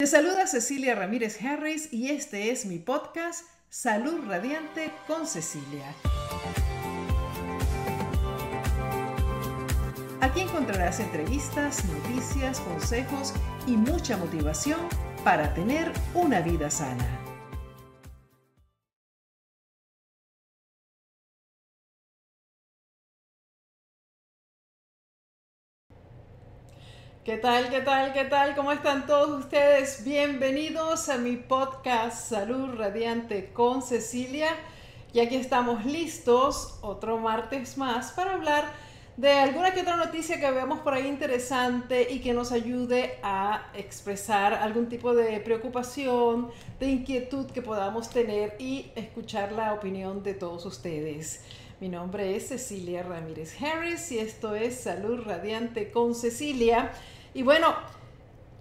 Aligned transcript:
Te 0.00 0.06
saluda 0.06 0.46
Cecilia 0.46 0.94
Ramírez 0.94 1.42
Harris 1.44 1.92
y 1.92 2.08
este 2.08 2.50
es 2.50 2.64
mi 2.64 2.78
podcast 2.78 3.44
Salud 3.68 4.24
Radiante 4.26 4.90
con 5.06 5.26
Cecilia. 5.26 5.94
Aquí 10.22 10.40
encontrarás 10.40 11.00
entrevistas, 11.00 11.84
noticias, 11.84 12.60
consejos 12.60 13.34
y 13.66 13.76
mucha 13.76 14.16
motivación 14.16 14.80
para 15.22 15.52
tener 15.52 15.92
una 16.14 16.40
vida 16.40 16.70
sana. 16.70 17.19
¿Qué 27.22 27.36
tal? 27.36 27.68
¿Qué 27.68 27.82
tal? 27.82 28.14
¿Qué 28.14 28.24
tal? 28.24 28.54
¿Cómo 28.56 28.72
están 28.72 29.06
todos 29.06 29.44
ustedes? 29.44 30.04
Bienvenidos 30.04 31.10
a 31.10 31.18
mi 31.18 31.36
podcast 31.36 32.30
Salud 32.30 32.76
Radiante 32.76 33.52
con 33.52 33.82
Cecilia. 33.82 34.48
Y 35.12 35.20
aquí 35.20 35.36
estamos 35.36 35.84
listos 35.84 36.78
otro 36.80 37.18
martes 37.18 37.76
más 37.76 38.12
para 38.12 38.32
hablar 38.32 38.64
de 39.18 39.32
alguna 39.32 39.74
que 39.74 39.82
otra 39.82 39.96
noticia 39.96 40.40
que 40.40 40.50
veamos 40.50 40.80
por 40.80 40.94
ahí 40.94 41.08
interesante 41.08 42.10
y 42.10 42.20
que 42.20 42.32
nos 42.32 42.52
ayude 42.52 43.18
a 43.22 43.70
expresar 43.74 44.54
algún 44.54 44.88
tipo 44.88 45.12
de 45.14 45.40
preocupación, 45.40 46.48
de 46.78 46.86
inquietud 46.86 47.50
que 47.50 47.60
podamos 47.60 48.08
tener 48.08 48.56
y 48.58 48.92
escuchar 48.94 49.52
la 49.52 49.74
opinión 49.74 50.22
de 50.22 50.32
todos 50.32 50.64
ustedes. 50.64 51.44
Mi 51.80 51.88
nombre 51.88 52.36
es 52.36 52.48
Cecilia 52.48 53.02
Ramírez 53.02 53.56
Harris 53.62 54.12
y 54.12 54.18
esto 54.18 54.54
es 54.54 54.80
Salud 54.80 55.22
Radiante 55.24 55.90
con 55.90 56.14
Cecilia. 56.14 56.92
Y 57.32 57.42
bueno, 57.42 57.74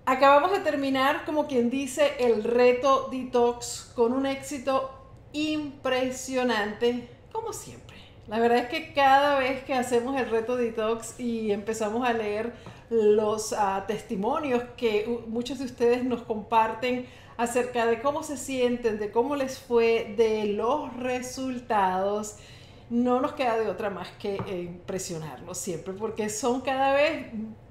acabamos 0.06 0.52
de 0.52 0.60
terminar, 0.60 1.26
como 1.26 1.48
quien 1.48 1.70
dice, 1.70 2.14
el 2.20 2.44
reto 2.44 3.10
detox 3.12 3.92
con 3.96 4.14
un 4.14 4.26
éxito 4.26 4.92
impresionante, 5.34 7.10
como 7.32 7.54
siempre. 7.54 7.98
La 8.28 8.40
verdad 8.40 8.60
es 8.60 8.70
que 8.70 8.94
cada 8.94 9.40
vez 9.40 9.64
que 9.64 9.74
hacemos 9.74 10.20
el 10.20 10.30
reto 10.30 10.56
detox 10.56 11.20
y 11.20 11.52
empezamos 11.52 12.08
a 12.08 12.14
leer 12.14 12.54
los 12.92 13.54
ah, 13.54 13.86
testimonios 13.88 14.64
que 14.78 15.24
muchos 15.28 15.58
de 15.58 15.66
ustedes 15.66 16.04
nos 16.04 16.22
comparten 16.22 17.08
acerca 17.38 17.88
de 17.88 18.02
cómo 18.02 18.22
se 18.22 18.38
sienten, 18.38 19.00
de 19.00 19.12
cómo 19.12 19.36
les 19.36 19.58
fue, 19.58 20.14
de 20.16 20.46
los 20.46 20.96
resultados, 20.98 22.36
no 22.90 23.20
nos 23.22 23.34
queda 23.34 23.58
de 23.58 23.70
otra 23.70 23.90
más 23.90 24.10
que 24.20 24.36
eh, 24.48 24.62
impresionarlos 24.64 25.58
siempre, 25.58 25.94
porque 25.94 26.30
son 26.30 26.62
cada 26.62 26.94
vez 26.94 27.28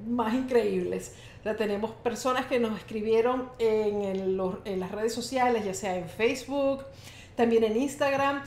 más 0.07 0.35
increíbles. 0.35 1.15
Ya 1.45 1.57
tenemos 1.57 1.91
personas 1.91 2.47
que 2.47 2.61
nos 2.61 2.77
escribieron 2.79 3.49
en, 3.59 4.37
las 4.37 4.93
redes 4.93 5.15
sociales, 5.15 5.65
ya 5.65 5.75
sea 5.75 5.97
en 5.97 6.09
Facebook, 6.09 6.85
también 7.37 7.65
en 7.65 7.77
Instagram, 7.77 8.43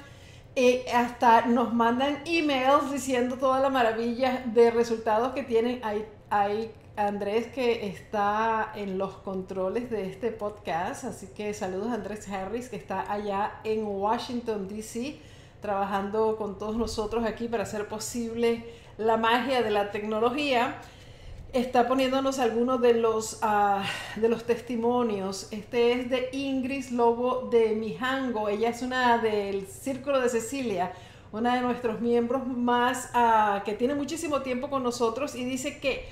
eh, 0.56 0.86
hasta 0.94 1.46
nos 1.46 1.74
mandan 1.74 2.22
emails 2.26 2.92
diciendo 2.92 3.38
toda 3.38 3.60
la 3.60 3.70
maravilla 3.70 4.44
de 4.46 4.72
resultados 4.72 5.34
que 5.34 5.44
tienen. 5.44 5.80
Hay, 5.84 6.06
hay 6.30 6.72
Andrés 6.96 7.48
que 7.48 7.88
está 7.88 8.72
en 8.76 8.98
los 8.98 9.14
controles 9.18 9.90
de 9.90 10.06
este 10.06 10.32
podcast, 10.32 11.06
así 11.06 11.28
que 11.28 11.54
saludos 11.54 11.88
a 11.88 11.96
Andrés 11.96 12.28
Harris 12.30 12.70
que 12.70 12.76
está 12.76 13.12
allá 13.12 13.60
en 13.64 13.86
Washington, 13.86 14.68
D.C 14.68 15.20
trabajando 15.62 16.36
con 16.36 16.58
todos 16.58 16.76
nosotros 16.76 17.24
aquí 17.24 17.48
para 17.48 17.64
hacer 17.64 17.88
posible 17.88 18.66
la 18.98 19.18
magia 19.18 19.62
de 19.62 19.70
la 19.70 19.92
tecnología, 19.92 20.76
está 21.54 21.88
poniéndonos 21.88 22.40
algunos 22.40 22.82
de 22.82 22.94
los, 22.94 23.40
ah, 23.42 23.84
de 24.16 24.30
los 24.30 24.44
testimonios. 24.46 25.48
Este 25.52 25.94
es 25.94 26.10
de 26.10 26.30
Ingrid 26.32 26.90
Lobo 26.92 27.50
de 27.52 27.76
Mijango. 27.76 28.50
Ella 28.50 28.70
es 28.70 28.82
una 28.82 29.18
del 29.18 29.68
Círculo 29.68 30.20
de 30.20 30.30
Cecilia, 30.30 30.94
una 31.32 31.56
de 31.56 31.62
nuestros 31.62 32.02
miembros 32.02 32.46
más 32.48 33.10
uh, 33.14 33.64
que 33.64 33.74
tiene 33.74 33.96
muchísimo 33.96 34.42
tiempo 34.42 34.70
con 34.70 34.84
nosotros 34.84 35.36
y 35.36 35.46
dice 35.46 35.80
que 35.80 36.06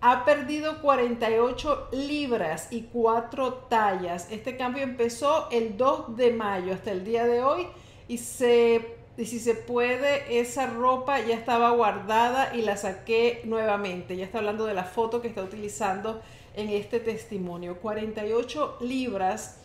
ha 0.00 0.24
perdido 0.24 0.82
48 0.82 1.88
libras 1.92 2.68
y 2.70 2.82
4 2.82 3.54
tallas. 3.70 4.28
Este 4.30 4.56
cambio 4.56 4.82
empezó 4.82 5.48
el 5.50 5.76
2 5.76 6.16
de 6.16 6.32
mayo 6.32 6.74
hasta 6.74 6.92
el 6.92 7.04
día 7.04 7.24
de 7.24 7.42
hoy 7.42 7.66
y 8.08 8.18
se 8.18 8.95
y 9.18 9.24
si 9.24 9.38
se 9.38 9.54
puede, 9.54 10.40
esa 10.40 10.66
ropa 10.66 11.20
ya 11.20 11.34
estaba 11.34 11.70
guardada 11.70 12.54
y 12.54 12.62
la 12.62 12.76
saqué 12.76 13.40
nuevamente. 13.44 14.16
Ya 14.16 14.24
está 14.24 14.38
hablando 14.38 14.66
de 14.66 14.74
la 14.74 14.84
foto 14.84 15.22
que 15.22 15.28
está 15.28 15.42
utilizando 15.42 16.20
en 16.54 16.68
este 16.68 17.00
testimonio. 17.00 17.78
48 17.78 18.78
libras 18.80 19.58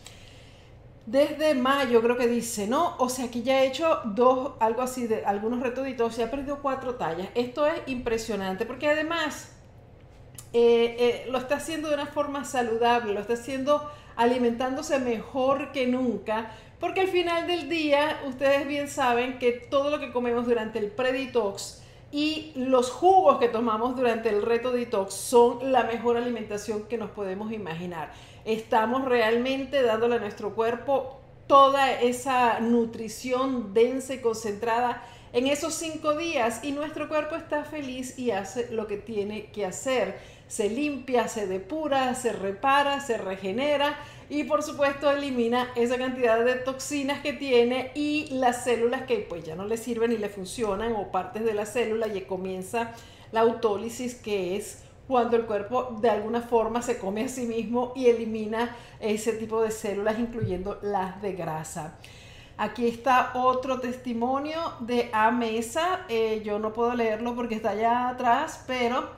desde 1.04 1.54
mayo, 1.54 2.00
creo 2.00 2.16
que 2.16 2.28
dice, 2.28 2.66
¿no? 2.66 2.96
O 2.98 3.08
sea 3.08 3.30
que 3.30 3.42
ya 3.42 3.62
he 3.62 3.66
hecho 3.66 4.00
dos, 4.04 4.52
algo 4.60 4.82
así 4.82 5.06
de 5.06 5.24
algunos 5.24 5.60
retoditos, 5.60 6.16
ya 6.16 6.26
ha 6.26 6.30
perdido 6.30 6.60
cuatro 6.62 6.94
tallas. 6.94 7.28
Esto 7.34 7.66
es 7.66 7.74
impresionante 7.86 8.64
porque 8.64 8.88
además 8.88 9.52
eh, 10.52 10.96
eh, 10.98 11.26
lo 11.30 11.38
está 11.38 11.56
haciendo 11.56 11.88
de 11.88 11.94
una 11.94 12.06
forma 12.06 12.44
saludable, 12.44 13.14
lo 13.14 13.20
está 13.20 13.34
haciendo 13.34 13.90
alimentándose 14.16 14.98
mejor 14.98 15.72
que 15.72 15.86
nunca, 15.86 16.52
porque 16.82 17.02
al 17.02 17.06
final 17.06 17.46
del 17.46 17.68
día, 17.68 18.20
ustedes 18.26 18.66
bien 18.66 18.88
saben 18.88 19.38
que 19.38 19.52
todo 19.52 19.88
lo 19.88 20.00
que 20.00 20.10
comemos 20.10 20.46
durante 20.46 20.80
el 20.80 20.90
pre-detox 20.90 21.80
y 22.10 22.50
los 22.56 22.90
jugos 22.90 23.38
que 23.38 23.46
tomamos 23.46 23.94
durante 23.94 24.30
el 24.30 24.42
reto 24.42 24.72
detox 24.72 25.14
son 25.14 25.70
la 25.70 25.84
mejor 25.84 26.16
alimentación 26.16 26.88
que 26.88 26.98
nos 26.98 27.12
podemos 27.12 27.52
imaginar. 27.52 28.12
Estamos 28.44 29.04
realmente 29.04 29.80
dándole 29.80 30.16
a 30.16 30.18
nuestro 30.18 30.56
cuerpo 30.56 31.20
toda 31.46 31.92
esa 32.00 32.58
nutrición 32.58 33.72
densa 33.72 34.14
y 34.14 34.18
concentrada 34.18 35.04
en 35.32 35.46
esos 35.46 35.74
cinco 35.74 36.16
días 36.16 36.64
y 36.64 36.72
nuestro 36.72 37.08
cuerpo 37.08 37.36
está 37.36 37.62
feliz 37.62 38.18
y 38.18 38.32
hace 38.32 38.72
lo 38.72 38.88
que 38.88 38.96
tiene 38.96 39.52
que 39.52 39.64
hacer. 39.64 40.18
Se 40.48 40.68
limpia, 40.68 41.28
se 41.28 41.46
depura, 41.46 42.16
se 42.16 42.32
repara, 42.32 43.00
se 43.00 43.18
regenera 43.18 43.96
y 44.32 44.44
por 44.44 44.62
supuesto 44.62 45.10
elimina 45.10 45.68
esa 45.74 45.98
cantidad 45.98 46.42
de 46.42 46.54
toxinas 46.54 47.20
que 47.20 47.34
tiene 47.34 47.90
y 47.94 48.28
las 48.30 48.64
células 48.64 49.02
que 49.02 49.18
pues 49.18 49.44
ya 49.44 49.54
no 49.54 49.66
le 49.66 49.76
sirven 49.76 50.10
y 50.10 50.16
le 50.16 50.30
funcionan 50.30 50.94
o 50.96 51.12
partes 51.12 51.44
de 51.44 51.52
la 51.52 51.66
célula 51.66 52.06
y 52.06 52.18
comienza 52.22 52.92
la 53.30 53.40
autólisis 53.40 54.14
que 54.14 54.56
es 54.56 54.84
cuando 55.06 55.36
el 55.36 55.44
cuerpo 55.44 55.98
de 56.00 56.08
alguna 56.08 56.40
forma 56.40 56.80
se 56.80 56.96
come 56.96 57.24
a 57.24 57.28
sí 57.28 57.42
mismo 57.42 57.92
y 57.94 58.06
elimina 58.06 58.74
ese 59.00 59.34
tipo 59.34 59.60
de 59.60 59.70
células 59.70 60.18
incluyendo 60.18 60.78
las 60.80 61.20
de 61.20 61.34
grasa. 61.34 61.98
Aquí 62.56 62.88
está 62.88 63.32
otro 63.34 63.80
testimonio 63.80 64.60
de 64.80 65.10
Amesa. 65.12 66.06
Eh, 66.08 66.40
yo 66.42 66.58
no 66.58 66.72
puedo 66.72 66.94
leerlo 66.94 67.34
porque 67.34 67.56
está 67.56 67.70
allá 67.70 68.08
atrás, 68.08 68.64
pero 68.66 69.10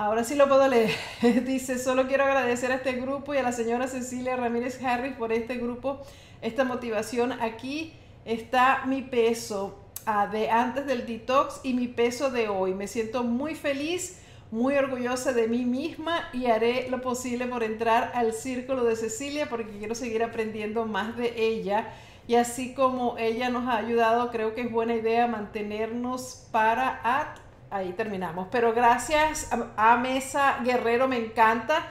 Ahora 0.00 0.24
sí 0.24 0.34
lo 0.34 0.48
puedo 0.48 0.66
leer. 0.66 0.96
Dice, 1.44 1.78
solo 1.78 2.06
quiero 2.08 2.24
agradecer 2.24 2.72
a 2.72 2.76
este 2.76 2.94
grupo 2.94 3.34
y 3.34 3.36
a 3.36 3.42
la 3.42 3.52
señora 3.52 3.86
Cecilia 3.86 4.34
Ramírez 4.34 4.82
Harris 4.82 5.12
por 5.12 5.30
este 5.30 5.58
grupo, 5.58 6.00
esta 6.40 6.64
motivación. 6.64 7.32
Aquí 7.32 7.92
está 8.24 8.86
mi 8.86 9.02
peso 9.02 9.78
ah, 10.06 10.26
de 10.26 10.48
antes 10.48 10.86
del 10.86 11.06
detox 11.06 11.60
y 11.64 11.74
mi 11.74 11.86
peso 11.86 12.30
de 12.30 12.48
hoy. 12.48 12.72
Me 12.72 12.86
siento 12.86 13.24
muy 13.24 13.54
feliz, 13.54 14.22
muy 14.50 14.74
orgullosa 14.76 15.34
de 15.34 15.48
mí 15.48 15.66
misma 15.66 16.30
y 16.32 16.46
haré 16.46 16.88
lo 16.88 17.02
posible 17.02 17.44
por 17.44 17.62
entrar 17.62 18.10
al 18.14 18.32
círculo 18.32 18.84
de 18.84 18.96
Cecilia 18.96 19.50
porque 19.50 19.76
quiero 19.76 19.94
seguir 19.94 20.24
aprendiendo 20.24 20.86
más 20.86 21.14
de 21.18 21.34
ella. 21.36 21.92
Y 22.26 22.36
así 22.36 22.72
como 22.72 23.18
ella 23.18 23.50
nos 23.50 23.68
ha 23.68 23.76
ayudado, 23.76 24.30
creo 24.30 24.54
que 24.54 24.62
es 24.62 24.72
buena 24.72 24.94
idea 24.94 25.26
mantenernos 25.26 26.48
para 26.50 27.02
at 27.04 27.39
ahí 27.70 27.92
terminamos. 27.92 28.48
Pero 28.50 28.72
gracias 28.72 29.48
a, 29.76 29.96
Mesa 29.96 30.58
Guerrero, 30.64 31.08
me 31.08 31.18
encanta. 31.18 31.86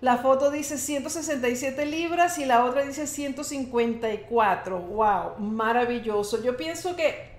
La 0.00 0.18
foto 0.18 0.50
dice 0.50 0.78
167 0.78 1.86
libras 1.86 2.38
y 2.38 2.44
la 2.44 2.64
otra 2.64 2.82
dice 2.82 3.06
154. 3.06 4.78
¡Wow! 4.78 5.38
Maravilloso. 5.38 6.42
Yo 6.42 6.56
pienso 6.56 6.96
que 6.96 7.32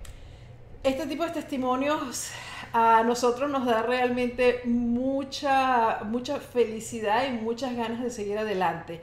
este 0.82 1.06
tipo 1.06 1.24
de 1.24 1.30
testimonios 1.30 2.30
a 2.72 3.02
nosotros 3.04 3.50
nos 3.50 3.66
da 3.66 3.82
realmente 3.82 4.62
mucha, 4.64 6.00
mucha 6.04 6.40
felicidad 6.40 7.26
y 7.28 7.32
muchas 7.32 7.76
ganas 7.76 8.02
de 8.02 8.10
seguir 8.10 8.38
adelante. 8.38 9.02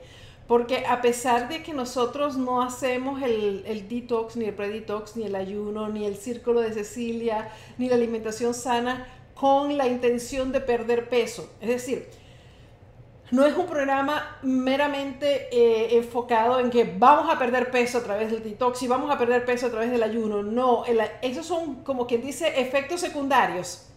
Porque 0.52 0.84
a 0.86 1.00
pesar 1.00 1.48
de 1.48 1.62
que 1.62 1.72
nosotros 1.72 2.36
no 2.36 2.60
hacemos 2.60 3.22
el, 3.22 3.88
detox, 3.88 4.36
ni 4.36 4.44
el 4.44 4.52
pre-detox, 4.52 5.16
ni 5.16 5.24
el 5.24 5.34
ayuno, 5.34 5.88
ni 5.88 6.04
el 6.04 6.14
círculo 6.14 6.60
de 6.60 6.74
Cecilia, 6.74 7.50
ni 7.78 7.88
la 7.88 7.94
alimentación 7.94 8.52
sana 8.52 9.08
con 9.34 9.78
la 9.78 9.86
intención 9.86 10.52
de 10.52 10.60
perder 10.60 11.08
peso. 11.08 11.50
Es 11.58 11.70
decir, 11.70 12.06
no 13.30 13.46
es 13.46 13.56
un 13.56 13.64
programa 13.64 14.36
meramente 14.42 15.48
eh, 15.50 15.96
enfocado 15.96 16.60
en 16.60 16.68
que 16.68 16.84
vamos 16.98 17.34
a 17.34 17.38
perder 17.38 17.70
peso 17.70 17.96
a 17.96 18.02
través 18.02 18.30
del 18.30 18.42
detox 18.42 18.82
y 18.82 18.88
vamos 18.88 19.10
a 19.10 19.16
perder 19.16 19.46
peso 19.46 19.68
a 19.68 19.70
través 19.70 19.90
del 19.90 20.02
ayuno. 20.02 20.42
No, 20.42 20.84
esos 21.22 21.46
son 21.46 21.76
como 21.76 22.06
quien 22.06 22.20
dice 22.20 22.60
efectos 22.60 23.00
secundarios 23.00 23.88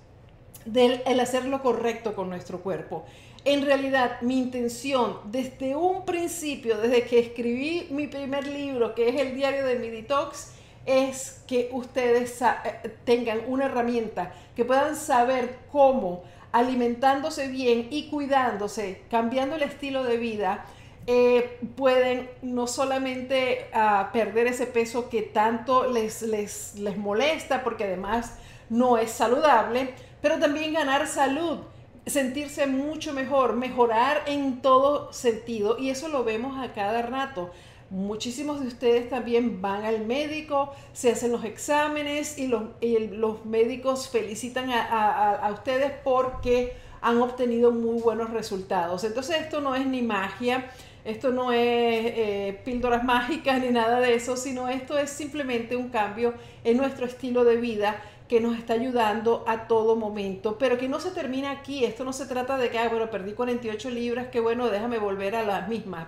del 0.65 1.01
el 1.05 1.19
hacer 1.19 1.45
lo 1.45 1.61
correcto 1.61 2.15
con 2.15 2.29
nuestro 2.29 2.59
cuerpo. 2.59 3.05
En 3.45 3.63
realidad, 3.63 4.21
mi 4.21 4.39
intención 4.39 5.19
desde 5.25 5.75
un 5.75 6.03
principio, 6.03 6.77
desde 6.77 7.03
que 7.03 7.19
escribí 7.19 7.87
mi 7.91 8.07
primer 8.07 8.47
libro, 8.47 8.95
que 8.95 9.09
es 9.09 9.21
el 9.21 9.35
diario 9.35 9.65
de 9.65 9.75
mi 9.75 9.89
detox, 9.89 10.51
es 10.85 11.43
que 11.47 11.69
ustedes 11.71 12.41
eh, 12.41 12.91
tengan 13.03 13.41
una 13.47 13.65
herramienta, 13.65 14.33
que 14.55 14.65
puedan 14.65 14.95
saber 14.95 15.59
cómo 15.71 16.23
alimentándose 16.51 17.47
bien 17.49 17.87
y 17.91 18.09
cuidándose, 18.09 19.01
cambiando 19.11 19.57
el 19.57 19.63
estilo 19.63 20.03
de 20.03 20.17
vida, 20.17 20.65
eh, 21.07 21.59
pueden 21.75 22.29
no 22.41 22.65
solamente 22.65 23.67
ah, 23.73 24.09
perder 24.11 24.47
ese 24.47 24.65
peso 24.65 25.09
que 25.09 25.21
tanto 25.21 25.91
les, 25.91 26.23
les, 26.23 26.75
les 26.75 26.97
molesta, 26.97 27.63
porque 27.63 27.83
además 27.83 28.37
no 28.69 28.97
es 28.97 29.11
saludable, 29.11 29.93
pero 30.25 30.39
también 30.39 30.73
ganar 30.73 31.05
salud 31.05 31.59
sentirse 32.07 32.65
mucho 32.65 33.13
mejor, 33.13 33.55
mejorar 33.55 34.23
en 34.25 34.59
todo 34.59 35.13
sentido 35.13 35.77
y 35.77 35.91
eso 35.91 36.07
lo 36.07 36.23
vemos 36.23 36.57
a 36.57 36.73
cada 36.73 37.03
rato. 37.03 37.51
Muchísimos 37.91 38.59
de 38.59 38.65
ustedes 38.65 39.07
también 39.07 39.61
van 39.61 39.85
al 39.85 40.03
médico, 40.03 40.73
se 40.93 41.11
hacen 41.11 41.31
los 41.31 41.45
exámenes 41.45 42.39
y 42.39 42.47
los, 42.47 42.63
los 43.11 43.45
médicos 43.45 44.09
felicitan 44.09 44.71
a, 44.71 45.47
ustedes 45.53 45.91
porque 46.03 46.75
han 47.01 47.21
obtenido 47.21 47.71
muy 47.71 48.01
buenos 48.01 48.31
resultados. 48.31 49.03
Entonces 49.03 49.41
esto 49.41 49.61
no 49.61 49.75
es 49.75 49.85
ni 49.85 50.01
magia, 50.01 50.71
esto 51.03 51.29
no 51.29 51.51
es 51.51 51.59
eh, 51.61 52.61
píldoras 52.65 53.03
mágicas 53.03 53.61
ni 53.61 53.69
nada 53.69 53.99
de 53.99 54.15
eso, 54.15 54.37
sino 54.37 54.69
esto 54.69 54.97
es 54.97 55.11
simplemente 55.11 55.75
un 55.75 55.89
cambio 55.89 56.33
en 56.63 56.77
nuestro 56.77 57.05
estilo 57.05 57.43
de 57.43 57.57
vida 57.57 58.01
que 58.27 58.39
nos 58.39 58.57
está 58.57 58.73
ayudando 58.73 59.43
a 59.47 59.67
todo 59.67 59.95
momento, 59.95 60.57
pero 60.57 60.77
que 60.77 60.89
no 60.89 60.99
se 60.99 61.11
termina 61.11 61.51
aquí. 61.51 61.85
Esto 61.85 62.03
no 62.03 62.13
se 62.13 62.25
trata 62.25 62.57
de 62.57 62.69
que, 62.69 62.79
ah, 62.79 62.89
bueno, 62.89 63.09
perdí 63.11 63.33
48 63.33 63.89
libras, 63.91 64.27
que 64.27 64.39
bueno, 64.39 64.69
déjame 64.69 64.97
volver 64.97 65.35
a 65.35 65.43
las 65.43 65.67
mismas. 65.67 66.07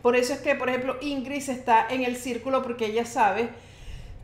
Por 0.00 0.16
eso 0.16 0.32
es 0.32 0.40
que, 0.40 0.54
por 0.54 0.70
ejemplo, 0.70 0.96
Ingrid 1.02 1.48
está 1.50 1.86
en 1.90 2.02
el 2.02 2.16
círculo 2.16 2.62
porque 2.62 2.86
ella 2.86 3.04
sabe 3.04 3.50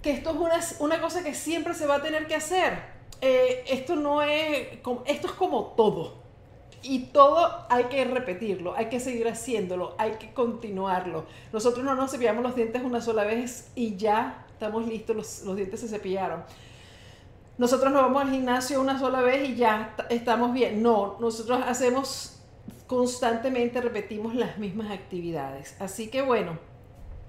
que 0.02 0.10
esto 0.12 0.30
es 0.30 0.36
una, 0.36 0.60
una 0.78 1.00
cosa 1.00 1.22
que 1.22 1.34
siempre 1.34 1.74
se 1.74 1.86
va 1.86 1.96
a 1.96 2.02
tener 2.02 2.26
que 2.26 2.34
hacer. 2.34 2.78
Eh, 3.20 3.64
esto 3.68 3.96
no 3.96 4.22
es, 4.22 4.68
esto 5.06 5.26
es 5.26 5.32
como 5.32 5.74
todo. 5.76 6.24
Y 6.82 7.06
todo 7.06 7.66
hay 7.68 7.84
que 7.84 8.04
repetirlo, 8.04 8.74
hay 8.76 8.86
que 8.86 9.00
seguir 9.00 9.26
haciéndolo, 9.28 9.94
hay 9.98 10.12
que 10.12 10.32
continuarlo. 10.32 11.26
Nosotros 11.52 11.84
no 11.84 11.94
nos 11.96 12.12
cepillamos 12.12 12.42
los 12.42 12.54
dientes 12.54 12.82
una 12.82 13.00
sola 13.00 13.24
vez 13.24 13.70
y 13.74 13.96
ya 13.96 14.46
estamos 14.52 14.86
listos, 14.86 15.16
los, 15.16 15.42
los 15.42 15.56
dientes 15.56 15.80
se 15.80 15.88
cepillaron 15.88 16.44
nosotros 17.58 17.92
nos 17.92 18.02
vamos 18.02 18.22
al 18.22 18.30
gimnasio 18.30 18.80
una 18.80 18.98
sola 18.98 19.22
vez 19.22 19.48
y 19.48 19.54
ya 19.54 19.94
estamos 20.10 20.52
bien. 20.52 20.82
No, 20.82 21.16
nosotros 21.20 21.60
hacemos 21.66 22.38
constantemente, 22.86 23.80
repetimos 23.80 24.34
las 24.34 24.58
mismas 24.58 24.90
actividades. 24.90 25.76
Así 25.80 26.08
que 26.08 26.22
bueno, 26.22 26.58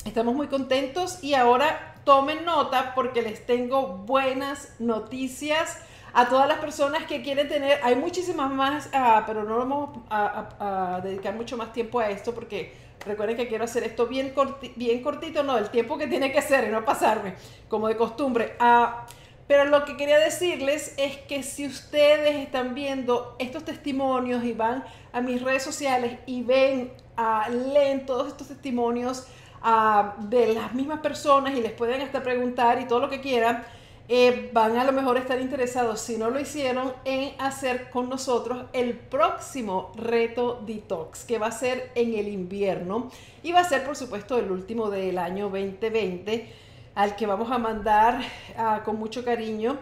estamos 0.06 0.36
muy 0.36 0.48
contentos 0.48 1.24
y 1.24 1.34
ahora 1.34 1.96
tomen 2.04 2.46
nota 2.46 2.94
porque 2.96 3.22
les 3.22 3.46
tengo 3.46 3.98
buenas 4.06 4.74
noticias 4.80 5.80
a 6.14 6.30
todas 6.30 6.48
las 6.48 6.60
personas 6.60 7.04
que 7.06 7.22
quieren 7.22 7.48
tener, 7.48 7.80
hay 7.84 7.96
muchísimas 7.96 8.52
más, 8.52 8.90
ah, 8.94 9.24
pero 9.28 9.44
no 9.44 9.58
vamos 9.58 10.00
a, 10.10 11.00
dedicar 11.04 11.36
mucho 11.36 11.58
más 11.58 11.72
tiempo 11.74 12.00
a 12.00 12.10
esto 12.10 12.34
porque 12.34 12.74
recuerden 13.06 13.38
que 13.38 13.48
quiero 13.48 13.66
hacer 13.66 13.84
esto 13.84 14.08
bien, 14.08 14.34
bien 14.76 15.04
cortito, 15.04 15.44
no, 15.44 15.58
el 15.58 15.70
tiempo 15.70 15.98
que 15.98 16.08
tiene 16.08 16.32
que 16.32 16.42
ser 16.42 16.68
y 16.68 16.72
no 16.72 16.84
pasarme, 16.84 17.36
como 17.70 17.88
de 17.88 17.98
costumbre. 17.98 18.56
Uh, 18.60 19.06
pero 19.48 19.66
lo 19.66 19.86
que 19.86 19.96
quería 19.96 20.20
decirles 20.20 20.94
es 20.98 21.18
que 21.18 21.42
si 21.42 21.66
ustedes 21.66 22.36
están 22.36 22.76
viendo 22.76 23.36
estos 23.40 23.64
testimonios 23.64 24.44
y 24.44 24.52
van 24.52 24.84
a 25.14 25.22
mis 25.22 25.42
redes 25.42 25.64
sociales 25.64 26.20
y 26.26 26.44
ven, 26.44 26.92
uh, 27.18 27.52
leen 27.74 28.06
todos 28.06 28.28
estos 28.28 28.50
testimonios 28.50 29.26
ah, 29.62 30.16
de 30.20 30.54
las 30.54 30.74
mismas 30.74 31.00
personas 31.00 31.56
y 31.56 31.62
les 31.62 31.72
pueden 31.72 32.02
hasta 32.02 32.22
preguntar 32.22 32.82
y 32.82 32.86
todo 32.86 33.00
lo 33.00 33.10
que 33.10 33.22
quieran, 33.22 33.64
eh, 34.10 34.50
van 34.54 34.78
a 34.78 34.86
lo 34.86 34.94
mejor 34.94 35.18
estar 35.18 35.40
interesados, 35.40 36.00
si 36.00 36.18
no 36.18 36.30
lo 36.30 36.40
hicieron, 36.40 36.94
en 37.04 37.34
hacer 37.40 37.90
con 37.90 38.10
nosotros 38.10 38.66
el 38.72 38.94
próximo 38.96 39.92
reto 39.96 40.62
detox, 40.66 41.26
que 41.26 41.38
va 41.40 41.48
a 41.48 41.52
ser 41.52 41.92
en 41.96 42.16
el 42.16 42.28
invierno 42.30 43.10
y 43.44 43.52
va 43.52 43.62
a 43.62 43.64
ser, 43.66 43.86
por 43.86 43.96
supuesto, 43.96 44.38
el 44.38 44.52
último 44.52 44.90
del 44.90 45.18
año 45.18 45.50
2020 45.50 46.67
al 46.98 47.16
que 47.16 47.28
vamos 47.28 47.52
a 47.52 47.60
mandar 47.60 48.22
ah, 48.58 48.82
con 48.84 48.98
mucho 48.98 49.24
cariño. 49.24 49.78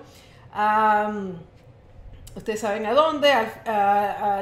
ustedes 2.35 2.59
saben 2.59 2.85
a 2.85 2.93
dónde, 2.93 3.29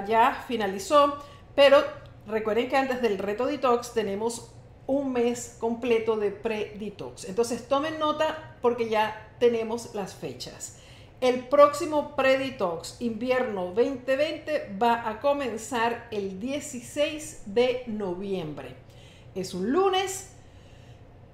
ya 0.07 0.43
finalizó, 0.47 1.19
pero 1.53 1.83
recuerden 2.25 2.69
que 2.69 2.75
antes 2.75 2.99
del 2.99 3.19
reto 3.19 3.45
detox 3.45 3.93
tenemos 3.93 4.51
un 4.87 5.13
mes 5.13 5.55
completo 5.59 6.17
de 6.17 6.31
pre-detox. 6.31 7.25
Entonces 7.25 7.67
tomen 7.67 7.99
nota 7.99 8.57
porque 8.59 8.89
ya 8.89 9.35
tenemos 9.39 9.93
las 9.93 10.15
fechas. 10.15 10.79
El 11.21 11.47
próximo 11.47 12.15
pre-detox 12.15 12.99
invierno 13.01 13.65
2020 13.67 14.77
va 14.81 15.07
a 15.07 15.19
comenzar 15.19 16.07
el 16.09 16.39
16 16.39 17.43
de 17.45 17.83
noviembre. 17.85 18.75
Es 19.35 19.53
un 19.53 19.71
lunes 19.71 20.32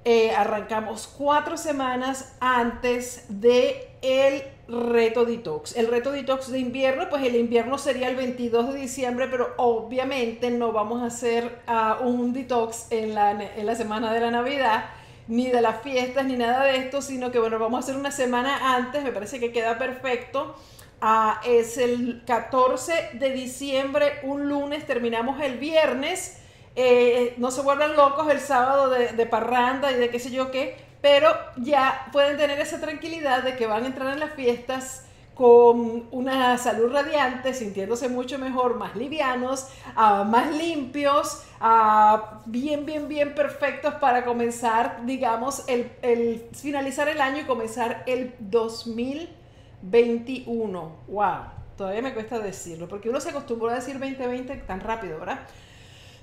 eh, 0.05 0.31
arrancamos 0.31 1.07
cuatro 1.07 1.57
semanas 1.57 2.35
antes 2.39 3.25
de 3.27 3.89
el 4.01 4.43
reto 4.69 5.25
detox. 5.25 5.75
El 5.75 5.87
reto 5.87 6.11
detox 6.11 6.51
de 6.51 6.59
invierno, 6.59 7.09
pues 7.09 7.23
el 7.23 7.35
invierno 7.35 7.77
sería 7.77 8.07
el 8.07 8.15
22 8.15 8.73
de 8.73 8.79
diciembre, 8.79 9.27
pero 9.29 9.53
obviamente 9.57 10.51
no 10.51 10.71
vamos 10.71 11.01
a 11.01 11.07
hacer 11.07 11.59
uh, 11.67 12.07
un 12.07 12.31
detox 12.31 12.87
en 12.91 13.13
la, 13.13 13.31
en 13.31 13.65
la 13.65 13.75
semana 13.75 14.13
de 14.13 14.21
la 14.21 14.31
Navidad, 14.31 14.85
ni 15.27 15.47
de 15.47 15.61
las 15.61 15.81
fiestas, 15.81 16.25
ni 16.25 16.37
nada 16.37 16.63
de 16.63 16.77
esto, 16.77 17.01
sino 17.01 17.29
que 17.29 17.39
bueno, 17.39 17.59
vamos 17.59 17.77
a 17.77 17.83
hacer 17.83 17.97
una 17.97 18.11
semana 18.11 18.75
antes, 18.75 19.03
me 19.03 19.11
parece 19.11 19.39
que 19.39 19.51
queda 19.51 19.77
perfecto. 19.77 20.55
Uh, 21.01 21.45
es 21.45 21.77
el 21.77 22.23
14 22.25 23.11
de 23.13 23.31
diciembre, 23.31 24.19
un 24.23 24.47
lunes, 24.47 24.85
terminamos 24.85 25.41
el 25.41 25.57
viernes 25.57 26.38
eh, 26.81 27.33
no 27.35 27.51
se 27.51 27.61
vuelvan 27.61 27.97
locos 27.97 28.31
el 28.31 28.39
sábado 28.39 28.89
de, 28.89 29.25
parranda 29.25 29.91
y 29.91 29.95
de 29.95 30.09
qué 30.09 30.17
sé 30.17 30.31
yo 30.31 30.49
qué, 30.49 30.77
pero 31.01 31.27
ya 31.57 32.07
pueden 32.13 32.37
tener 32.37 32.57
esa 32.61 32.79
tranquilidad 32.79 33.43
de 33.43 33.57
que 33.57 33.67
van 33.67 33.83
a 33.83 33.87
entrar 33.87 34.13
en 34.13 34.21
las 34.21 34.33
fiestas 34.33 35.03
con 35.35 36.07
una 36.11 36.57
salud 36.57 36.93
radiante, 36.93 37.53
sintiéndose 37.53 38.07
mucho 38.07 38.39
mejor, 38.39 38.77
más 38.77 38.95
livianos, 38.95 39.67
ah, 39.93 40.23
más 40.23 40.55
limpios, 40.55 41.43
ah, 41.59 42.39
bien, 42.45 42.85
bien, 42.85 43.09
bien 43.09 43.35
perfectos 43.35 43.95
para 43.95 44.23
comenzar, 44.23 45.05
digamos, 45.05 45.65
el, 45.67 45.91
el, 46.01 46.47
finalizar 46.53 47.09
el 47.09 47.19
año 47.19 47.41
y 47.41 47.43
comenzar 47.43 48.03
el 48.05 48.35
2021. 48.39 50.95
¡Wow! 51.09 51.39
Todavía 51.75 52.01
me 52.01 52.13
cuesta 52.13 52.39
decirlo, 52.39 52.87
porque 52.87 53.09
uno 53.09 53.19
se 53.19 53.31
acostumbró 53.31 53.67
a 53.67 53.75
decir 53.75 53.99
2020 53.99 54.55
tan 54.65 54.79
rápido, 54.79 55.19
¿verdad? 55.19 55.41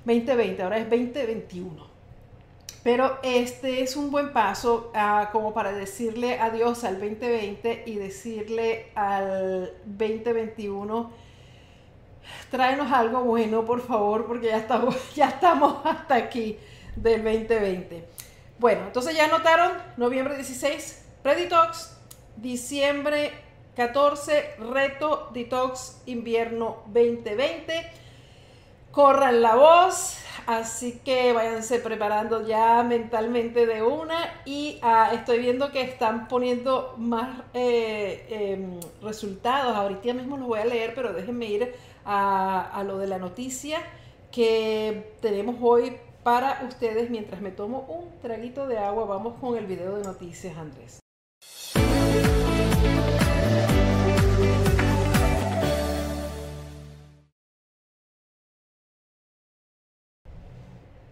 2020, 0.07 0.63
ahora 0.63 0.79
es 0.79 0.89
2021. 0.89 1.97
Pero 2.85 3.19
este 3.25 3.83
es 3.83 3.97
un 3.97 4.13
buen 4.13 4.33
paso 4.33 4.93
uh, 4.95 5.33
como 5.33 5.53
para 5.53 5.73
decirle 5.73 6.39
adiós 6.39 6.85
al 6.85 7.01
2020 7.01 7.83
y 7.87 7.97
decirle 7.97 8.93
al 8.95 9.73
2021, 9.85 11.11
tráenos 12.53 12.93
algo 12.93 13.23
bueno, 13.23 13.65
por 13.65 13.81
favor, 13.81 14.27
porque 14.27 14.47
ya 14.47 14.59
estamos, 14.59 14.97
ya 15.17 15.31
estamos 15.31 15.85
hasta 15.85 16.15
aquí 16.15 16.57
del 16.95 17.25
2020. 17.25 18.05
Bueno, 18.61 18.83
entonces 18.87 19.17
ya 19.17 19.25
anotaron, 19.25 19.73
noviembre 19.97 20.37
16, 20.37 21.05
Preditox, 21.25 21.99
diciembre 22.37 23.33
14, 23.75 24.55
Reto 24.73 25.31
Detox 25.35 26.03
Invierno 26.07 26.85
2020 26.87 28.06
corran 28.97 29.43
la 29.43 29.57
voz, 29.57 30.17
así 30.47 31.03
que 31.05 31.35
váyanse 31.35 31.81
preparando 31.81 32.47
ya 32.47 32.83
mentalmente 32.83 33.67
de 33.67 33.83
una 33.83 34.17
y 34.47 34.79
ah, 34.81 35.11
estoy 35.13 35.39
viendo 35.41 35.71
que 35.71 35.83
están 35.83 36.29
poniendo 36.29 36.95
más 36.97 37.43
eh, 37.53 38.27
em, 38.31 38.81
resultados, 39.03 39.77
ahorita 39.77 40.15
mismo 40.15 40.39
los 40.39 40.49
voy 40.49 40.61
a 40.61 40.65
leer, 40.65 40.95
pero 40.95 41.13
déjenme 41.13 41.45
ir 41.45 41.75
a, 42.07 42.71
a 42.73 42.85
lo 42.85 42.97
de 42.97 43.07
la 43.07 43.19
noticia 43.19 43.81
que 44.33 45.13
tenemos 45.21 45.57
hoy 45.61 45.99
para 46.23 46.63
ustedes 46.67 47.11
mientras 47.11 47.43
me 47.43 47.51
tomo 47.51 47.81
un 47.81 48.19
traguito 48.23 48.67
de 48.67 48.79
agua. 48.79 49.05
Vamos 49.05 49.35
con 49.39 49.59
el 49.59 49.67
video 49.67 49.97
de 49.97 50.05
noticias, 50.05 50.57
Andrés. 50.57 51.06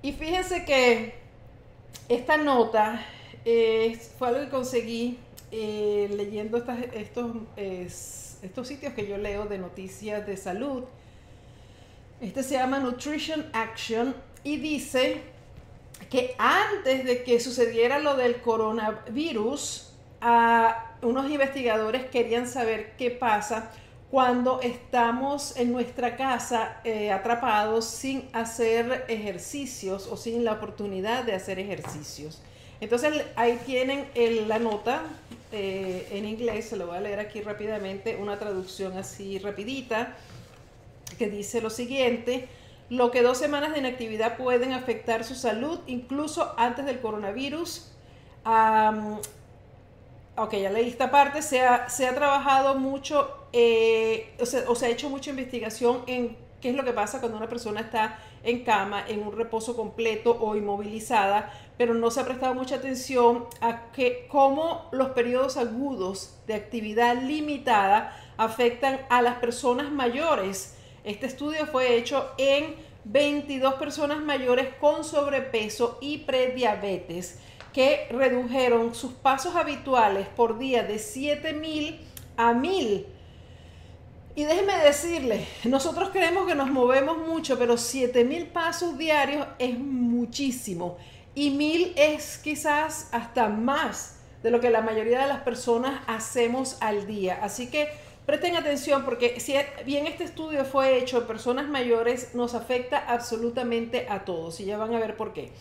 Y 0.04 0.12
fíjense 0.12 0.66
que 0.66 1.14
esta 2.10 2.36
nota 2.36 3.00
eh, 3.46 3.98
fue 4.18 4.28
algo 4.28 4.40
que 4.40 4.50
conseguí 4.50 5.18
eh, 5.50 6.10
leyendo 6.14 6.62
estos 7.56 8.68
sitios 8.68 8.92
que 8.92 9.06
yo 9.06 9.16
leo 9.16 9.46
de 9.46 9.56
noticias 9.56 10.26
de 10.26 10.36
salud. 10.36 10.84
Este 12.20 12.42
se 12.42 12.56
llama 12.56 12.80
Nutrition 12.80 13.48
Action 13.54 14.14
y 14.42 14.58
dice 14.58 15.22
que 16.10 16.34
antes 16.36 17.06
de 17.06 17.24
que 17.24 17.40
sucediera 17.40 17.98
lo 17.98 18.14
del 18.14 18.42
coronavirus, 18.42 19.90
unos 21.00 21.30
investigadores 21.30 22.04
querían 22.10 22.46
saber 22.46 22.92
qué 22.98 23.10
pasa 23.10 23.70
cuando 24.10 24.60
estamos 24.60 25.56
en 25.56 25.72
nuestra 25.72 26.16
casa 26.16 26.80
eh, 26.84 27.10
atrapados 27.10 27.84
sin 27.84 28.28
hacer 28.32 29.04
ejercicios 29.08 30.06
o 30.06 30.16
sin 30.16 30.44
la 30.44 30.52
oportunidad 30.52 31.24
de 31.24 31.34
hacer 31.34 31.58
ejercicios. 31.58 32.40
Entonces 32.80 33.24
ahí 33.36 33.58
tienen 33.64 34.06
la 34.46 34.58
nota 34.58 35.02
eh, 35.52 36.08
en 36.10 36.24
inglés, 36.26 36.68
se 36.68 36.76
lo 36.76 36.88
voy 36.88 36.96
a 36.96 37.00
leer 37.00 37.20
aquí 37.20 37.40
rápidamente, 37.40 38.16
una 38.16 38.38
traducción 38.38 38.96
así 38.98 39.38
rapidita, 39.38 40.16
que 41.16 41.28
dice 41.28 41.60
lo 41.60 41.70
siguiente, 41.70 42.48
lo 42.90 43.10
que 43.10 43.22
dos 43.22 43.38
semanas 43.38 43.72
de 43.72 43.78
inactividad 43.78 44.36
pueden 44.36 44.72
afectar 44.72 45.24
su 45.24 45.34
salud, 45.34 45.78
incluso 45.86 46.54
antes 46.58 46.84
del 46.84 47.00
coronavirus. 47.00 47.90
Ok, 50.36 50.54
ya 50.54 50.70
leí 50.70 50.88
esta 50.88 51.10
parte, 51.10 51.42
se 51.42 51.60
ha, 51.62 51.88
se 51.88 52.06
ha 52.06 52.14
trabajado 52.14 52.74
mucho 52.74 53.44
eh, 53.56 54.34
o, 54.40 54.46
sea, 54.46 54.64
o 54.66 54.74
se 54.74 54.86
ha 54.86 54.88
hecho 54.88 55.08
mucha 55.08 55.30
investigación 55.30 56.02
en 56.08 56.36
qué 56.60 56.70
es 56.70 56.74
lo 56.74 56.82
que 56.82 56.92
pasa 56.92 57.20
cuando 57.20 57.38
una 57.38 57.48
persona 57.48 57.82
está 57.82 58.18
en 58.42 58.64
cama, 58.64 59.04
en 59.06 59.22
un 59.22 59.36
reposo 59.36 59.76
completo 59.76 60.36
o 60.40 60.56
inmovilizada, 60.56 61.52
pero 61.78 61.94
no 61.94 62.10
se 62.10 62.20
ha 62.20 62.24
prestado 62.24 62.52
mucha 62.54 62.76
atención 62.76 63.46
a 63.60 63.92
que 63.92 64.26
cómo 64.28 64.88
los 64.90 65.10
periodos 65.10 65.56
agudos 65.56 66.36
de 66.48 66.54
actividad 66.54 67.22
limitada 67.22 68.16
afectan 68.38 69.02
a 69.08 69.22
las 69.22 69.36
personas 69.36 69.92
mayores. 69.92 70.76
Este 71.04 71.26
estudio 71.26 71.66
fue 71.66 71.96
hecho 71.96 72.32
en 72.38 72.74
22 73.04 73.74
personas 73.74 74.18
mayores 74.18 74.74
con 74.80 75.04
sobrepeso 75.04 75.98
y 76.00 76.18
prediabetes 76.18 77.38
que 77.74 78.06
redujeron 78.10 78.94
sus 78.94 79.12
pasos 79.12 79.56
habituales 79.56 80.26
por 80.28 80.58
día 80.58 80.84
de 80.84 80.98
7000 80.98 82.00
a 82.36 82.54
1000 82.54 83.06
y 84.36 84.44
déjeme 84.44 84.76
decirle, 84.78 85.46
nosotros 85.64 86.10
creemos 86.10 86.48
que 86.48 86.56
nos 86.56 86.68
movemos 86.68 87.18
mucho, 87.18 87.56
pero 87.56 87.76
7000 87.76 88.48
pasos 88.48 88.98
diarios 88.98 89.46
es 89.60 89.78
muchísimo. 89.78 90.98
Y 91.36 91.50
1000 91.50 91.92
es 91.96 92.38
quizás 92.38 93.08
hasta 93.12 93.48
más 93.48 94.16
de 94.42 94.50
lo 94.50 94.60
que 94.60 94.70
la 94.70 94.82
mayoría 94.82 95.20
de 95.20 95.28
las 95.28 95.40
personas 95.42 96.02
hacemos 96.08 96.78
al 96.80 97.06
día. 97.06 97.38
Así 97.42 97.70
que 97.70 97.88
presten 98.26 98.56
atención 98.56 99.04
porque 99.04 99.38
si 99.38 99.54
bien 99.86 100.08
este 100.08 100.24
estudio 100.24 100.64
fue 100.64 100.98
hecho 100.98 101.18
en 101.18 101.28
personas 101.28 101.68
mayores, 101.68 102.34
nos 102.34 102.54
afecta 102.54 102.98
absolutamente 103.06 104.08
a 104.08 104.24
todos. 104.24 104.58
Y 104.58 104.64
ya 104.64 104.78
van 104.78 104.94
a 104.94 104.98
ver 104.98 105.16
por 105.16 105.32
qué. 105.32 105.52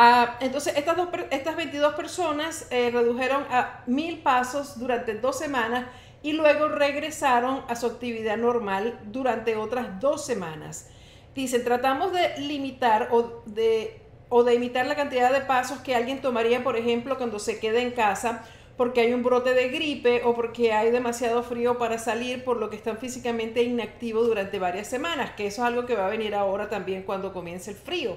Ah, 0.00 0.36
entonces, 0.38 0.74
estas, 0.76 0.96
dos, 0.96 1.08
estas 1.32 1.56
22 1.56 1.94
personas 1.94 2.68
eh, 2.70 2.88
redujeron 2.92 3.42
a 3.50 3.82
1000 3.88 4.20
pasos 4.20 4.78
durante 4.78 5.14
dos 5.14 5.36
semanas 5.36 5.86
y 6.22 6.34
luego 6.34 6.68
regresaron 6.68 7.64
a 7.66 7.74
su 7.74 7.86
actividad 7.86 8.36
normal 8.36 9.00
durante 9.06 9.56
otras 9.56 9.98
dos 9.98 10.24
semanas. 10.24 10.88
Dicen, 11.34 11.64
tratamos 11.64 12.12
de 12.12 12.38
limitar 12.38 13.08
o 13.10 13.42
de, 13.46 14.00
o 14.28 14.44
de 14.44 14.54
imitar 14.54 14.86
la 14.86 14.94
cantidad 14.94 15.32
de 15.32 15.40
pasos 15.40 15.80
que 15.80 15.96
alguien 15.96 16.20
tomaría, 16.20 16.62
por 16.62 16.76
ejemplo, 16.76 17.16
cuando 17.16 17.40
se 17.40 17.58
queda 17.58 17.80
en 17.80 17.90
casa 17.90 18.44
porque 18.76 19.00
hay 19.00 19.12
un 19.12 19.24
brote 19.24 19.52
de 19.52 19.68
gripe 19.68 20.22
o 20.24 20.32
porque 20.32 20.72
hay 20.72 20.92
demasiado 20.92 21.42
frío 21.42 21.76
para 21.76 21.98
salir, 21.98 22.44
por 22.44 22.58
lo 22.58 22.70
que 22.70 22.76
están 22.76 22.98
físicamente 22.98 23.64
inactivos 23.64 24.28
durante 24.28 24.60
varias 24.60 24.86
semanas, 24.86 25.32
que 25.32 25.48
eso 25.48 25.62
es 25.62 25.66
algo 25.66 25.84
que 25.84 25.96
va 25.96 26.06
a 26.06 26.10
venir 26.10 26.36
ahora 26.36 26.68
también 26.68 27.02
cuando 27.02 27.32
comience 27.32 27.72
el 27.72 27.76
frío. 27.76 28.16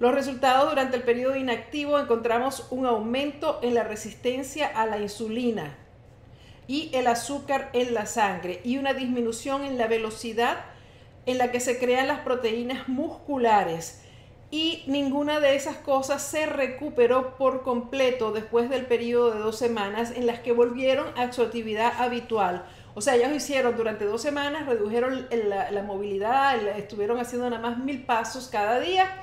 Los 0.00 0.14
resultados 0.14 0.70
durante 0.70 0.96
el 0.96 1.02
periodo 1.02 1.36
inactivo 1.36 1.98
encontramos 1.98 2.66
un 2.70 2.86
aumento 2.86 3.58
en 3.62 3.74
la 3.74 3.82
resistencia 3.82 4.66
a 4.66 4.86
la 4.86 4.98
insulina, 4.98 5.76
y 6.68 6.90
el 6.92 7.06
azúcar 7.06 7.70
en 7.72 7.94
la 7.94 8.06
sangre 8.06 8.60
y 8.62 8.76
una 8.76 8.92
disminución 8.92 9.64
en 9.64 9.78
la 9.78 9.88
velocidad 9.88 10.58
en 11.26 11.38
la 11.38 11.50
que 11.50 11.60
se 11.60 11.78
crean 11.78 12.06
las 12.06 12.20
proteínas 12.20 12.88
musculares. 12.88 14.02
Y 14.50 14.84
ninguna 14.86 15.40
de 15.40 15.56
esas 15.56 15.76
cosas 15.76 16.22
se 16.22 16.46
recuperó 16.46 17.36
por 17.36 17.62
completo 17.62 18.32
después 18.32 18.70
del 18.70 18.86
periodo 18.86 19.32
de 19.32 19.40
dos 19.40 19.58
semanas 19.58 20.12
en 20.14 20.26
las 20.26 20.40
que 20.40 20.52
volvieron 20.52 21.06
a 21.18 21.32
su 21.32 21.42
actividad 21.42 21.92
habitual. 21.98 22.64
O 22.94 23.00
sea, 23.00 23.16
ellos 23.16 23.30
hicieron 23.32 23.76
durante 23.76 24.04
dos 24.04 24.22
semanas, 24.22 24.66
redujeron 24.66 25.26
la, 25.30 25.70
la 25.70 25.82
movilidad, 25.82 26.56
estuvieron 26.78 27.18
haciendo 27.18 27.48
nada 27.50 27.62
más 27.62 27.78
mil 27.78 28.04
pasos 28.04 28.48
cada 28.48 28.80
día 28.80 29.22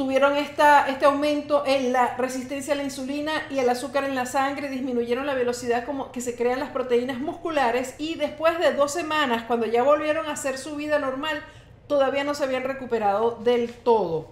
tuvieron 0.00 0.38
esta, 0.38 0.88
este 0.88 1.04
aumento 1.04 1.62
en 1.66 1.92
la 1.92 2.16
resistencia 2.16 2.72
a 2.72 2.76
la 2.78 2.84
insulina 2.84 3.32
y 3.50 3.58
el 3.58 3.68
azúcar 3.68 4.04
en 4.04 4.14
la 4.14 4.24
sangre, 4.24 4.70
disminuyeron 4.70 5.26
la 5.26 5.34
velocidad 5.34 5.84
como 5.84 6.10
que 6.10 6.22
se 6.22 6.36
crean 6.36 6.58
las 6.58 6.70
proteínas 6.70 7.18
musculares 7.18 7.96
y 7.98 8.14
después 8.14 8.58
de 8.58 8.72
dos 8.72 8.94
semanas, 8.94 9.42
cuando 9.46 9.66
ya 9.66 9.82
volvieron 9.82 10.24
a 10.24 10.32
hacer 10.32 10.56
su 10.56 10.74
vida 10.74 10.98
normal, 10.98 11.44
todavía 11.86 12.24
no 12.24 12.34
se 12.34 12.44
habían 12.44 12.62
recuperado 12.62 13.32
del 13.44 13.74
todo. 13.74 14.28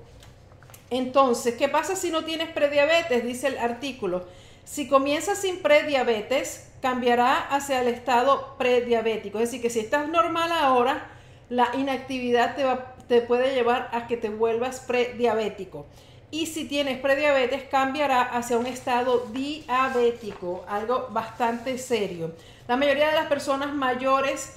Entonces, 0.89 1.57
¿qué 1.57 1.69
pasa 1.69 1.97
si 1.97 2.09
no 2.09 2.25
tienes 2.25 2.49
prediabetes? 2.49 3.23
Dice 3.23 3.49
el 3.49 3.59
artículo. 3.59 4.25
Si 4.65 4.89
comienzas 4.89 5.37
sin 5.37 5.61
prediabetes, 5.61 6.71
cambiará 6.81 7.47
hacia 7.47 7.83
el 7.83 7.89
estado 7.89 8.55
prediabético. 8.57 9.39
Es 9.39 9.51
decir, 9.51 9.61
que 9.61 9.69
si 9.69 9.81
estás 9.81 10.09
normal 10.09 10.51
ahora, 10.51 11.11
la 11.51 11.69
inactividad 11.75 12.57
te 12.57 12.65
va, 12.65 12.95
te 13.09 13.23
puede 13.23 13.55
llevar 13.55 13.88
a 13.93 14.07
que 14.07 14.17
te 14.17 14.29
vuelvas 14.29 14.81
prediabético. 14.81 15.87
Y 16.31 16.47
si 16.47 16.67
tienes 16.67 16.99
prediabetes, 16.99 17.62
cambiará 17.65 18.23
hacia 18.23 18.59
un 18.59 18.67
estado 18.67 19.27
diabético, 19.33 20.65
algo 20.69 21.09
bastante 21.11 21.79
serio. 21.79 22.33
La 22.67 22.77
mayoría 22.77 23.09
de 23.09 23.15
las 23.15 23.29
personas 23.29 23.75
mayores 23.75 24.53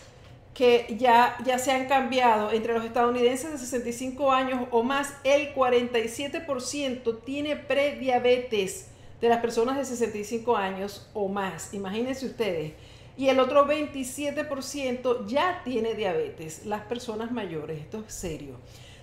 que 0.53 0.97
ya, 0.99 1.37
ya 1.45 1.57
se 1.57 1.71
han 1.71 1.87
cambiado 1.87 2.51
entre 2.51 2.73
los 2.73 2.83
estadounidenses 2.83 3.53
de 3.53 3.57
65 3.57 4.33
años 4.33 4.67
o 4.71 4.83
más, 4.83 5.13
el 5.23 5.55
47% 5.55 7.23
tiene 7.23 7.55
prediabetes 7.55 8.89
de 9.21 9.29
las 9.29 9.39
personas 9.39 9.77
de 9.77 9.85
65 9.85 10.57
años 10.57 11.09
o 11.13 11.29
más. 11.29 11.73
Imagínense 11.73 12.25
ustedes 12.25 12.73
y 13.17 13.29
el 13.29 13.39
otro 13.39 13.67
27% 13.67 15.25
ya 15.27 15.61
tiene 15.63 15.93
diabetes, 15.93 16.65
las 16.65 16.81
personas 16.81 17.31
mayores, 17.31 17.79
esto 17.79 18.03
es 18.07 18.13
serio. 18.13 18.55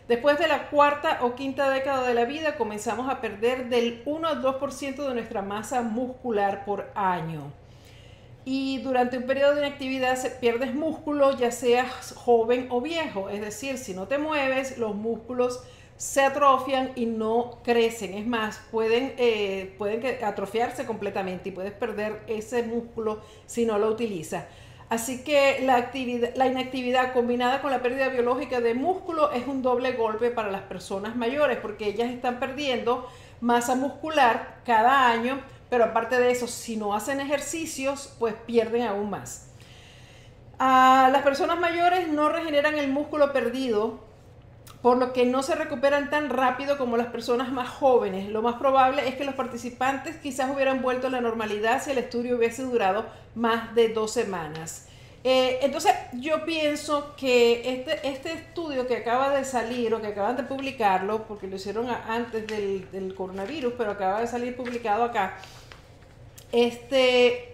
Después 0.09 0.39
de 0.39 0.49
la 0.49 0.71
cuarta 0.71 1.19
o 1.21 1.35
quinta 1.35 1.69
década 1.69 2.09
de 2.09 2.15
la 2.15 2.25
vida 2.25 2.57
comenzamos 2.57 3.11
a 3.11 3.21
perder 3.21 3.69
del 3.69 4.03
1 4.07 4.27
al 4.27 4.43
2% 4.43 5.07
de 5.07 5.15
nuestra 5.15 5.43
masa 5.43 5.83
muscular 5.83 6.65
por 6.65 6.91
año. 6.95 7.53
Y 8.47 8.79
durante 8.79 9.19
un 9.19 9.25
periodo 9.25 9.55
de 9.55 9.67
inactividad 9.67 10.17
se 10.17 10.31
pierdes 10.31 10.75
músculo, 10.75 11.37
ya 11.37 11.53
seas 11.53 12.15
joven 12.17 12.69
o 12.71 12.81
viejo. 12.81 13.29
Es 13.29 13.43
decir, 13.43 13.77
si 13.77 13.93
no 13.93 14.09
te 14.09 14.17
mueves, 14.17 14.79
los 14.79 14.95
músculos 14.95 15.61
se 15.99 16.23
atrofian 16.23 16.93
y 16.95 17.07
no 17.07 17.59
crecen. 17.63 18.15
Es 18.15 18.27
más, 18.27 18.61
pueden, 18.71 19.15
eh, 19.19 19.75
pueden 19.77 20.25
atrofiarse 20.25 20.87
completamente 20.87 21.51
y 21.51 21.53
puedes 21.53 21.73
perder 21.73 22.23
ese 22.29 22.63
músculo 22.63 23.21
si 23.47 23.67
no 23.67 23.79
lo 23.79 23.89
utilizas. 23.89 24.45
Así 24.89 25.23
que 25.23 25.61
la, 25.61 25.77
actividad, 25.77 26.35
la 26.37 26.47
inactividad 26.47 27.13
combinada 27.13 27.61
con 27.61 27.71
la 27.71 27.83
pérdida 27.83 28.09
biológica 28.09 28.61
de 28.61 28.73
músculo 28.73 29.33
es 29.33 29.47
un 29.47 29.61
doble 29.61 29.93
golpe 29.93 30.31
para 30.31 30.51
las 30.51 30.63
personas 30.63 31.15
mayores 31.15 31.59
porque 31.59 31.89
ellas 31.89 32.11
están 32.11 32.41
perdiendo 32.41 33.07
masa 33.41 33.75
muscular 33.75 34.61
cada 34.65 35.11
año, 35.11 35.41
pero 35.69 35.85
aparte 35.85 36.19
de 36.19 36.31
eso, 36.31 36.47
si 36.47 36.77
no 36.77 36.95
hacen 36.95 37.21
ejercicios, 37.21 38.15
pues 38.19 38.35
pierden 38.47 38.85
aún 38.85 39.11
más. 39.11 39.51
Ah, 40.59 41.11
las 41.13 41.23
personas 41.23 41.59
mayores 41.59 42.09
no 42.09 42.29
regeneran 42.31 42.79
el 42.79 42.89
músculo 42.89 43.33
perdido 43.33 44.08
por 44.83 44.97
lo 44.97 45.13
que 45.13 45.27
no 45.27 45.43
se 45.43 45.55
recuperan 45.55 46.09
tan 46.09 46.31
rápido 46.31 46.79
como 46.79 46.97
las 46.97 47.09
personas 47.09 47.51
más 47.51 47.69
jóvenes. 47.69 48.29
Lo 48.29 48.43
más 48.43 48.55
probable 48.57 49.09
es 49.09 49.17
que 49.17 49.25
los 49.25 49.35
participantes 49.35 50.17
quizás 50.17 50.51
hubieran 50.55 50.83
vuelto 50.83 51.09
a 51.09 51.11
la 51.11 51.21
normalidad 51.21 51.83
si 51.83 51.91
el 51.91 51.99
estudio 51.99 52.37
hubiese 52.37 52.63
durado 52.63 53.07
más 53.35 53.75
de 53.75 53.89
dos 53.89 54.13
semanas. 54.13 54.87
Eh, 55.25 55.59
entonces 55.63 55.93
yo 56.13 56.45
pienso 56.45 57.17
que 57.17 57.75
este, 57.75 58.09
este 58.09 58.33
estudio 58.33 58.87
que 58.87 58.97
acaba 58.97 59.31
de 59.31 59.45
salir 59.45 59.93
o 59.93 60.01
que 60.01 60.07
acaban 60.07 60.37
de 60.37 60.45
publicarlo, 60.45 61.25
porque 61.25 61.49
lo 61.49 61.57
hicieron 61.57 61.89
antes 61.91 62.47
del, 62.47 62.89
del 62.93 63.15
coronavirus, 63.17 63.75
pero 63.77 63.91
acaba 63.91 64.21
de 64.21 64.29
salir 64.29 64.57
publicado 64.57 65.03
acá, 65.03 65.39
este, 66.53 67.48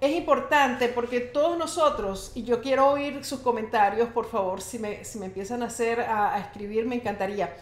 es 0.00 0.14
importante 0.14 0.88
porque 0.88 1.20
todos 1.20 1.58
nosotros, 1.58 2.32
y 2.34 2.44
yo 2.44 2.60
quiero 2.60 2.88
oír 2.88 3.24
sus 3.24 3.40
comentarios, 3.40 4.08
por 4.10 4.26
favor, 4.26 4.60
si 4.60 4.78
me, 4.78 5.04
si 5.04 5.18
me 5.18 5.26
empiezan 5.26 5.62
a 5.62 5.66
hacer, 5.66 6.00
a, 6.00 6.38
escribir, 6.38 6.86
me 6.86 6.96
encantaría. 6.96 7.56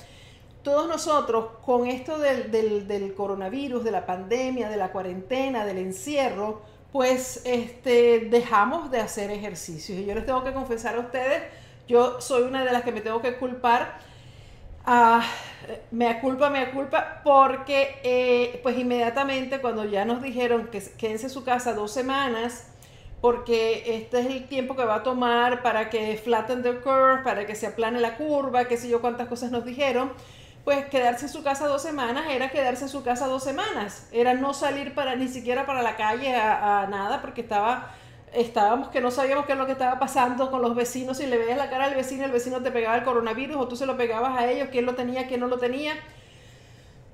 Todos 0.62 0.86
nosotros, 0.88 1.46
con 1.64 1.86
esto 1.86 2.18
del, 2.18 2.50
del, 2.50 3.14
coronavirus, 3.14 3.84
de 3.84 3.90
la 3.90 4.04
pandemia, 4.04 4.68
de 4.68 4.76
la 4.76 4.92
cuarentena, 4.92 5.64
del 5.64 5.78
encierro, 5.78 6.60
pues 6.92 7.42
este, 7.44 8.26
dejamos 8.30 8.90
de 8.90 9.00
hacer 9.00 9.30
ejercicios. 9.30 9.98
Y 9.98 10.04
yo 10.04 10.14
les 10.14 10.26
tengo 10.26 10.44
que 10.44 10.52
confesar 10.52 10.96
a 10.96 11.00
ustedes, 11.00 11.42
yo 11.88 12.20
soy 12.20 12.42
una 12.42 12.64
de 12.64 12.72
las 12.72 12.82
que 12.82 12.92
me 12.92 13.00
tengo 13.00 13.22
que 13.22 13.36
culpar. 13.36 13.98
Ah, 14.88 15.24
me 15.90 16.20
culpa, 16.20 16.48
me 16.48 16.70
culpa, 16.70 17.20
porque 17.24 17.98
eh, 18.04 18.60
pues 18.62 18.78
inmediatamente 18.78 19.60
cuando 19.60 19.84
ya 19.84 20.04
nos 20.04 20.22
dijeron 20.22 20.68
que 20.68 20.80
quédense 20.96 21.24
en 21.26 21.30
su 21.30 21.42
casa 21.44 21.74
dos 21.74 21.90
semanas, 21.92 22.68
porque 23.20 23.96
este 23.96 24.20
es 24.20 24.26
el 24.26 24.46
tiempo 24.46 24.76
que 24.76 24.84
va 24.84 24.96
a 24.96 25.02
tomar 25.02 25.62
para 25.62 25.90
que 25.90 26.16
flatten 26.22 26.62
the 26.62 26.76
curve, 26.76 27.24
para 27.24 27.46
que 27.46 27.56
se 27.56 27.66
aplane 27.66 27.98
la 27.98 28.16
curva, 28.16 28.66
qué 28.66 28.76
sé 28.76 28.88
yo 28.88 29.00
cuántas 29.00 29.26
cosas 29.26 29.50
nos 29.50 29.64
dijeron, 29.64 30.12
pues 30.64 30.86
quedarse 30.86 31.26
en 31.26 31.32
su 31.32 31.42
casa 31.42 31.66
dos 31.66 31.82
semanas 31.82 32.26
era 32.30 32.50
quedarse 32.50 32.84
en 32.84 32.88
su 32.88 33.02
casa 33.02 33.26
dos 33.26 33.42
semanas, 33.42 34.08
era 34.12 34.34
no 34.34 34.54
salir 34.54 34.94
para 34.94 35.16
ni 35.16 35.26
siquiera 35.26 35.66
para 35.66 35.82
la 35.82 35.96
calle 35.96 36.32
a 36.36 36.86
nada, 36.88 37.20
porque 37.22 37.40
estaba 37.40 37.92
estábamos 38.32 38.88
que 38.88 39.00
no 39.00 39.10
sabíamos 39.10 39.46
qué 39.46 39.52
es 39.52 39.58
lo 39.58 39.66
que 39.66 39.72
estaba 39.72 39.98
pasando 39.98 40.50
con 40.50 40.62
los 40.62 40.74
vecinos, 40.74 41.18
si 41.18 41.26
le 41.26 41.38
veías 41.38 41.56
la 41.56 41.70
cara 41.70 41.86
al 41.86 41.94
vecino, 41.94 42.24
el 42.24 42.32
vecino 42.32 42.62
te 42.62 42.70
pegaba 42.70 42.96
el 42.96 43.04
coronavirus 43.04 43.56
o 43.56 43.68
tú 43.68 43.76
se 43.76 43.86
lo 43.86 43.96
pegabas 43.96 44.38
a 44.38 44.50
ellos, 44.50 44.68
quién 44.70 44.86
lo 44.86 44.94
tenía, 44.94 45.26
quién 45.26 45.40
no 45.40 45.46
lo 45.46 45.58
tenía. 45.58 45.94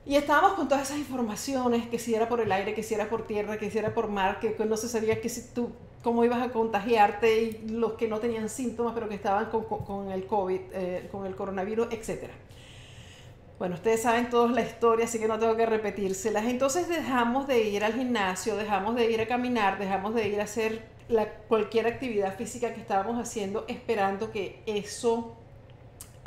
Y 0.04 0.16
estábamos 0.16 0.54
con 0.54 0.66
todas 0.69 0.88
esas 0.88 0.99
informaciones, 0.99 1.87
que 1.87 1.99
si 1.99 2.14
era 2.14 2.28
por 2.28 2.40
el 2.40 2.50
aire, 2.50 2.75
que 2.75 2.83
si 2.83 2.95
era 2.95 3.09
por 3.09 3.26
tierra, 3.26 3.57
que 3.57 3.71
si 3.71 3.78
era 3.78 3.95
por 3.95 4.09
mar, 4.09 4.40
que, 4.40 4.57
no 4.64 4.76
se 4.76 4.88
sabía 4.88 5.21
que 5.21 5.28
si 5.28 5.54
tú, 5.54 5.71
cómo 6.02 6.25
ibas 6.25 6.42
a 6.42 6.50
contagiarte 6.50 7.42
y 7.42 7.69
los 7.69 7.92
que 7.92 8.09
no 8.09 8.19
tenían 8.19 8.49
síntomas 8.49 8.95
pero 8.95 9.09
que 9.09 9.14
estaban 9.14 9.47
con, 9.47 9.64
con, 9.64 10.11
el 10.11 10.26
COVID, 10.26 10.61
eh, 10.73 11.09
con 11.12 11.25
el 11.25 11.37
coronavirus, 11.37 11.88
etc. 11.92 12.31
Bueno, 13.61 13.76
ustedes 13.76 14.02
saben 14.02 14.28
toda 14.28 14.50
la 14.50 14.62
historia, 14.62 15.04
así 15.04 15.21
que 15.21 15.28
no 15.28 15.38
tengo 15.38 15.54
que 15.54 15.66
repetírselas. 15.66 16.47
Entonces 16.47 16.88
dejamos 16.88 17.47
de 17.47 17.62
ir 17.62 17.85
al 17.85 17.92
gimnasio, 17.92 18.57
dejamos 18.57 18.97
de 18.97 19.09
ir 19.09 19.21
a 19.21 19.28
caminar, 19.28 19.78
dejamos 19.78 20.16
de 20.16 20.26
ir 20.26 20.40
a 20.40 20.45
hacer 20.45 20.83
cualquier 21.49 21.87
actividad 21.87 22.37
física 22.37 22.75
que 22.75 22.81
estábamos 22.81 23.21
haciendo 23.21 23.64
esperando 23.69 24.31
que 24.31 24.62
eso, 24.66 25.37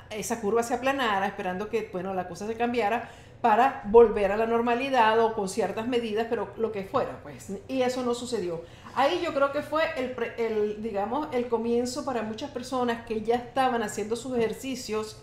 esa 0.10 0.42
curva 0.42 0.64
se 0.64 0.74
aplanara, 0.74 1.28
esperando 1.28 1.70
que, 1.70 1.90
bueno, 1.92 2.14
la 2.14 2.28
cosa 2.28 2.48
se 2.48 2.56
cambiara 2.56 3.10
para 3.42 3.84
volver 3.86 4.32
a 4.32 4.38
la 4.38 4.48
normalidad 4.48 5.20
o 5.20 5.34
con 5.34 5.50
ciertas 5.50 5.88
medidas, 5.88 6.28
pero 6.30 6.50
lo 6.58 6.72
que 6.72 6.84
fuera, 6.84 7.20
pues. 7.22 7.52
Y 7.68 7.82
eso 7.82 8.04
no 8.04 8.16
sucedió. 8.16 8.64
Ahí 8.96 9.22
yo 9.24 9.34
creo 9.34 9.52
que 9.52 9.62
fue 9.62 9.84
el, 9.98 10.16
el 10.38 10.82
digamos, 10.82 11.28
el 11.32 11.48
comienzo 11.48 12.06
para 12.06 12.24
muchas 12.24 12.50
personas 12.52 13.06
que 13.06 13.22
ya 13.22 13.36
estaban 13.36 13.84
haciendo 13.84 14.16
sus 14.16 14.36
ejercicios 14.38 15.18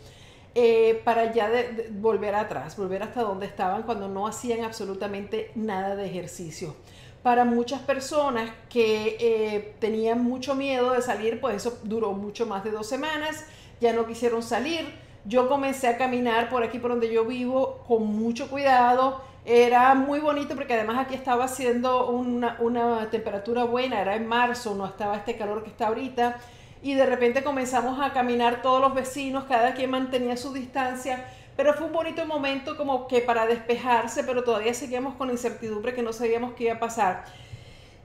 eh, 0.55 1.01
para 1.05 1.33
ya 1.33 1.51
volver 1.91 2.35
atrás, 2.35 2.77
volver 2.77 3.03
hasta 3.03 3.23
donde 3.23 3.47
estaban 3.47 3.85
cuando 3.85 4.09
no 4.09 4.27
hacían 4.27 4.65
absolutamente 4.65 5.51
nada 5.55 5.97
de 5.97 6.07
ejercicio 6.07 6.77
para 7.23 7.45
muchas 7.45 7.81
personas 7.81 8.51
que 8.69 9.17
eh, 9.21 9.75
tenían 9.79 10.23
mucho 10.23 10.55
miedo 10.55 10.93
de 10.93 11.03
salir, 11.03 11.41
pues 11.41 11.57
eso 11.57 11.79
duró 11.85 12.13
mucho 12.13 12.47
más 12.47 12.65
de 12.65 12.73
dos 12.73 12.89
semanas, 12.89 13.45
ya 13.81 13.93
no 13.93 14.07
quisieron 14.07 14.43
salir. 14.43 14.87
Yo 15.25 15.49
comencé 15.49 15.87
a 15.87 15.97
caminar 15.97 16.51
por 16.51 16.65
aquí, 16.65 16.81
por 16.81 16.91
donde 16.91 17.13
yo 17.13 17.25
vivo, 17.25 17.85
con 17.87 18.05
mucho 18.07 18.51
cuidado. 18.51 19.21
Era 19.45 19.95
muy 19.95 20.19
bonito 20.19 20.55
porque 20.55 20.75
además 20.75 20.99
aquí 20.99 21.15
estaba 21.15 21.45
haciendo 21.45 22.09
una, 22.11 22.57
una 22.59 23.09
temperatura 23.11 23.65
buena, 23.65 24.01
era 24.01 24.17
en 24.17 24.27
marzo, 24.27 24.75
no 24.75 24.85
estaba 24.87 25.17
este 25.17 25.37
calor 25.37 25.63
que 25.63 25.71
está 25.71 25.89
ahorita. 25.89 26.39
Y 26.83 26.95
de 26.95 27.07
repente 27.07 27.45
comenzamos 27.45 28.01
a 28.01 28.13
caminar 28.13 28.63
todos 28.63 28.81
los 28.81 28.95
vecinos, 28.95 29.45
cada 29.45 29.75
quien 29.75 29.91
mantenía 29.91 30.37
su 30.37 30.53
distancia 30.53 31.25
pero 31.57 31.75
fue 31.75 31.87
un 31.87 31.93
bonito 31.93 32.25
momento 32.27 32.77
como 32.77 33.07
que 33.07 33.21
para 33.21 33.47
despejarse, 33.47 34.25
pero 34.25 34.43
todavía 34.45 34.75
seguíamos 34.75 35.15
con 35.15 35.31
incertidumbre 35.31 35.95
que 35.95 36.03
no 36.03 36.13
sabíamos 36.13 36.55
qué 36.55 36.65
iba 36.65 36.75
a 36.75 36.81
pasar. 36.81 37.25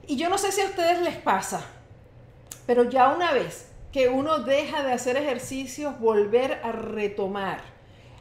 Y 0.06 0.16
yo 0.16 0.28
no 0.28 0.38
sé 0.38 0.52
si 0.52 0.60
a 0.60 0.66
ustedes 0.66 1.00
les 1.00 1.16
pasa, 1.16 1.64
pero 2.66 2.84
ya 2.84 3.08
una 3.14 3.32
vez 3.32 3.68
que 3.92 4.08
uno 4.08 4.40
deja 4.40 4.82
de 4.82 4.92
hacer 4.92 5.16
ejercicios, 5.16 5.98
volver 5.98 6.60
a 6.62 6.72
retomar 6.72 7.60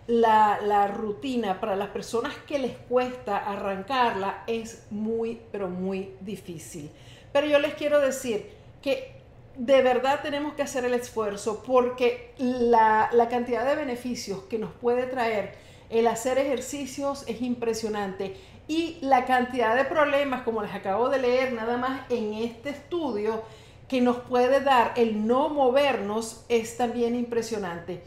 la, 0.08 0.60
la, 0.62 0.88
rutina 0.88 1.60
para 1.60 1.76
las 1.76 1.90
personas 1.90 2.34
que 2.48 2.60
les 2.60 2.78
cuesta 2.78 3.38
arrancarla 3.38 4.44
es 4.48 4.88
muy, 4.90 5.42
pero 5.52 5.68
muy 5.68 6.14
difícil. 6.22 6.90
Pero 7.34 7.48
yo 7.48 7.60
les 7.60 7.74
quiero 7.74 8.00
decir 8.00 8.50
que 8.82 9.17
de 9.58 9.82
verdad 9.82 10.20
tenemos 10.22 10.54
que 10.54 10.62
hacer 10.62 10.86
el 10.86 10.94
esfuerzo 10.94 11.64
porque 11.66 12.34
la, 12.38 13.10
cantidad 13.30 13.66
de 13.66 13.76
beneficios 13.76 14.44
que 14.44 14.60
nos 14.60 14.72
puede 14.72 15.08
traer 15.08 15.56
el 15.90 16.08
hacer 16.08 16.38
ejercicios 16.38 17.24
es 17.28 17.42
impresionante 17.42 18.38
y 18.68 18.98
la 19.02 19.26
cantidad 19.26 19.76
de 19.76 19.86
problemas, 19.86 20.44
como 20.44 20.62
les 20.62 20.74
acabo 20.74 21.10
de 21.10 21.20
leer 21.20 21.54
nada 21.54 21.78
más 21.78 22.02
en 22.12 22.34
este 22.34 22.70
estudio, 22.70 23.42
que 23.88 24.02
nos 24.02 24.18
puede 24.18 24.60
dar 24.60 24.94
el 24.98 25.26
no 25.26 25.50
movernos 25.50 26.44
es 26.50 26.78
también 26.78 27.16
impresionante. 27.16 28.04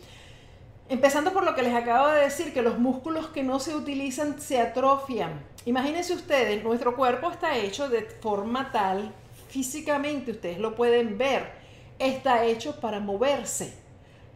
Empezando 0.91 1.33
por 1.33 1.45
lo 1.45 1.55
que 1.55 1.63
les 1.63 1.75
acabo 1.75 2.09
de 2.09 2.21
decir, 2.21 2.53
que 2.53 2.63
los 2.63 2.79
músculos 2.79 3.29
que 3.29 3.43
no 3.43 3.59
se 3.59 3.75
utilizan 3.75 4.41
se 4.41 4.61
atrofian. 4.61 5.43
Imagínense 5.65 6.13
ustedes, 6.13 6.63
nuestro 6.63 6.95
cuerpo 6.95 7.31
está 7.31 7.57
hecho 7.57 7.89
de 7.89 8.03
forma 8.03 8.71
tal 8.71 9.15
físicamente, 9.51 10.31
ustedes 10.31 10.59
lo 10.59 10.75
pueden 10.75 11.19
ver, 11.19 11.51
está 11.99 12.45
hecho 12.45 12.81
para 12.81 13.01
moverse. 13.01 13.75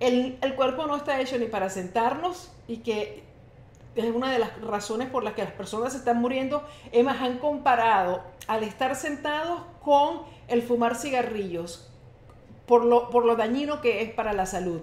El, 0.00 0.38
cuerpo 0.56 0.86
no 0.86 0.96
está 0.96 1.20
hecho 1.20 1.38
ni 1.38 1.46
para 1.46 1.70
sentarnos 1.70 2.50
y 2.66 2.78
que 2.78 3.22
es 3.94 4.12
una 4.12 4.32
de 4.32 4.40
las 4.40 4.60
razones 4.60 5.08
por 5.08 5.22
las 5.22 5.34
que 5.34 5.44
las 5.44 5.52
personas 5.52 5.94
están 5.94 6.20
muriendo. 6.20 6.64
Emas 6.90 7.22
han 7.22 7.38
comparado 7.38 8.22
al 8.48 8.64
estar 8.64 8.96
sentados 8.96 9.60
con 9.82 10.22
el 10.48 10.62
fumar 10.62 10.96
cigarrillos, 10.96 11.90
por 12.66 12.84
lo, 12.84 13.08
por 13.10 13.24
lo 13.24 13.36
dañino 13.36 13.80
que 13.80 14.02
es 14.02 14.12
para 14.12 14.32
la 14.32 14.46
salud. 14.46 14.82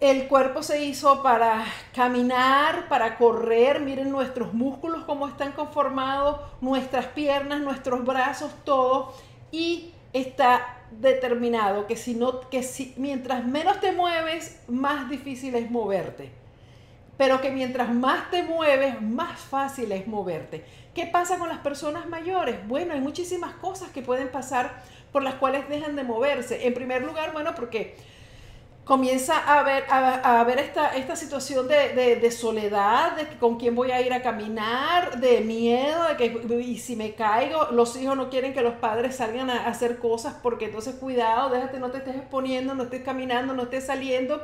El 0.00 0.28
cuerpo 0.28 0.62
se 0.62 0.84
hizo 0.84 1.22
para 1.22 1.64
caminar, 1.94 2.86
para 2.88 3.16
correr. 3.16 3.80
Miren 3.80 4.10
nuestros 4.10 4.52
músculos 4.52 5.04
cómo 5.04 5.26
están 5.26 5.52
conformados, 5.52 6.38
nuestras 6.60 7.06
piernas, 7.06 7.62
nuestros 7.62 8.04
brazos, 8.04 8.52
todo. 8.64 9.14
Y 9.50 9.92
está 10.12 10.80
determinado 10.90 11.86
que 11.86 11.96
si 11.96 12.14
no, 12.14 12.40
que 12.50 12.62
si 12.62 12.92
mientras 12.98 13.46
menos 13.46 13.80
te 13.80 13.92
mueves, 13.92 14.60
más 14.68 15.08
difícil 15.08 15.54
es 15.54 15.70
moverte. 15.70 16.30
Pero 17.16 17.40
que 17.40 17.50
mientras 17.50 17.88
más 17.94 18.30
te 18.30 18.42
mueves, 18.42 19.00
más 19.00 19.40
fácil 19.40 19.92
es 19.92 20.06
moverte. 20.06 20.62
¿Qué 20.94 21.06
pasa 21.06 21.38
con 21.38 21.48
las 21.48 21.58
personas 21.60 22.06
mayores? 22.06 22.68
Bueno, 22.68 22.92
hay 22.92 23.00
muchísimas 23.00 23.54
cosas 23.54 23.88
que 23.88 24.02
pueden 24.02 24.28
pasar 24.28 24.82
por 25.10 25.22
las 25.22 25.36
cuales 25.36 25.66
dejan 25.70 25.96
de 25.96 26.04
moverse. 26.04 26.66
En 26.66 26.74
primer 26.74 27.02
lugar, 27.02 27.32
bueno, 27.32 27.54
porque 27.54 27.96
comienza 28.86 29.36
a 29.38 29.64
ver, 29.64 29.84
a, 29.90 30.44
ver 30.44 30.60
esta, 30.60 30.94
esta 30.96 31.16
situación 31.16 31.66
de, 31.66 32.30
soledad, 32.30 33.16
de 33.16 33.26
con 33.36 33.58
quién 33.58 33.74
voy 33.74 33.90
a 33.90 34.00
ir 34.00 34.12
a 34.12 34.22
caminar, 34.22 35.18
de 35.18 35.40
miedo, 35.40 36.04
de 36.04 36.16
que 36.16 36.60
y 36.60 36.78
si 36.78 36.94
me 36.94 37.12
caigo, 37.14 37.66
los 37.72 37.96
hijos 37.96 38.16
no 38.16 38.30
quieren 38.30 38.54
que 38.54 38.62
los 38.62 38.74
padres 38.74 39.16
salgan 39.16 39.50
a, 39.50 39.66
hacer 39.66 39.98
cosas 39.98 40.36
porque 40.40 40.66
entonces 40.66 40.94
cuidado, 40.94 41.50
déjate, 41.50 41.80
no 41.80 41.90
te 41.90 41.98
estés 41.98 42.14
exponiendo, 42.14 42.76
no 42.76 42.84
estés 42.84 43.02
caminando, 43.02 43.54
no 43.54 43.64
estés 43.64 43.86
saliendo. 43.86 44.40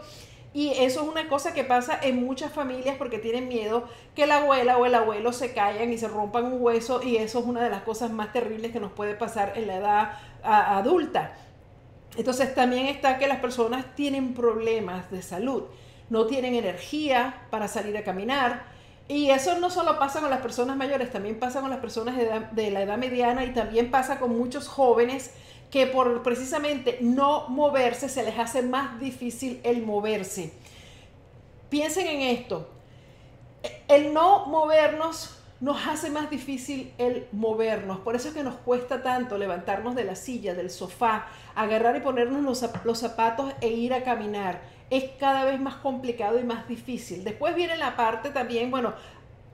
Y 0.53 0.71
eso 0.71 1.03
es 1.03 1.09
una 1.09 1.29
cosa 1.29 1.55
que 1.55 1.63
pasa 1.63 1.97
en 2.03 2.27
muchas 2.27 2.53
familias 2.53 2.97
porque 2.99 3.19
tienen 3.19 3.47
miedo 3.47 3.89
que 4.17 4.27
la 4.27 4.39
abuela 4.39 4.77
o 4.77 4.87
el 4.87 4.95
abuelo 4.97 5.33
se 5.33 5.55
caigan 5.55 5.93
y 5.93 5.99
se 5.99 6.09
rompan 6.09 6.47
un 6.47 6.61
hueso 6.61 7.01
y 7.01 7.17
eso 7.17 7.39
es 7.39 7.47
una 7.47 7.63
de 7.63 7.71
las 7.71 7.83
cosas 7.83 8.11
más 8.11 8.33
terribles 8.33 8.73
que 8.73 8.81
nos 8.81 8.91
puede 8.91 9.15
pasar 9.15 9.53
en 9.55 9.69
la 9.69 9.77
edad 9.77 10.13
adulta. 10.43 11.33
Entonces 12.17 12.55
también 12.55 12.87
está 12.87 13.19
que 13.19 13.27
las 13.27 13.41
personas 13.41 13.95
tienen 13.95 14.35
problemas 14.35 15.11
de 15.11 15.23
salud, 15.23 15.65
no 16.11 16.27
tienen 16.27 16.55
energía 16.55 17.47
para 17.51 17.69
salir 17.69 17.97
a 17.97 18.05
caminar. 18.05 18.65
Y 19.09 19.31
eso 19.31 19.59
no 19.59 19.71
solo 19.71 19.99
pasa 19.99 20.21
con 20.21 20.31
las 20.31 20.41
personas 20.41 20.77
mayores, 20.77 21.11
también 21.11 21.39
pasa 21.39 21.61
con 21.61 21.71
las 21.71 21.81
personas 21.81 22.17
de, 22.53 22.71
la 22.71 22.83
edad 22.83 22.99
mediana 22.99 23.45
y 23.45 23.53
también 23.53 23.91
pasa 23.91 24.19
con 24.19 24.37
muchos 24.37 24.69
jóvenes 24.69 25.33
que 25.71 25.87
por 25.87 26.23
precisamente 26.23 26.99
no 27.01 27.49
moverse 27.49 28.09
se 28.09 28.23
les 28.23 28.39
hace 28.39 28.63
más 28.63 29.01
difícil 29.01 29.61
el 29.65 29.83
moverse. 29.83 30.53
Piensen 31.71 32.07
en 32.07 32.21
esto. 32.21 32.69
El 33.89 34.13
no 34.13 34.47
movernos 34.47 35.42
nos 35.63 35.87
hace 35.87 36.11
más 36.11 36.29
difícil 36.29 36.93
el 36.99 37.29
movernos. 37.31 38.01
Por 38.01 38.17
eso 38.17 38.29
es 38.29 38.35
que 38.35 38.43
nos 38.43 38.57
cuesta 38.57 39.01
tanto 39.01 39.39
levantarnos 39.39 39.95
de 39.95 40.03
la 40.03 40.17
silla, 40.17 40.55
del 40.55 40.71
sofá, 40.71 41.29
agarrar 41.55 41.97
y 41.97 42.01
ponernos 42.01 42.43
los, 42.85 42.99
zapatos 42.99 43.53
e 43.61 43.69
ir 43.69 43.95
a 43.95 44.03
caminar. 44.03 44.61
Es 44.91 45.05
cada 45.21 45.45
vez 45.45 45.61
más 45.61 45.77
complicado 45.77 46.41
y 46.41 46.43
más 46.43 46.67
difícil. 46.67 47.23
Después 47.23 47.55
viene 47.55 47.77
la 47.77 47.95
parte 47.95 48.31
también, 48.31 48.73
bueno, 48.73 48.93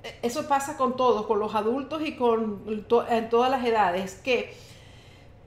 e, 0.03 0.19
eso 0.23 0.49
pasa 0.49 0.79
con 0.79 0.97
todos, 0.97 1.27
con 1.27 1.41
los 1.41 1.55
adultos 1.55 2.01
y 2.03 2.17
con 2.17 2.65
en 3.11 3.29
todas 3.29 3.51
las 3.51 3.63
edades, 3.67 4.15
que 4.15 4.57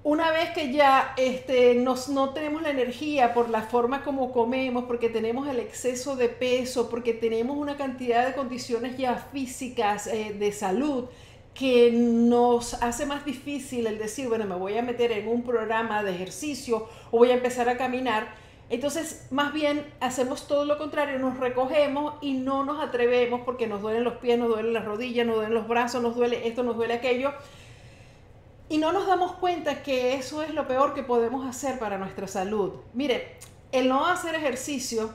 una 0.03 0.31
vez 0.31 0.49
que 0.51 0.71
ya 0.73 1.13
este, 1.17 1.75
nos, 1.75 2.09
no 2.09 2.31
tenemos 2.31 2.61
la 2.63 2.71
energía 2.71 3.33
por 3.33 3.49
la 3.49 3.61
forma 3.61 4.03
como 4.03 4.31
comemos, 4.31 4.85
porque 4.85 5.09
tenemos 5.09 5.47
el 5.47 5.59
exceso 5.59 6.15
de 6.15 6.27
peso, 6.27 6.89
porque 6.89 7.13
tenemos 7.13 7.57
una 7.57 7.77
cantidad 7.77 8.25
de 8.25 8.33
condiciones 8.33 8.97
ya 8.97 9.15
físicas 9.31 10.07
eh, 10.07 10.35
de 10.37 10.51
salud 10.51 11.05
que 11.53 11.91
nos 11.91 12.75
hace 12.75 13.05
más 13.05 13.25
difícil 13.25 13.85
el 13.85 13.99
decir, 13.99 14.27
bueno, 14.29 14.45
me 14.45 14.55
voy 14.55 14.77
a 14.77 14.81
meter 14.81 15.11
en 15.11 15.27
un 15.27 15.43
programa 15.43 16.03
de 16.03 16.15
ejercicio 16.15 16.87
o 17.11 17.17
voy 17.19 17.29
a 17.29 17.33
empezar 17.33 17.69
a 17.69 17.77
caminar. 17.77 18.33
Entonces, 18.69 19.27
más 19.31 19.53
bien 19.53 19.85
hacemos 19.99 20.47
todo 20.47 20.63
lo 20.63 20.77
contrario, 20.77 21.19
nos 21.19 21.37
recogemos 21.37 22.15
y 22.21 22.35
no 22.35 22.63
nos 22.63 22.81
atrevemos 22.81 23.41
porque 23.41 23.67
nos 23.67 23.81
duelen 23.81 24.05
los 24.05 24.13
pies, 24.15 24.39
nos 24.39 24.47
duelen 24.47 24.73
las 24.73 24.85
rodillas, 24.85 25.27
nos 25.27 25.35
duelen 25.35 25.53
los 25.53 25.67
brazos, 25.67 26.01
nos 26.01 26.15
duele 26.15 26.47
esto, 26.47 26.63
nos 26.63 26.77
duele 26.77 26.93
aquello. 26.93 27.33
Y 28.71 28.77
no 28.77 28.93
nos 28.93 29.05
damos 29.05 29.33
cuenta 29.33 29.83
que 29.83 30.13
eso 30.13 30.41
es 30.41 30.53
lo 30.53 30.65
peor 30.65 30.93
que 30.93 31.03
podemos 31.03 31.45
hacer 31.45 31.77
para 31.77 31.97
nuestra 31.97 32.25
salud. 32.25 32.75
Mire, 32.93 33.35
el 33.73 33.89
no 33.89 34.07
hacer 34.07 34.33
ejercicio, 34.33 35.13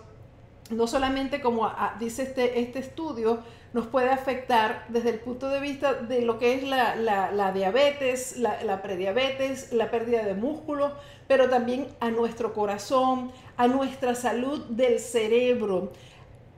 no 0.68 0.86
solamente 0.86 1.40
como 1.40 1.72
dice 1.98 2.24
este, 2.24 2.60
este 2.60 2.80
estudio, 2.80 3.42
nos 3.72 3.86
puede 3.86 4.10
afectar 4.10 4.84
desde 4.90 5.08
el 5.08 5.20
punto 5.20 5.48
de 5.48 5.60
vista 5.60 5.94
de 5.94 6.20
lo 6.20 6.38
que 6.38 6.52
es 6.52 6.64
la, 6.64 7.52
diabetes, 7.54 8.36
la, 8.36 8.82
prediabetes, 8.82 9.72
la 9.72 9.90
pérdida 9.90 10.22
de 10.22 10.34
músculo, 10.34 10.92
pero 11.26 11.48
también 11.48 11.88
a 12.00 12.10
nuestro 12.10 12.52
corazón, 12.52 13.32
a 13.56 13.68
nuestra 13.68 14.14
salud 14.14 14.66
del 14.66 15.00
cerebro. 15.00 15.92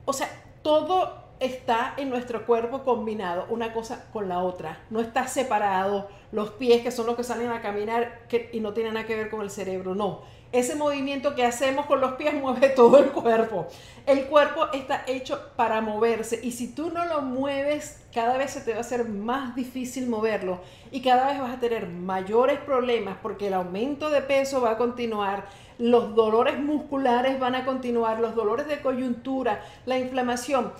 O 0.03 0.11
sea, 0.11 0.27
todo 0.63 1.28
está 1.39 1.93
en 1.97 2.09
nuestro 2.09 2.45
cuerpo 2.45 2.83
combinado, 2.83 3.45
una 3.49 3.73
cosa 3.73 4.05
con 4.11 4.29
la 4.29 4.39
otra. 4.39 4.79
No 4.89 4.99
está 4.99 5.27
separado 5.27 6.09
los 6.31 6.51
pies, 6.51 6.81
que 6.81 6.91
son 6.91 7.05
los 7.05 7.15
que 7.15 7.23
salen 7.23 7.49
a 7.49 7.61
caminar 7.61 8.21
y 8.51 8.59
no 8.59 8.73
tienen 8.73 8.93
nada 8.93 9.05
que 9.05 9.15
ver 9.15 9.29
con 9.29 9.41
el 9.41 9.49
cerebro, 9.49 9.95
no 9.95 10.21
ese 10.51 10.75
movimiento 10.75 11.35
que 11.35 11.45
hacemos 11.45 11.85
con 11.85 12.01
los 12.01 12.13
pies 12.13 12.33
mueve 12.41 12.69
todo 12.69 12.97
el 12.97 13.11
cuerpo. 13.11 13.67
El 14.05 14.25
cuerpo 14.25 14.67
está 14.73 15.03
hecho 15.07 15.39
para 15.55 15.81
moverse 15.81 16.39
y 16.41 16.51
si 16.51 16.73
tú 16.73 16.91
no 16.91 17.05
lo 17.05 17.21
mueves, 17.21 18.03
cada 18.13 18.37
vez 18.37 18.51
se 18.51 18.61
te 18.61 18.71
va 18.71 18.77
a 18.77 18.81
hacer 18.81 19.07
más 19.07 19.55
difícil 19.55 20.09
moverlo 20.09 20.61
y 20.91 21.01
cada 21.01 21.27
vez 21.27 21.39
vas 21.39 21.55
a 21.55 21.59
tener 21.59 21.87
mayores 21.87 22.59
problemas 22.59 23.17
porque 23.21 23.47
el 23.47 23.53
aumento 23.53 24.09
de 24.09 24.21
peso 24.21 24.61
va 24.61 24.71
a 24.71 24.77
continuar, 24.77 25.45
los 25.77 26.15
dolores 26.15 26.59
musculares 26.59 27.39
van 27.39 27.55
a 27.55 27.65
continuar, 27.65 28.19
los 28.19 28.35
dolores 28.35 28.67
de 28.67 28.81
coyuntura, 28.81 29.63
la 29.85 29.99
inflamación. 29.99 30.73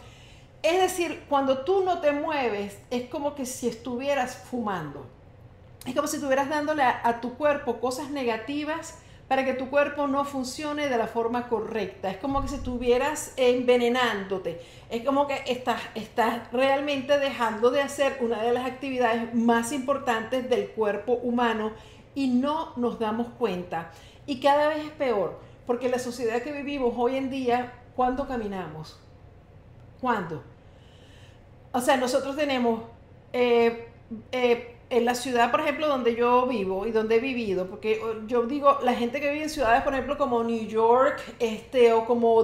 Es 0.62 0.82
decir, 0.82 1.24
cuando 1.30 1.60
tú 1.60 1.84
no 1.86 2.00
te 2.02 2.12
mueves, 2.12 2.78
es 2.90 3.08
como 3.10 3.34
que 3.34 3.46
si 3.46 3.70
estuvieras 3.70 4.36
fumando. 4.36 5.06
Es 5.86 5.96
como 5.96 6.08
si 6.08 6.18
estuvieras 6.18 6.50
dándole 6.50 6.84
a, 6.84 7.22
tu 7.22 7.36
cuerpo 7.36 7.80
cosas 7.80 8.10
negativas 8.10 8.98
para 9.30 9.46
que 9.46 9.54
tu 9.54 9.70
cuerpo 9.70 10.08
no 10.08 10.26
funcione 10.26 10.90
de 10.90 10.98
la 10.98 11.08
forma 11.08 11.48
correcta. 11.48 12.12
Es 12.12 12.18
como 12.18 12.42
que 12.42 12.50
si 12.50 12.56
estuvieras 12.56 13.34
envenenándote. 13.38 14.60
Es 14.90 15.06
como 15.06 15.28
que 15.28 15.42
estás, 15.48 15.82
estás 15.96 16.52
realmente 16.52 17.18
dejando 17.20 17.72
de 17.72 17.82
hacer 17.82 18.18
una 18.20 18.42
de 18.42 18.52
las 18.52 18.66
actividades 18.66 19.34
más 19.34 19.72
importantes 19.72 20.50
del 20.50 20.72
cuerpo 20.72 21.14
humano 21.14 21.72
y 22.16 22.28
no 22.28 22.74
nos 22.76 23.00
damos 23.00 23.28
cuenta. 23.38 23.92
Y 24.26 24.42
cada 24.42 24.68
vez 24.68 24.86
es 24.86 24.92
peor, 24.92 25.40
porque 25.66 25.88
la 25.88 26.00
sociedad 26.00 26.42
que 26.42 26.52
vivimos 26.52 26.94
hoy 26.98 27.16
en 27.16 27.30
día, 27.30 27.72
¿cuándo 27.96 28.28
caminamos? 28.28 29.00
¿Cuándo? 30.02 30.44
O 31.72 31.82
sea, 31.82 31.98
nosotros 31.98 32.36
tenemos... 32.36 32.82
Eh, 33.34 33.88
eh, 34.32 34.76
en 34.90 35.06
la 35.06 35.14
ciudad, 35.14 35.52
por 35.52 35.62
ejemplo, 35.62 35.88
donde 35.88 36.16
yo 36.16 36.48
vivo 36.48 36.88
y 36.88 36.92
donde 36.92 37.18
he 37.18 37.20
vivido, 37.20 37.68
porque 37.68 38.02
yo 38.26 38.44
digo, 38.44 38.80
la 38.82 38.94
gente 38.94 39.20
que 39.22 39.32
vive 39.32 39.44
en 39.44 39.50
ciudades, 39.50 39.84
por 39.84 39.94
ejemplo, 39.94 40.18
como 40.18 40.44
New 40.44 40.66
York, 40.66 41.22
este, 41.40 41.94
o 41.94 42.06
como 42.06 42.44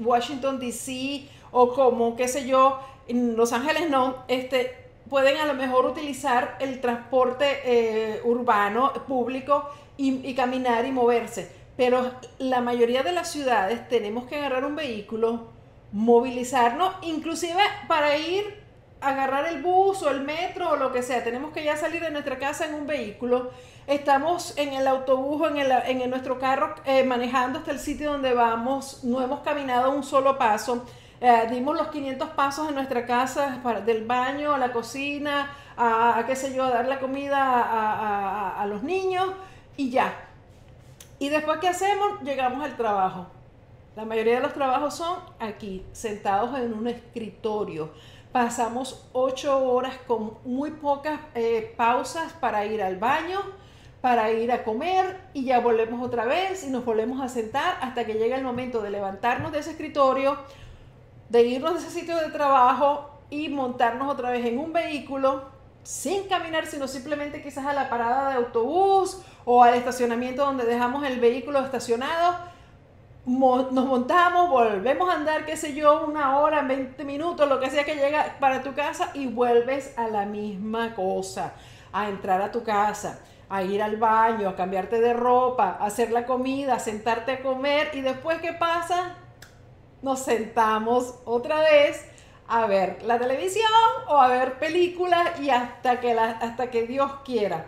Washington 0.00 0.58
DC, 0.58 1.28
o 1.52 1.72
como, 1.72 2.16
qué 2.16 2.26
sé 2.26 2.48
yo, 2.48 2.80
en 3.06 3.36
Los 3.36 3.52
Ángeles 3.52 3.88
no, 3.88 4.24
este, 4.26 4.74
pueden 5.08 5.36
a 5.36 5.46
lo 5.46 5.54
mejor 5.54 5.86
utilizar 5.86 6.56
el 6.60 6.80
transporte 6.80 7.60
eh, 7.64 8.20
urbano, 8.24 8.92
público, 9.06 9.70
y 9.96 10.34
caminar 10.34 10.84
y 10.86 10.90
moverse. 10.90 11.48
Pero 11.76 12.10
la 12.38 12.60
mayoría 12.60 13.04
de 13.04 13.12
las 13.12 13.30
ciudades 13.30 13.88
tenemos 13.88 14.24
que 14.24 14.34
agarrar 14.34 14.64
un 14.64 14.74
vehículo, 14.74 15.53
movilizarnos, 15.94 16.92
inclusive 17.02 17.62
para 17.86 18.18
ir 18.18 18.64
agarrar 19.00 19.46
el 19.46 19.62
bus 19.62 20.02
o 20.02 20.10
el 20.10 20.22
metro 20.22 20.70
o 20.70 20.76
lo 20.76 20.92
que 20.92 21.02
sea, 21.02 21.22
tenemos 21.22 21.52
que 21.52 21.62
ya 21.62 21.76
salir 21.76 22.02
de 22.02 22.10
nuestra 22.10 22.38
casa 22.38 22.66
en 22.66 22.74
un 22.74 22.86
vehículo, 22.86 23.50
estamos 23.86 24.56
en 24.56 24.72
el 24.72 24.88
autobús 24.88 25.42
o 25.42 25.48
en, 25.48 25.58
el, 25.58 25.70
en 25.70 26.10
nuestro 26.10 26.38
carro 26.40 26.74
eh, 26.84 27.04
manejando 27.04 27.60
hasta 27.60 27.70
el 27.70 27.78
sitio 27.78 28.10
donde 28.10 28.34
vamos, 28.34 29.04
no 29.04 29.22
hemos 29.22 29.40
caminado 29.40 29.92
un 29.92 30.02
solo 30.02 30.36
paso, 30.36 30.84
eh, 31.20 31.46
dimos 31.50 31.76
los 31.76 31.88
500 31.88 32.30
pasos 32.30 32.68
en 32.68 32.74
nuestra 32.74 33.06
casa, 33.06 33.60
del 33.86 34.04
baño 34.04 34.52
a 34.52 34.58
la 34.58 34.72
cocina, 34.72 35.54
a, 35.76 36.24
qué 36.26 36.34
sé 36.34 36.52
yo, 36.54 36.64
a 36.64 36.70
dar 36.70 36.88
la 36.88 36.98
comida 36.98 37.38
a, 37.38 38.60
a 38.60 38.66
los 38.66 38.82
niños 38.82 39.28
y 39.76 39.90
ya. 39.90 40.12
Y 41.20 41.28
después, 41.28 41.58
¿qué 41.60 41.68
hacemos? 41.68 42.20
Llegamos 42.22 42.64
al 42.64 42.76
trabajo. 42.76 43.26
La 43.96 44.04
mayoría 44.04 44.36
de 44.36 44.40
los 44.40 44.54
trabajos 44.54 44.94
son 44.94 45.20
aquí, 45.38 45.86
sentados 45.92 46.58
en 46.58 46.74
un 46.74 46.88
escritorio. 46.88 47.90
Pasamos 48.32 49.08
ocho 49.12 49.56
horas 49.68 49.94
con 50.08 50.38
muy 50.44 50.72
pocas 50.72 51.20
eh, 51.36 51.72
pausas 51.76 52.32
para 52.32 52.66
ir 52.66 52.82
al 52.82 52.96
baño, 52.96 53.38
para 54.00 54.32
ir 54.32 54.50
a 54.50 54.64
comer 54.64 55.20
y 55.32 55.44
ya 55.44 55.60
volvemos 55.60 56.04
otra 56.04 56.24
vez 56.24 56.64
y 56.64 56.70
nos 56.70 56.84
volvemos 56.84 57.22
a 57.22 57.28
sentar 57.28 57.76
hasta 57.80 58.04
que 58.04 58.14
llega 58.14 58.36
el 58.36 58.42
momento 58.42 58.82
de 58.82 58.90
levantarnos 58.90 59.52
de 59.52 59.60
ese 59.60 59.70
escritorio, 59.70 60.38
de 61.28 61.44
irnos 61.44 61.74
de 61.74 61.78
ese 61.78 61.90
sitio 61.90 62.16
de 62.16 62.30
trabajo 62.30 63.10
y 63.30 63.48
montarnos 63.48 64.12
otra 64.12 64.30
vez 64.32 64.44
en 64.44 64.58
un 64.58 64.72
vehículo 64.72 65.44
sin 65.84 66.26
caminar, 66.26 66.66
sino 66.66 66.88
simplemente 66.88 67.44
quizás 67.44 67.64
a 67.64 67.72
la 67.72 67.88
parada 67.88 68.30
de 68.30 68.36
autobús 68.38 69.22
o 69.44 69.62
al 69.62 69.74
estacionamiento 69.74 70.44
donde 70.44 70.64
dejamos 70.64 71.04
el 71.06 71.20
vehículo 71.20 71.60
estacionado 71.60 72.52
nos 73.26 73.86
montamos, 73.86 74.50
volvemos 74.50 75.08
a 75.08 75.14
andar, 75.14 75.46
qué 75.46 75.56
sé 75.56 75.74
yo, 75.74 76.04
una 76.06 76.38
hora, 76.38 76.62
20 76.62 77.04
minutos, 77.04 77.48
lo 77.48 77.58
que 77.58 77.70
sea 77.70 77.84
que 77.84 77.94
llega 77.94 78.36
para 78.38 78.62
tu 78.62 78.74
casa 78.74 79.10
y 79.14 79.26
vuelves 79.26 79.96
a 79.96 80.08
la 80.08 80.26
misma 80.26 80.94
cosa, 80.94 81.54
a 81.92 82.08
entrar 82.08 82.42
a 82.42 82.52
tu 82.52 82.62
casa, 82.62 83.20
a 83.48 83.62
ir 83.62 83.82
al 83.82 83.96
baño, 83.96 84.48
a 84.48 84.56
cambiarte 84.56 85.00
de 85.00 85.14
ropa, 85.14 85.78
a 85.80 85.86
hacer 85.86 86.12
la 86.12 86.26
comida, 86.26 86.74
a 86.74 86.78
sentarte 86.78 87.32
a 87.32 87.42
comer 87.42 87.90
y 87.94 88.02
después 88.02 88.40
¿qué 88.40 88.52
pasa? 88.52 89.16
Nos 90.02 90.20
sentamos 90.20 91.14
otra 91.24 91.60
vez 91.60 92.06
a 92.46 92.66
ver 92.66 93.02
la 93.04 93.18
televisión 93.18 93.64
o 94.08 94.18
a 94.18 94.28
ver 94.28 94.58
películas 94.58 95.40
y 95.40 95.48
hasta 95.48 95.98
que, 96.00 96.12
la, 96.12 96.30
hasta 96.30 96.70
que 96.70 96.86
Dios 96.86 97.10
quiera. 97.24 97.66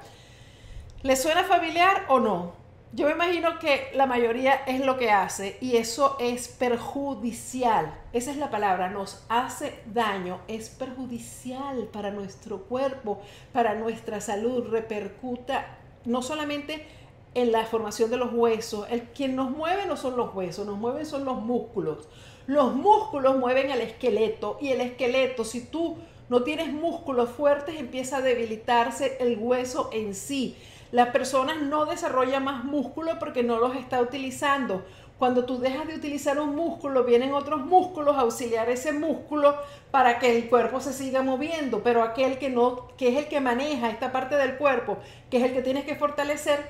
¿Le 1.02 1.16
suena 1.16 1.44
familiar 1.44 2.04
o 2.08 2.20
no? 2.20 2.65
Yo 2.92 3.06
me 3.06 3.12
imagino 3.12 3.58
que 3.58 3.90
la 3.94 4.06
mayoría 4.06 4.54
es 4.66 4.80
lo 4.80 4.96
que 4.96 5.10
hace 5.10 5.58
y 5.60 5.76
eso 5.76 6.16
es 6.20 6.48
perjudicial. 6.48 7.92
Esa 8.12 8.30
es 8.30 8.36
la 8.36 8.50
palabra, 8.50 8.88
nos 8.88 9.24
hace 9.28 9.80
daño, 9.92 10.40
es 10.46 10.70
perjudicial 10.70 11.88
para 11.92 12.10
nuestro 12.10 12.62
cuerpo, 12.62 13.20
para 13.52 13.74
nuestra 13.74 14.20
salud, 14.20 14.68
repercuta 14.68 15.78
no 16.04 16.22
solamente 16.22 16.86
en 17.34 17.52
la 17.52 17.66
formación 17.66 18.10
de 18.10 18.16
los 18.16 18.32
huesos, 18.32 18.86
el 18.88 19.02
quien 19.02 19.36
nos 19.36 19.50
mueve 19.50 19.84
no 19.86 19.96
son 19.96 20.16
los 20.16 20.34
huesos, 20.34 20.64
nos 20.64 20.78
mueven 20.78 21.04
son 21.04 21.24
los 21.24 21.42
músculos. 21.42 22.08
Los 22.46 22.72
músculos 22.72 23.36
mueven 23.36 23.70
el 23.72 23.80
esqueleto 23.80 24.58
y 24.60 24.68
el 24.68 24.80
esqueleto, 24.80 25.44
si 25.44 25.66
tú 25.66 25.98
no 26.28 26.44
tienes 26.44 26.72
músculos 26.72 27.30
fuertes, 27.30 27.78
empieza 27.78 28.18
a 28.18 28.22
debilitarse 28.22 29.18
el 29.20 29.36
hueso 29.38 29.90
en 29.92 30.14
sí 30.14 30.56
la 30.92 31.12
persona 31.12 31.54
no 31.54 31.86
desarrolla 31.86 32.40
más 32.40 32.64
músculo 32.64 33.18
porque 33.18 33.42
no 33.42 33.58
los 33.58 33.76
está 33.76 34.00
utilizando. 34.00 34.84
Cuando 35.18 35.46
tú 35.46 35.58
dejas 35.58 35.86
de 35.86 35.94
utilizar 35.94 36.38
un 36.38 36.54
músculo, 36.54 37.04
vienen 37.04 37.32
otros 37.32 37.64
músculos 37.64 38.16
a 38.16 38.20
auxiliar 38.20 38.68
ese 38.68 38.92
músculo 38.92 39.56
para 39.90 40.18
que 40.18 40.36
el 40.36 40.48
cuerpo 40.50 40.80
se 40.80 40.92
siga 40.92 41.22
moviendo, 41.22 41.82
pero 41.82 42.02
aquel 42.02 42.38
que 42.38 42.50
no, 42.50 42.88
que 42.98 43.08
es 43.08 43.16
el 43.16 43.28
que 43.28 43.40
maneja 43.40 43.88
esta 43.88 44.12
parte 44.12 44.36
del 44.36 44.58
cuerpo, 44.58 44.98
que 45.30 45.38
es 45.38 45.44
el 45.44 45.54
que 45.54 45.62
tienes 45.62 45.86
que 45.86 45.96
fortalecer, 45.96 46.66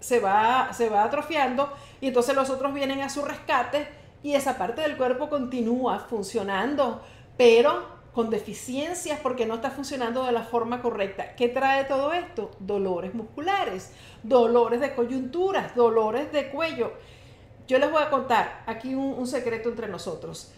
se 0.00 0.20
va, 0.20 0.72
se 0.72 0.88
va 0.88 1.04
atrofiando 1.04 1.70
y 2.00 2.08
entonces 2.08 2.34
los 2.34 2.48
otros 2.48 2.72
vienen 2.72 3.02
a 3.02 3.10
su 3.10 3.22
rescate 3.22 3.88
y 4.22 4.34
esa 4.34 4.56
parte 4.56 4.80
del 4.80 4.96
cuerpo 4.96 5.28
continúa 5.28 5.98
funcionando, 5.98 7.02
pero 7.36 7.99
con 8.12 8.28
deficiencias 8.30 9.20
porque 9.20 9.46
no 9.46 9.56
está 9.56 9.70
funcionando 9.70 10.24
de 10.24 10.32
la 10.32 10.42
forma 10.42 10.82
correcta. 10.82 11.36
¿Qué 11.36 11.48
trae 11.48 11.84
todo 11.84 12.12
esto? 12.12 12.50
Dolores 12.58 13.14
musculares, 13.14 13.92
dolores 14.22 14.80
de 14.80 14.94
coyunturas, 14.94 15.74
dolores 15.74 16.32
de 16.32 16.50
cuello. 16.50 16.92
Yo 17.68 17.78
les 17.78 17.90
voy 17.90 18.02
a 18.02 18.10
contar 18.10 18.64
aquí 18.66 18.94
un, 18.94 19.26
secreto 19.28 19.68
entre 19.68 19.86
nosotros. 19.86 20.52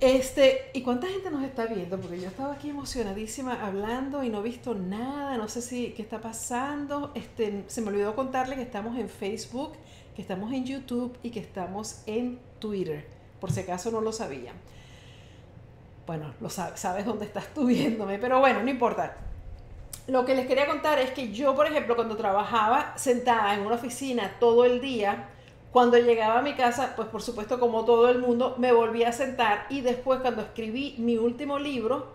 Este, 0.00 0.70
¿y 0.74 0.82
cuánta 0.82 1.06
gente 1.06 1.30
nos 1.30 1.44
está 1.44 1.66
viendo? 1.66 2.00
Porque 2.00 2.20
yo 2.20 2.26
estaba 2.26 2.54
aquí 2.54 2.70
emocionadísima 2.70 3.64
hablando 3.64 4.24
y 4.24 4.28
no 4.28 4.40
he 4.40 4.42
visto 4.42 4.74
nada, 4.74 5.36
no 5.36 5.46
sé 5.46 5.62
si 5.62 5.92
qué 5.92 6.02
está 6.02 6.20
pasando. 6.20 7.12
Este, 7.14 7.62
se 7.68 7.80
me 7.80 7.90
olvidó 7.90 8.16
contarle 8.16 8.56
que 8.56 8.62
estamos 8.62 8.98
en 8.98 9.08
Facebook, 9.08 9.74
que 10.16 10.22
estamos 10.22 10.52
en 10.52 10.64
YouTube 10.64 11.16
y 11.22 11.30
que 11.30 11.38
estamos 11.38 12.02
en 12.06 12.40
Twitter, 12.58 13.06
por 13.38 13.52
si 13.52 13.60
acaso 13.60 13.92
no 13.92 14.00
lo 14.00 14.10
sabían 14.10 14.56
bueno, 16.06 16.34
lo 16.40 16.50
sabes, 16.50 17.04
dónde 17.04 17.26
estás 17.26 17.46
tú 17.54 17.66
viéndome, 17.66 18.18
pero 18.18 18.40
bueno, 18.40 18.62
no 18.62 18.70
importa. 18.70 19.16
lo 20.08 20.24
que 20.24 20.34
les 20.34 20.46
quería 20.46 20.66
contar 20.66 20.98
es 20.98 21.10
que 21.12 21.32
yo, 21.32 21.54
por 21.54 21.66
ejemplo, 21.66 21.94
cuando 21.94 22.16
trabajaba 22.16 22.96
sentada 22.96 23.54
en 23.54 23.60
una 23.60 23.76
oficina 23.76 24.32
todo 24.40 24.64
el 24.64 24.80
día, 24.80 25.28
cuando 25.70 25.96
llegaba 25.96 26.40
a 26.40 26.42
mi 26.42 26.54
casa, 26.54 26.94
pues 26.96 27.08
por 27.08 27.22
supuesto 27.22 27.58
como 27.58 27.84
todo 27.84 28.10
el 28.10 28.18
mundo, 28.18 28.56
me 28.58 28.72
volvía 28.72 29.08
a 29.08 29.12
sentar 29.12 29.66
y 29.70 29.80
después 29.80 30.20
cuando 30.20 30.42
escribí 30.42 30.96
mi 30.98 31.16
último 31.16 31.58
libro, 31.58 32.12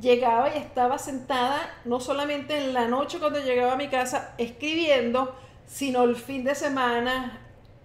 llegaba 0.00 0.54
y 0.54 0.58
estaba 0.58 0.98
sentada 0.98 1.60
no 1.84 2.00
solamente 2.00 2.58
en 2.58 2.74
la 2.74 2.86
noche 2.86 3.18
cuando 3.18 3.40
llegaba 3.40 3.72
a 3.72 3.76
mi 3.76 3.88
casa 3.88 4.34
escribiendo, 4.38 5.34
sino 5.66 6.04
el 6.04 6.16
fin 6.16 6.44
de 6.44 6.54
semana, 6.54 7.40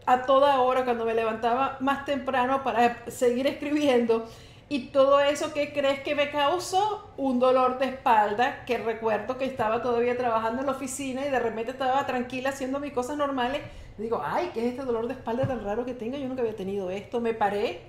a 0.05 0.21
toda 0.21 0.61
hora, 0.61 0.85
cuando 0.85 1.05
me 1.05 1.13
levantaba 1.13 1.77
más 1.81 2.05
temprano 2.05 2.63
para 2.63 3.09
seguir 3.09 3.45
escribiendo. 3.45 4.25
Y 4.69 4.87
todo 4.87 5.21
eso 5.21 5.53
que 5.53 5.71
crees 5.71 6.01
que 6.01 6.13
me 6.13 6.29
causó 6.29 7.09
un 7.15 7.39
dolor 7.39 7.79
de 7.79 7.85
espalda, 7.85 8.65
que 8.65 8.77
recuerdo 8.77 9.37
que 9.37 9.45
estaba 9.45 9.81
todavía 9.81 10.17
trabajando 10.17 10.59
en 10.59 10.65
la 10.65 10.73
oficina 10.73 11.25
y 11.25 11.29
de 11.29 11.39
repente 11.39 11.71
estaba 11.71 12.05
tranquila 12.05 12.49
haciendo 12.49 12.79
mis 12.79 12.91
cosas 12.91 13.15
normales. 13.15 13.61
Digo, 13.97 14.21
ay, 14.23 14.51
¿qué 14.53 14.65
es 14.65 14.71
este 14.73 14.83
dolor 14.83 15.07
de 15.07 15.13
espalda 15.13 15.47
tan 15.47 15.63
raro 15.63 15.85
que 15.85 15.93
tengo? 15.93 16.17
Yo 16.17 16.27
nunca 16.27 16.41
había 16.41 16.55
tenido 16.55 16.91
esto. 16.91 17.21
Me 17.21 17.33
paré. 17.33 17.79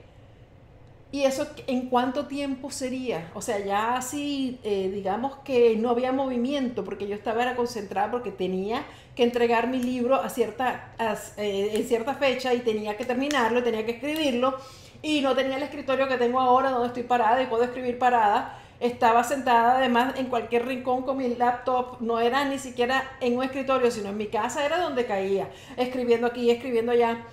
¿Y 1.11 1.23
eso 1.25 1.49
en 1.67 1.88
cuánto 1.88 2.27
tiempo 2.27 2.71
sería? 2.71 3.31
O 3.35 3.43
sea, 3.43 3.59
ya 3.59 3.97
así, 3.97 4.61
eh, 4.62 4.91
digamos 4.93 5.37
que 5.38 5.75
no 5.77 5.91
había 5.91 6.12
movimiento, 6.12 6.85
porque 6.85 7.09
yo 7.09 7.14
estaba 7.14 7.43
era 7.43 7.57
concentrada 7.57 8.11
porque 8.11 8.31
tenía 8.31 8.85
que 9.17 9.25
entregar 9.25 9.69
mi 9.69 9.83
libro 9.83 10.17
a 10.17 10.29
cierta, 10.29 10.93
eh, 11.38 11.71
en 11.73 11.85
cierta 11.85 12.14
fecha 12.14 12.53
y 12.53 12.61
tenía 12.61 12.97
que 12.97 13.07
terminarlo, 13.07 13.62
tenía 13.64 13.87
que 13.87 13.93
escribirlo 13.93 14.55
y 15.02 15.20
no 15.20 15.34
tenía 15.34 15.56
el 15.56 15.62
escritorio 15.62 16.08
que 16.08 16.16
tengo 16.16 16.40
ahora 16.40 16.70
donde 16.70 16.88
estoy 16.88 17.04
parada 17.04 17.42
y 17.42 17.46
puedo 17.46 17.64
escribir 17.64 17.98
parada. 17.98 18.61
Estaba 18.80 19.24
sentada 19.24 19.78
además 19.78 20.14
en 20.18 20.26
cualquier 20.26 20.66
rincón 20.66 21.02
con 21.02 21.16
mi 21.16 21.34
laptop, 21.34 22.00
no 22.00 22.20
era 22.20 22.44
ni 22.44 22.58
siquiera 22.58 23.16
en 23.20 23.37
un 23.37 23.44
escritorio, 23.44 23.90
sino 23.90 24.11
en 24.11 24.16
mi 24.16 24.26
casa 24.26 24.64
era 24.64 24.78
donde 24.78 25.04
caía, 25.04 25.50
escribiendo 25.76 26.28
aquí, 26.28 26.50
escribiendo 26.50 26.92
allá. 26.92 27.24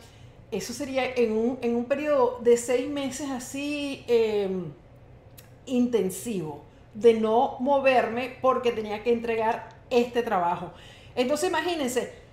Eso 0.52 0.74
sería 0.74 1.06
en 1.06 1.34
un, 1.34 1.60
en 1.62 1.76
un 1.76 1.86
periodo 1.86 2.40
de 2.42 2.58
seis 2.58 2.88
meses 2.90 3.30
así 3.30 4.04
em, 4.08 4.72
intensivo, 5.66 6.64
de 6.94 7.14
no 7.14 7.58
moverme 7.60 8.38
porque 8.42 8.72
tenía 8.72 9.04
que 9.04 9.12
entregar 9.12 9.70
este 9.90 10.24
trabajo. 10.24 10.72
Entonces 11.16 11.50
imagínense, 11.50 12.25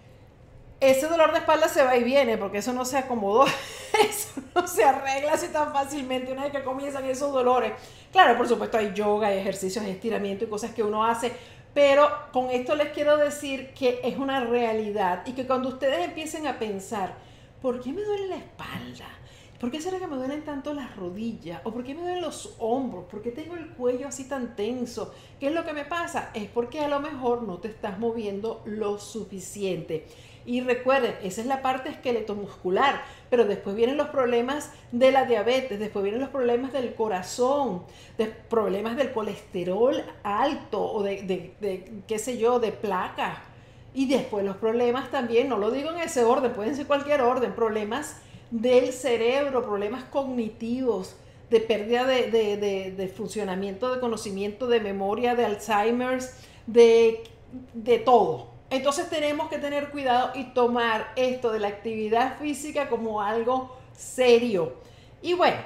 ese 0.82 1.06
dolor 1.06 1.32
de 1.32 1.38
espalda 1.38 1.68
se 1.68 1.84
va 1.84 1.96
y 1.96 2.02
viene, 2.02 2.36
porque 2.36 2.58
eso 2.58 2.72
no 2.72 2.84
se 2.84 2.98
acomodó, 2.98 3.46
eso 4.08 4.42
no 4.54 4.66
se 4.66 4.82
arregla 4.82 5.34
así 5.34 5.46
tan 5.48 5.72
fácilmente 5.72 6.32
una 6.32 6.42
vez 6.42 6.52
que 6.52 6.64
comienzan 6.64 7.04
esos 7.04 7.32
dolores. 7.32 7.72
Claro, 8.10 8.36
por 8.36 8.48
supuesto 8.48 8.78
hay 8.78 8.92
yoga, 8.92 9.28
hay 9.28 9.38
ejercicios, 9.38 9.84
estiramiento 9.84 10.44
y 10.44 10.48
cosas 10.48 10.72
que 10.72 10.82
uno 10.82 11.04
hace, 11.04 11.32
pero 11.72 12.10
con 12.32 12.50
esto 12.50 12.74
les 12.74 12.88
quiero 12.88 13.16
decir 13.16 13.72
que 13.74 14.00
es 14.02 14.18
una 14.18 14.40
realidad 14.40 15.22
y 15.24 15.32
que 15.32 15.46
cuando 15.46 15.68
ustedes 15.68 16.04
empiecen 16.04 16.48
a 16.48 16.58
pensar, 16.58 17.14
¿por 17.62 17.80
qué 17.80 17.92
me 17.92 18.02
duele 18.02 18.26
la 18.26 18.36
espalda? 18.36 19.06
¿Por 19.60 19.70
qué 19.70 19.80
será 19.80 20.00
que 20.00 20.08
me 20.08 20.16
duelen 20.16 20.42
tanto 20.42 20.74
las 20.74 20.96
rodillas? 20.96 21.60
¿O 21.62 21.70
por 21.70 21.84
qué 21.84 21.94
me 21.94 22.00
duelen 22.00 22.20
los 22.20 22.56
hombros? 22.58 23.04
¿Por 23.04 23.22
qué 23.22 23.30
tengo 23.30 23.54
el 23.54 23.68
cuello 23.68 24.08
así 24.08 24.24
tan 24.24 24.56
tenso? 24.56 25.14
¿Qué 25.38 25.46
es 25.46 25.54
lo 25.54 25.64
que 25.64 25.72
me 25.72 25.84
pasa? 25.84 26.30
Es 26.34 26.48
porque 26.48 26.80
a 26.80 26.88
lo 26.88 26.98
mejor 26.98 27.44
no 27.44 27.58
te 27.58 27.68
estás 27.68 27.96
moviendo 28.00 28.62
lo 28.64 28.98
suficiente. 28.98 30.08
Y 30.44 30.61
recuerden, 30.61 31.14
esa 31.22 31.40
es 31.40 31.46
la 31.46 31.62
parte 31.62 31.90
esqueleto-muscular, 31.90 33.02
pero 33.31 33.44
después 33.44 33.76
vienen 33.76 33.96
los 33.96 34.09
problemas 34.09 34.70
de 34.90 35.12
la 35.12 35.24
diabetes, 35.24 35.78
después 35.78 36.02
vienen 36.02 36.20
los 36.20 36.31
problemas 36.31 36.72
del 36.72 36.94
corazón, 36.94 37.83
de 38.18 38.26
problemas 38.26 38.96
del 38.96 39.12
colesterol 39.12 40.02
alto 40.22 40.83
o 40.83 41.02
de, 41.02 41.55
qué 42.07 42.18
sé 42.18 42.38
yo, 42.38 42.59
de 42.59 42.72
placa. 42.72 43.42
Y 43.94 44.09
después 44.09 44.44
los 44.44 44.57
problemas 44.57 45.11
también, 45.11 45.48
no 45.48 45.59
lo 45.59 45.70
digo 45.70 45.90
en 45.90 45.98
ese 45.98 46.24
orden, 46.24 46.52
pueden 46.52 46.74
ser 46.74 46.87
cualquier 46.87 47.20
orden, 47.20 47.55
problemas 47.55 48.16
del 48.50 48.92
cerebro, 48.92 49.62
problemas 49.62 50.05
cognitivos, 50.05 51.16
de 51.50 51.61
pérdida 51.61 52.07
de, 52.07 52.92
de 52.96 53.09
funcionamiento, 53.09 53.94
de 53.94 54.00
conocimiento, 54.00 54.66
de 54.66 54.81
memoria, 54.81 55.35
de 55.35 55.44
Alzheimer's, 55.44 56.35
de, 56.66 57.24
de 57.74 57.98
todo. 57.98 58.51
Entonces 58.72 59.11
tenemos 59.11 59.50
que 59.50 59.58
tener 59.58 59.90
cuidado 59.90 60.30
y 60.35 60.44
tomar 60.54 61.12
esto 61.14 61.52
de 61.52 61.58
la 61.58 61.68
actividad 61.68 62.38
física 62.38 62.88
como 62.88 63.20
algo 63.20 63.76
serio. 63.94 64.76
Y 65.20 65.35
bueno, 65.35 65.58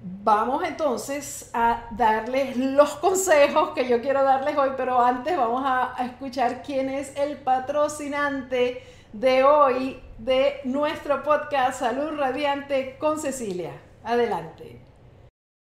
vamos 0.00 0.62
entonces 0.62 1.50
a 1.52 1.88
darles 1.90 2.56
los 2.56 2.90
consejos 2.98 3.70
que 3.70 3.88
yo 3.88 4.00
quiero 4.00 4.22
darles 4.22 4.56
hoy, 4.56 4.70
pero 4.76 5.00
antes 5.00 5.36
vamos 5.36 5.64
a, 5.66 5.96
escuchar 6.04 6.62
quién 6.62 6.88
es 6.88 7.16
el 7.16 7.36
patrocinante 7.36 8.80
de 9.12 9.42
hoy 9.42 10.00
de 10.18 10.60
nuestro 10.62 11.24
podcast 11.24 11.80
Salud 11.80 12.16
Radiante 12.16 12.96
con 12.98 13.18
Cecilia. 13.18 13.72
Adelante. 14.04 14.86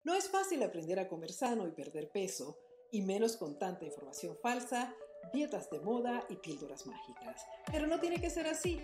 No 0.02 0.14
es 0.14 0.30
fácil 0.30 0.62
aprender 0.62 0.98
a 0.98 1.08
comer 1.08 1.30
sano 1.30 1.68
y 1.68 1.72
perder 1.72 2.10
peso, 2.10 2.58
y 2.90 3.02
menos 3.02 3.36
con 3.36 3.58
tanta 3.58 3.84
información 3.84 4.38
falsa 4.42 4.94
dietas 5.32 5.70
de 5.70 5.80
moda 5.80 6.24
y 6.28 6.36
píldoras 6.36 6.86
mágicas. 6.86 7.46
Pero 7.70 7.86
no 7.86 8.00
tiene 8.00 8.20
que 8.20 8.30
ser 8.30 8.46
así. 8.46 8.80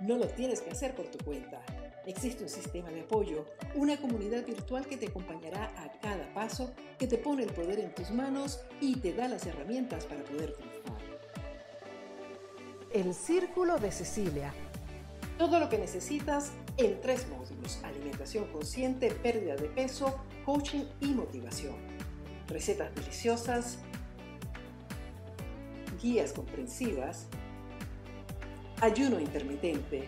No 0.00 0.16
lo 0.16 0.26
tienes 0.26 0.60
que 0.60 0.70
hacer 0.70 0.94
por 0.94 1.06
tu 1.06 1.18
cuenta. 1.24 1.62
Existe 2.06 2.44
un 2.44 2.48
sistema 2.48 2.90
de 2.90 3.00
apoyo, 3.00 3.46
una 3.74 3.96
comunidad 3.96 4.46
virtual 4.46 4.86
que 4.86 4.96
te 4.96 5.08
acompañará 5.08 5.72
a 5.76 5.90
cada 6.00 6.32
paso, 6.34 6.72
que 6.98 7.08
te 7.08 7.18
pone 7.18 7.42
el 7.42 7.52
poder 7.52 7.80
en 7.80 7.92
tus 7.94 8.10
manos 8.10 8.60
y 8.80 8.96
te 8.96 9.12
da 9.12 9.26
las 9.26 9.44
herramientas 9.44 10.04
para 10.04 10.22
poder 10.22 10.52
triunfar. 10.54 10.96
El 12.92 13.12
Círculo 13.12 13.78
de 13.78 13.90
Cecilia. 13.90 14.54
Todo 15.36 15.58
lo 15.58 15.68
que 15.68 15.78
necesitas 15.78 16.52
en 16.76 17.00
tres 17.00 17.26
módulos. 17.28 17.82
Alimentación 17.82 18.46
consciente, 18.52 19.10
pérdida 19.10 19.56
de 19.56 19.68
peso, 19.68 20.20
coaching 20.44 20.84
y 21.00 21.06
motivación. 21.06 21.74
Recetas 22.46 22.94
deliciosas, 22.94 23.78
guías 26.06 26.32
comprensivas, 26.32 27.26
ayuno 28.80 29.18
intermitente, 29.18 30.04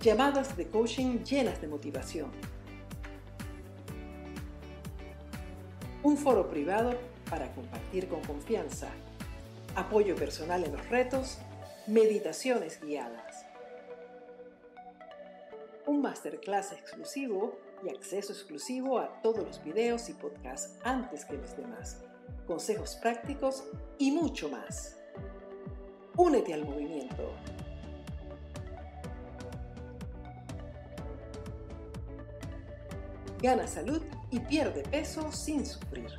llamadas 0.00 0.56
de 0.56 0.68
coaching 0.68 1.24
llenas 1.24 1.60
de 1.60 1.66
motivación, 1.66 2.30
un 6.04 6.16
foro 6.16 6.48
privado 6.48 6.96
para 7.28 7.52
compartir 7.52 8.06
con 8.06 8.20
confianza, 8.20 8.90
apoyo 9.74 10.14
personal 10.14 10.62
en 10.62 10.76
los 10.76 10.88
retos, 10.88 11.38
meditaciones 11.88 12.80
guiadas, 12.80 13.44
un 15.84 16.00
masterclass 16.00 16.70
exclusivo 16.70 17.58
y 17.84 17.88
acceso 17.88 18.32
exclusivo 18.32 19.00
a 19.00 19.20
todos 19.20 19.44
los 19.44 19.64
videos 19.64 20.08
y 20.08 20.12
podcasts 20.12 20.78
antes 20.84 21.24
que 21.24 21.36
los 21.36 21.56
demás 21.56 21.98
consejos 22.46 22.96
prácticos 22.96 23.64
y 23.98 24.10
mucho 24.12 24.48
más. 24.48 24.96
Únete 26.16 26.54
al 26.54 26.64
movimiento. 26.64 27.32
Gana 33.42 33.66
salud 33.66 34.02
y 34.30 34.40
pierde 34.40 34.82
peso 34.82 35.30
sin 35.32 35.66
sufrir. 35.66 36.10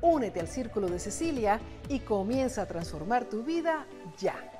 Únete 0.00 0.40
al 0.40 0.48
Círculo 0.48 0.88
de 0.88 0.98
Cecilia 0.98 1.60
y 1.88 2.00
comienza 2.00 2.62
a 2.62 2.66
transformar 2.66 3.26
tu 3.26 3.42
vida 3.42 3.86
ya. 4.18 4.59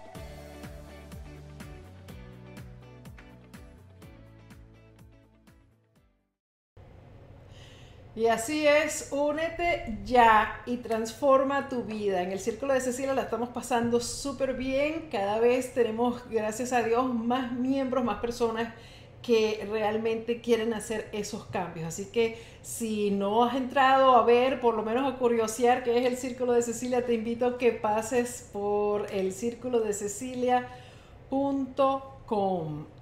Y 8.21 8.27
así 8.27 8.67
es, 8.67 9.09
únete 9.13 9.97
ya 10.05 10.61
y 10.67 10.77
transforma 10.77 11.71
tu 11.71 11.85
vida. 11.85 12.21
En 12.21 12.33
el 12.33 12.39
Círculo 12.39 12.75
de 12.75 12.83
Cecilia 12.83 13.15
la 13.15 13.23
estamos 13.23 13.49
pasando 13.49 13.99
súper 13.99 14.53
bien. 14.53 15.09
Cada 15.11 15.41
vez 15.41 15.73
tenemos, 15.73 16.29
gracias 16.29 16.75
a 16.75 16.83
Dios, 16.83 17.15
más 17.15 17.51
miembros, 17.53 18.05
más 18.05 18.21
personas 18.21 18.75
que 19.23 19.67
realmente 19.71 20.43
quieren 20.43 20.75
hacer 20.75 21.09
esos 21.13 21.47
cambios. 21.47 21.87
Así 21.89 22.11
que 22.13 22.39
si 22.61 23.11
no 23.11 23.43
has 23.43 23.57
entrado 23.57 24.15
a 24.15 24.23
ver, 24.23 24.61
por 24.61 24.75
lo 24.75 24.83
menos 24.83 25.11
a 25.11 25.17
curiosear 25.17 25.83
qué 25.83 25.99
es 25.99 26.05
el 26.05 26.19
Círculo 26.19 26.53
de 26.53 26.61
Cecilia, 26.61 27.07
te 27.07 27.15
invito 27.15 27.47
a 27.47 27.57
que 27.57 27.73
pases 27.73 28.51
por 28.53 29.11
el 29.11 29.33
círculo 29.33 29.81
de 29.81 29.95
cecilia.com. 29.95 30.69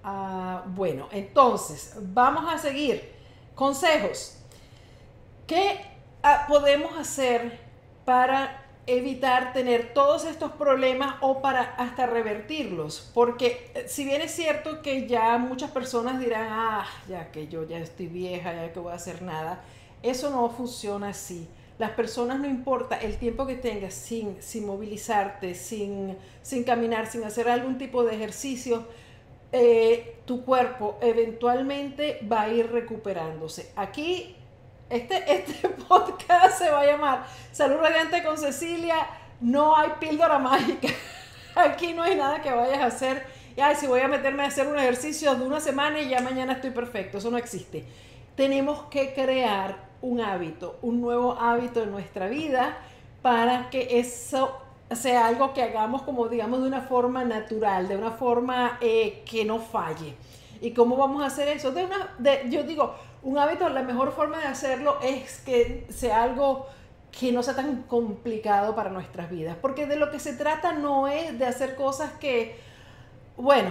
Ah, 0.04 0.62
bueno, 0.68 1.08
entonces 1.10 1.96
vamos 2.00 2.44
a 2.46 2.56
seguir. 2.56 3.18
Consejos 3.56 4.37
¿Qué 5.48 5.80
ah, 6.22 6.44
podemos 6.46 6.98
hacer 6.98 7.58
para 8.04 8.66
evitar 8.86 9.54
tener 9.54 9.94
todos 9.94 10.26
estos 10.26 10.52
problemas 10.52 11.14
o 11.22 11.40
para 11.40 11.62
hasta 11.62 12.04
revertirlos? 12.04 13.10
Porque 13.14 13.70
eh, 13.74 13.86
si 13.88 14.04
bien 14.04 14.20
es 14.20 14.30
cierto 14.30 14.82
que 14.82 15.08
ya 15.08 15.38
muchas 15.38 15.70
personas 15.70 16.20
dirán, 16.20 16.48
ah, 16.50 16.86
ya 17.08 17.32
que 17.32 17.48
yo 17.48 17.66
ya 17.66 17.78
estoy 17.78 18.08
vieja, 18.08 18.52
ya 18.52 18.74
que 18.74 18.78
voy 18.78 18.92
a 18.92 18.96
hacer 18.96 19.22
nada, 19.22 19.64
eso 20.02 20.28
no 20.28 20.50
funciona 20.50 21.08
así. 21.08 21.48
las 21.78 21.92
personas 21.92 22.40
no 22.40 22.46
importa 22.46 22.98
el 22.98 23.16
tiempo 23.16 23.46
que 23.46 23.54
tengas 23.54 23.94
sin, 23.94 24.42
sin 24.42 24.66
movilizarte, 24.66 25.54
sin, 25.54 26.14
sin 26.42 26.62
caminar, 26.62 27.06
sin 27.06 27.24
hacer 27.24 27.48
algún 27.48 27.78
tipo 27.78 28.04
de 28.04 28.16
ejercicio, 28.16 28.84
eh, 29.52 30.16
tu 30.26 30.44
cuerpo 30.44 30.98
eventualmente 31.00 32.20
va 32.30 32.42
a 32.42 32.48
ir 32.50 32.70
recuperándose. 32.70 33.72
Aquí, 33.76 34.36
este, 34.90 35.32
este 35.32 35.68
podcast 35.88 36.58
se 36.58 36.70
va 36.70 36.80
a 36.80 36.86
llamar 36.86 37.26
Salud 37.52 37.76
Radiante 37.76 38.22
con 38.22 38.38
Cecilia. 38.38 39.06
No 39.40 39.76
hay 39.76 39.90
píldora 40.00 40.38
mágica. 40.38 40.88
Aquí 41.54 41.92
no 41.92 42.02
hay 42.02 42.16
nada 42.16 42.40
que 42.40 42.50
vayas 42.52 42.80
a 42.80 42.86
hacer. 42.86 43.26
Ay, 43.60 43.74
si 43.76 43.86
voy 43.86 44.00
a 44.00 44.08
meterme 44.08 44.44
a 44.44 44.46
hacer 44.46 44.66
un 44.66 44.78
ejercicio 44.78 45.34
de 45.34 45.44
una 45.44 45.60
semana 45.60 46.00
y 46.00 46.08
ya 46.08 46.20
mañana 46.20 46.54
estoy 46.54 46.70
perfecto. 46.70 47.18
Eso 47.18 47.30
no 47.30 47.38
existe. 47.38 47.84
Tenemos 48.36 48.84
que 48.84 49.12
crear 49.12 49.88
un 50.00 50.20
hábito, 50.20 50.78
un 50.82 51.00
nuevo 51.00 51.32
hábito 51.32 51.82
en 51.82 51.90
nuestra 51.90 52.28
vida 52.28 52.78
para 53.20 53.68
que 53.68 53.98
eso 53.98 54.56
sea 54.92 55.26
algo 55.26 55.52
que 55.52 55.62
hagamos 55.62 56.02
como 56.02 56.28
digamos 56.28 56.62
de 56.62 56.68
una 56.68 56.82
forma 56.82 57.24
natural, 57.24 57.88
de 57.88 57.96
una 57.96 58.12
forma 58.12 58.78
eh, 58.80 59.22
que 59.28 59.44
no 59.44 59.58
falle. 59.58 60.14
¿Y 60.60 60.72
cómo 60.72 60.96
vamos 60.96 61.22
a 61.22 61.26
hacer 61.26 61.48
eso? 61.48 61.70
De 61.72 61.84
una, 61.84 62.14
de, 62.18 62.46
yo 62.48 62.62
digo, 62.62 62.94
un 63.22 63.38
hábito, 63.38 63.68
la 63.68 63.82
mejor 63.82 64.12
forma 64.12 64.38
de 64.38 64.46
hacerlo 64.46 64.98
es 65.02 65.40
que 65.40 65.86
sea 65.90 66.22
algo 66.22 66.66
que 67.10 67.32
no 67.32 67.42
sea 67.42 67.56
tan 67.56 67.82
complicado 67.82 68.74
para 68.74 68.90
nuestras 68.90 69.30
vidas, 69.30 69.56
porque 69.60 69.86
de 69.86 69.96
lo 69.96 70.10
que 70.10 70.20
se 70.20 70.34
trata 70.34 70.72
no 70.72 71.08
es 71.08 71.38
de 71.38 71.46
hacer 71.46 71.74
cosas 71.74 72.12
que, 72.20 72.56
bueno, 73.36 73.70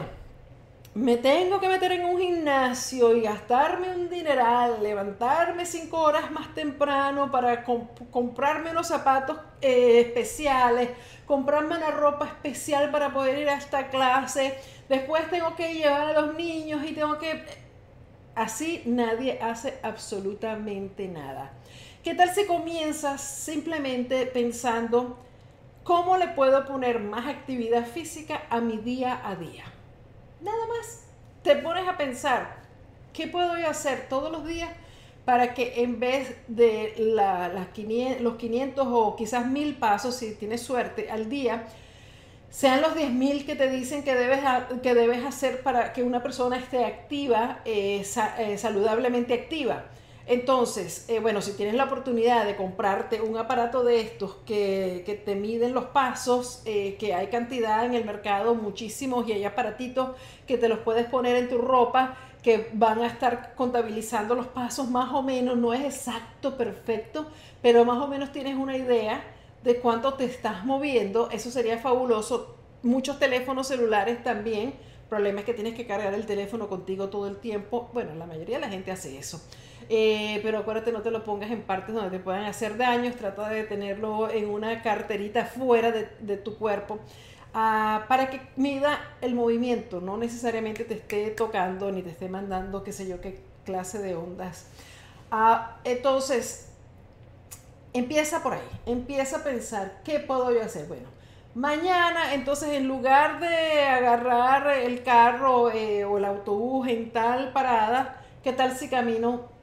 me 0.97 1.15
tengo 1.15 1.59
que 1.59 1.69
meter 1.69 1.91
en 1.91 2.05
un 2.05 2.19
gimnasio 2.19 3.15
y 3.15 3.21
gastarme 3.21 3.91
un 3.91 4.09
dineral, 4.09 4.81
levantarme 4.81 5.65
cinco 5.65 6.01
horas 6.01 6.31
más 6.31 6.53
temprano 6.55 7.29
para 7.31 7.63
comprarme 7.63 8.71
unos 8.71 8.87
zapatos 8.87 9.37
eh, 9.61 10.01
especiales, 10.01 10.89
comprarme 11.27 11.77
una 11.77 11.91
ropa 11.91 12.25
especial 12.25 12.89
para 12.89 13.13
poder 13.13 13.37
ir 13.37 13.47
a 13.47 13.57
esta 13.57 13.89
clase, 13.89 14.57
después 14.89 15.29
tengo 15.29 15.55
que 15.55 15.75
llevar 15.75 16.15
a 16.15 16.21
los 16.21 16.35
niños 16.35 16.83
y 16.83 16.93
tengo 16.93 17.17
que... 17.19 17.66
Así 18.37 18.83
nadie 18.85 19.39
hace 19.41 19.79
absolutamente 19.81 21.07
nada. 21.07 21.53
¿Qué 22.03 22.13
tal 22.13 22.29
si 22.29 22.45
comienzas 22.45 23.19
simplemente 23.19 24.27
pensando 24.27 25.17
cómo 25.83 26.17
le 26.17 26.27
puedo 26.27 26.63
poner 26.67 26.99
más 26.99 27.27
actividad 27.27 27.87
física 27.87 28.43
a 28.51 28.61
mi 28.61 28.77
día 28.77 29.19
a 29.27 29.35
día? 29.35 29.63
Nada 30.39 30.67
más. 30.67 31.05
Te 31.41 31.55
pones 31.55 31.87
a 31.87 31.97
pensar, 31.97 32.57
¿qué 33.11 33.25
puedo 33.27 33.57
yo 33.57 33.67
hacer 33.67 34.07
todos 34.07 34.31
los 34.31 34.45
días 34.45 34.69
para 35.25 35.55
que 35.55 35.81
en 35.81 35.99
vez 35.99 36.37
de 36.47 36.93
los 38.21 38.35
500 38.37 38.87
o 38.87 39.15
quizás 39.15 39.47
1000 39.47 39.77
pasos, 39.77 40.15
si 40.15 40.35
tienes 40.35 40.61
suerte, 40.61 41.09
al 41.09 41.27
día, 41.27 41.65
sean 42.49 42.81
los 42.81 42.95
10.000 42.95 43.45
que 43.45 43.55
te 43.55 43.69
dicen 43.69 44.03
que 44.03 44.15
debes, 44.15 44.39
que 44.81 44.93
debes 44.93 45.25
hacer 45.25 45.61
para 45.61 45.93
que 45.93 46.03
una 46.03 46.23
persona 46.23 46.57
esté 46.57 46.85
activa, 46.85 47.59
eh, 47.65 48.05
eh, 48.39 48.57
saludablemente 48.57 49.33
activa? 49.33 49.85
Entonces, 50.25 51.05
eh, 51.07 51.19
bueno, 51.19 51.41
si 51.41 51.53
tienes 51.53 51.75
la 51.75 51.85
oportunidad 51.85 52.45
de 52.45 52.57
comprarte 52.57 53.21
un 53.21 53.37
aparato 53.37 53.83
de 53.83 54.01
estos 54.01 54.35
que, 54.45 55.21
te 55.23 55.35
miden 55.35 55.73
los 55.73 55.85
pasos, 55.85 56.61
que 56.65 57.13
hay 57.13 57.27
cantidad 57.27 57.85
en 57.85 57.93
el 57.93 58.03
mercado, 58.03 58.53
muchísimos, 58.53 59.27
y 59.27 59.31
hay 59.31 59.45
aparatitos 59.45 60.17
que 60.45 60.57
te 60.57 60.67
los 60.67 60.79
puedes 60.79 61.05
poner 61.05 61.37
en 61.37 61.47
tu 61.47 61.59
ropa, 61.59 62.17
que 62.43 62.69
van 62.73 63.01
a 63.01 63.07
estar 63.07 63.55
contabilizando 63.55 64.35
los 64.35 64.47
pasos 64.47 64.89
más 64.89 65.13
o 65.13 65.21
menos, 65.21 65.57
no 65.57 65.73
es 65.73 65.83
exacto, 65.83 66.57
perfecto, 66.57 67.27
pero 67.61 67.85
más 67.85 68.01
o 68.01 68.07
menos 68.07 68.31
tienes 68.31 68.55
una 68.55 68.75
idea 68.75 69.21
de 69.63 69.79
cuánto 69.79 70.13
te 70.13 70.25
estás 70.25 70.65
moviendo, 70.65 71.29
eso 71.31 71.51
sería 71.51 71.77
fabuloso. 71.77 72.55
Muchos 72.83 73.19
teléfonos 73.19 73.67
celulares 73.67 74.23
también, 74.23 74.73
problema 75.09 75.39
es 75.39 75.45
que 75.45 75.53
tienes 75.53 75.73
que 75.73 75.87
cargar 75.87 76.13
el 76.13 76.25
teléfono 76.25 76.67
contigo 76.67 77.09
todo 77.09 77.27
el 77.27 77.37
tiempo, 77.37 77.89
bueno, 77.93 78.13
la 78.15 78.25
mayoría 78.25 78.57
de 78.57 78.61
la 78.61 78.69
gente 78.69 78.91
hace 78.91 79.17
eso. 79.17 79.41
Eh, 79.89 80.39
pero 80.43 80.59
acuérdate, 80.59 80.91
no 80.91 81.01
te 81.01 81.11
lo 81.11 81.23
pongas 81.23 81.49
en 81.49 81.61
partes 81.61 81.95
donde 81.95 82.17
te 82.17 82.23
puedan 82.23 82.45
hacer 82.45 82.77
daños, 82.77 83.15
trata 83.15 83.49
de 83.49 83.63
tenerlo 83.63 84.29
en 84.29 84.49
una 84.49 84.81
carterita 84.81 85.45
fuera 85.45 85.91
de, 85.91 86.37
tu 86.37 86.57
cuerpo. 86.57 86.99
Ah, 87.53 88.05
para 88.07 88.29
que 88.29 88.41
mida 88.57 88.99
el 89.21 89.33
movimiento, 89.33 90.01
no 90.01 90.17
necesariamente 90.17 90.83
te 90.83 90.95
esté 90.95 91.29
tocando 91.31 91.91
ni 91.91 92.01
te 92.01 92.09
esté 92.09 92.27
mandando 92.27 92.83
qué 92.83 92.91
sé 92.91 93.07
yo 93.07 93.21
qué 93.21 93.39
clase 93.65 93.99
de 93.99 94.15
ondas. 94.15 94.67
Ah, 95.31 95.77
entonces, 95.83 96.66
empieza 97.97 98.43
por 98.43 98.53
ahí, 98.53 98.69
empieza 98.85 99.37
a 99.37 99.43
pensar, 99.43 100.01
¿qué 100.03 100.19
puedo 100.19 100.51
yo 100.51 100.61
hacer? 100.61 100.87
Bueno, 100.87 101.07
mañana, 101.55 102.33
entonces 102.33 102.69
en 102.69 102.87
lugar 102.87 103.39
de 103.39 103.81
agarrar 103.87 104.67
el 104.77 105.03
carro 105.03 105.71
eh, 105.71 106.05
o 106.05 106.17
el 106.17 106.25
autobús 106.25 106.87
en 106.87 107.11
tal 107.11 107.51
parada, 107.53 108.21
¿qué 108.43 108.53
tal 108.53 108.77
si 108.77 108.89
camino 108.89 109.57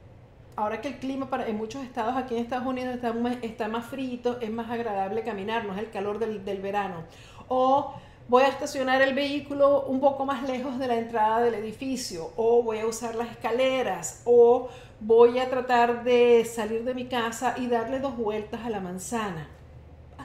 ahora 0.55 0.81
que 0.81 0.87
el 0.89 0.95
clima 0.95 1.29
para, 1.29 1.47
en 1.47 1.57
muchos 1.57 1.83
estados 1.83 2.15
aquí 2.15 2.35
en 2.35 2.43
Estados 2.43 2.65
Unidos 2.65 2.95
está, 2.95 3.13
está 3.41 3.67
más 3.67 3.85
frío, 3.85 4.39
es 4.39 4.49
más 4.49 4.69
agradable 4.69 5.23
caminar, 5.23 5.65
no 5.65 5.73
es 5.73 5.79
el 5.79 5.89
calor 5.89 6.19
del, 6.19 6.45
del, 6.45 6.61
verano. 6.61 7.03
O 7.47 7.93
voy 8.27 8.43
a 8.43 8.47
estacionar 8.47 9.01
el 9.01 9.13
vehículo 9.13 9.83
un 9.83 9.99
poco 9.99 10.25
más 10.25 10.43
lejos 10.43 10.79
de 10.79 10.87
la 10.87 10.95
entrada 10.95 11.41
del 11.41 11.55
edificio, 11.55 12.31
o 12.37 12.63
voy 12.63 12.79
a 12.79 12.85
usar 12.85 13.15
las 13.15 13.31
escaleras, 13.31 14.21
o 14.25 14.69
voy 15.05 15.39
a 15.39 15.49
tratar 15.49 16.03
de 16.03 16.45
salir 16.45 16.83
de 16.83 16.93
mi 16.93 17.05
casa 17.05 17.55
y 17.57 17.67
darle 17.67 17.99
dos 17.99 18.17
vueltas 18.17 18.61
a 18.65 18.69
la 18.69 18.79
manzana 18.79 19.49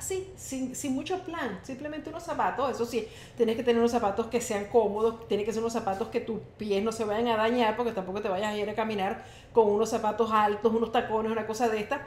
así, 0.01 0.33
sin, 0.35 0.75
sin, 0.75 0.95
mucho 0.95 1.19
plan, 1.19 1.61
simplemente 1.63 2.09
unos 2.09 2.23
zapatos, 2.23 2.71
eso 2.71 2.87
sí, 2.87 3.07
tienes 3.37 3.55
que 3.55 3.63
tener 3.63 3.79
unos 3.79 3.91
zapatos 3.91 4.29
que 4.29 4.41
sean 4.41 4.65
cómodos, 4.67 5.29
tiene 5.29 5.45
que 5.45 5.53
ser 5.53 5.61
unos 5.61 5.75
zapatos 5.75 6.09
que 6.09 6.21
tus 6.21 6.41
pies 6.57 6.83
no 6.83 6.91
se 6.91 7.05
vayan 7.05 7.29
a 7.29 7.37
dañar, 7.37 7.77
porque 7.77 7.93
tampoco 7.93 8.23
te 8.23 8.31
vayas 8.31 8.55
a 8.55 8.57
ir 8.57 8.69
a 8.71 8.75
caminar 8.75 9.23
con 9.53 9.69
unos 9.69 9.91
zapatos 9.91 10.33
altos, 10.33 10.73
unos 10.73 10.91
tacones, 10.91 11.31
una 11.31 11.47
cosa 11.47 11.69
de 11.69 11.81
esta, 11.81 12.07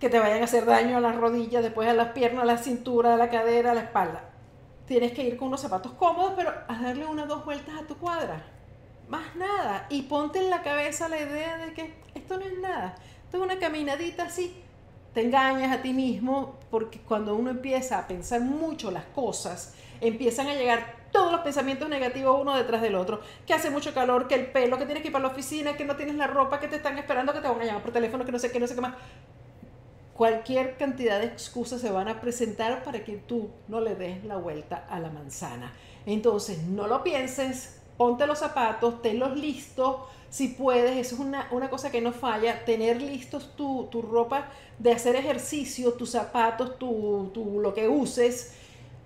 que 0.00 0.10
te 0.10 0.18
vayan 0.18 0.40
a 0.40 0.44
hacer 0.46 0.66
daño 0.66 0.96
a 0.96 1.00
las 1.00 1.14
rodillas, 1.14 1.62
después 1.62 1.88
a 1.88 1.94
las 1.94 2.08
piernas, 2.08 2.42
a 2.42 2.46
la 2.46 2.58
cintura, 2.58 3.14
a 3.14 3.16
la 3.16 3.30
cadera, 3.30 3.70
a 3.70 3.74
la 3.74 3.82
espalda. 3.82 4.30
Tienes 4.86 5.12
que 5.12 5.22
ir 5.22 5.36
con 5.36 5.48
unos 5.48 5.60
zapatos 5.60 5.92
cómodos, 5.92 6.32
pero 6.36 6.50
a 6.50 6.82
darle 6.82 7.06
unas 7.06 7.28
dos 7.28 7.44
vueltas 7.44 7.74
a 7.80 7.86
tu 7.86 7.96
cuadra. 7.96 8.55
Más 9.08 9.36
nada. 9.36 9.86
Y 9.90 10.02
ponte 10.02 10.38
en 10.38 10.50
la 10.50 10.62
cabeza 10.62 11.08
la 11.08 11.20
idea 11.20 11.58
de 11.58 11.72
que 11.72 11.94
esto 12.14 12.38
no 12.38 12.44
es 12.44 12.58
nada. 12.58 12.94
Esto 13.24 13.38
es 13.38 13.42
una 13.42 13.58
caminadita 13.58 14.24
así 14.24 14.62
te 15.16 15.22
engañas 15.22 15.72
a 15.72 15.80
ti 15.80 15.94
mismo 15.94 16.58
porque 16.70 16.98
cuando 16.98 17.34
uno 17.36 17.48
empieza 17.48 17.98
a 17.98 18.06
pensar 18.06 18.42
mucho 18.42 18.90
las 18.90 19.06
cosas, 19.06 19.72
empiezan 20.02 20.46
a 20.48 20.54
llegar 20.54 20.94
todos 21.10 21.32
los 21.32 21.40
pensamientos 21.40 21.88
negativos 21.88 22.38
uno 22.38 22.54
detrás 22.54 22.82
del 22.82 22.94
otro, 22.96 23.22
que 23.46 23.54
hace 23.54 23.70
mucho 23.70 23.94
calor, 23.94 24.28
que 24.28 24.34
el 24.34 24.48
pelo, 24.48 24.76
que 24.76 24.84
tienes 24.84 25.00
que 25.00 25.08
ir 25.08 25.12
para 25.14 25.24
la 25.24 25.30
oficina, 25.30 25.74
que 25.74 25.86
no 25.86 25.96
tienes 25.96 26.16
la 26.16 26.26
ropa, 26.26 26.60
que 26.60 26.68
te 26.68 26.76
están 26.76 26.98
esperando, 26.98 27.32
que 27.32 27.40
te 27.40 27.48
van 27.48 27.58
a 27.62 27.64
llamar 27.64 27.80
por 27.80 27.92
teléfono, 27.92 28.26
que 28.26 28.32
no 28.32 28.38
sé 28.38 28.52
qué, 28.52 28.60
no 28.60 28.66
sé 28.66 28.74
qué 28.74 28.82
más. 28.82 28.94
Cualquier 30.12 30.76
cantidad 30.76 31.18
de 31.18 31.28
excusas 31.28 31.80
se 31.80 31.90
van 31.90 32.08
a 32.08 32.20
presentar 32.20 32.82
para 32.82 33.02
que 33.02 33.16
tú 33.16 33.48
no 33.68 33.80
le 33.80 33.94
des 33.94 34.22
la 34.22 34.36
vuelta 34.36 34.84
a 34.86 35.00
la 35.00 35.08
manzana. 35.08 35.72
Entonces, 36.04 36.64
no 36.64 36.88
lo 36.88 37.02
pienses, 37.02 37.75
ponte 37.96 38.26
los 38.26 38.38
zapatos, 38.38 39.02
tenlos 39.02 39.36
listos, 39.36 39.96
si 40.28 40.48
puedes, 40.48 40.96
eso 40.96 41.14
es 41.14 41.20
una, 41.20 41.70
cosa 41.70 41.90
que 41.90 42.00
no 42.00 42.12
falla, 42.12 42.64
tener 42.64 43.00
listos 43.00 43.56
tu, 43.56 43.88
ropa 44.02 44.48
de 44.78 44.92
hacer 44.92 45.16
ejercicio, 45.16 45.94
tus 45.94 46.10
zapatos, 46.10 46.78
tu, 46.78 47.30
lo 47.60 47.72
que 47.72 47.88
uses, 47.88 48.54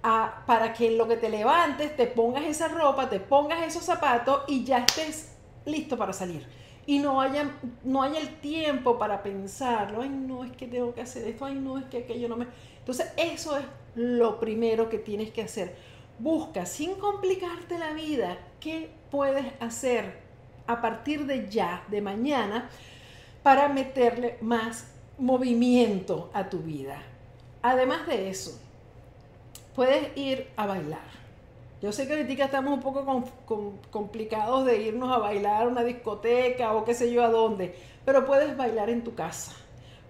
para 0.02 0.72
que 0.72 0.90
lo 0.90 1.06
que 1.06 1.16
te 1.16 1.28
levantes, 1.28 1.96
te 1.96 2.06
pongas 2.06 2.44
esa 2.44 2.68
ropa, 2.68 3.08
te 3.08 3.20
pongas 3.20 3.66
esos 3.66 3.84
zapatos 3.84 4.42
y 4.48 4.64
ya 4.64 4.78
estés 4.78 5.32
listo 5.64 5.96
para 5.96 6.12
salir. 6.12 6.46
Y 6.86 6.98
no 6.98 7.20
haya, 7.20 7.50
no 7.84 8.02
haya 8.02 8.18
el 8.18 8.40
tiempo 8.40 8.98
para 8.98 9.22
pensarlo, 9.22 10.02
ay 10.02 10.08
no, 10.08 10.42
es 10.42 10.50
que 10.52 10.66
tengo 10.66 10.94
que 10.94 11.02
hacer 11.02 11.28
esto, 11.28 11.44
ay 11.44 11.54
no, 11.54 11.78
es 11.78 11.84
que 11.84 11.98
aquello 11.98 12.28
no 12.28 12.36
me... 12.36 12.46
Entonces 12.78 13.12
eso 13.16 13.56
es 13.56 13.64
lo 13.94 14.40
primero 14.40 14.88
que 14.88 14.98
tienes 14.98 15.30
que 15.30 15.42
hacer. 15.42 15.76
Busca, 16.18 16.66
sin 16.66 16.94
complicarte 16.94 17.78
la 17.78 17.92
vida, 17.92 18.38
qué 18.60 18.90
puedes 19.10 19.46
hacer 19.60 20.20
a 20.66 20.80
partir 20.80 21.26
de 21.26 21.48
ya, 21.48 21.82
de 21.88 22.00
mañana, 22.00 22.68
para 23.42 23.68
meterle 23.68 24.36
más 24.40 24.92
movimiento 25.18 26.30
a 26.32 26.48
tu 26.48 26.58
vida. 26.58 27.02
Además 27.62 28.06
de 28.06 28.30
eso, 28.30 28.58
puedes 29.74 30.16
ir 30.16 30.48
a 30.56 30.66
bailar. 30.66 31.20
Yo 31.82 31.92
sé 31.92 32.06
que 32.06 32.12
ahorita 32.12 32.44
estamos 32.44 32.74
un 32.74 32.80
poco 32.80 33.24
complicados 33.90 34.66
de 34.66 34.82
irnos 34.82 35.10
a 35.10 35.18
bailar 35.18 35.62
a 35.62 35.68
una 35.68 35.82
discoteca 35.82 36.74
o 36.74 36.84
qué 36.84 36.94
sé 36.94 37.10
yo 37.10 37.24
a 37.24 37.30
dónde, 37.30 37.74
pero 38.04 38.26
puedes 38.26 38.54
bailar 38.56 38.90
en 38.90 39.02
tu 39.02 39.14
casa. 39.14 39.52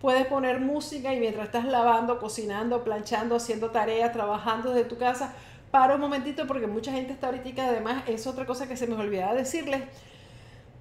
Puedes 0.01 0.27
poner 0.27 0.61
música 0.61 1.15
y 1.15 1.21
mientras 1.21 1.47
estás 1.47 1.67
lavando, 1.67 2.19
cocinando, 2.19 2.83
planchando, 2.83 3.37
haciendo 3.37 3.71
tareas, 3.71 4.13
trabajando 4.13 4.73
desde 4.73 4.89
tu 4.89 4.97
casa, 4.97 5.35
para 5.71 5.95
un 5.95 6.01
momentito 6.01 6.47
porque 6.47 6.67
mucha 6.67 6.93
gente 6.93 7.13
está 7.13 7.29
ahorita, 7.29 7.67
además 7.67 8.03
es 8.07 8.27
otra 8.27 8.47
cosa 8.47 8.67
que 8.69 8.77
se 8.77 8.87
me 8.87 8.95
olvidaba 8.95 9.35
decirles, 9.35 9.83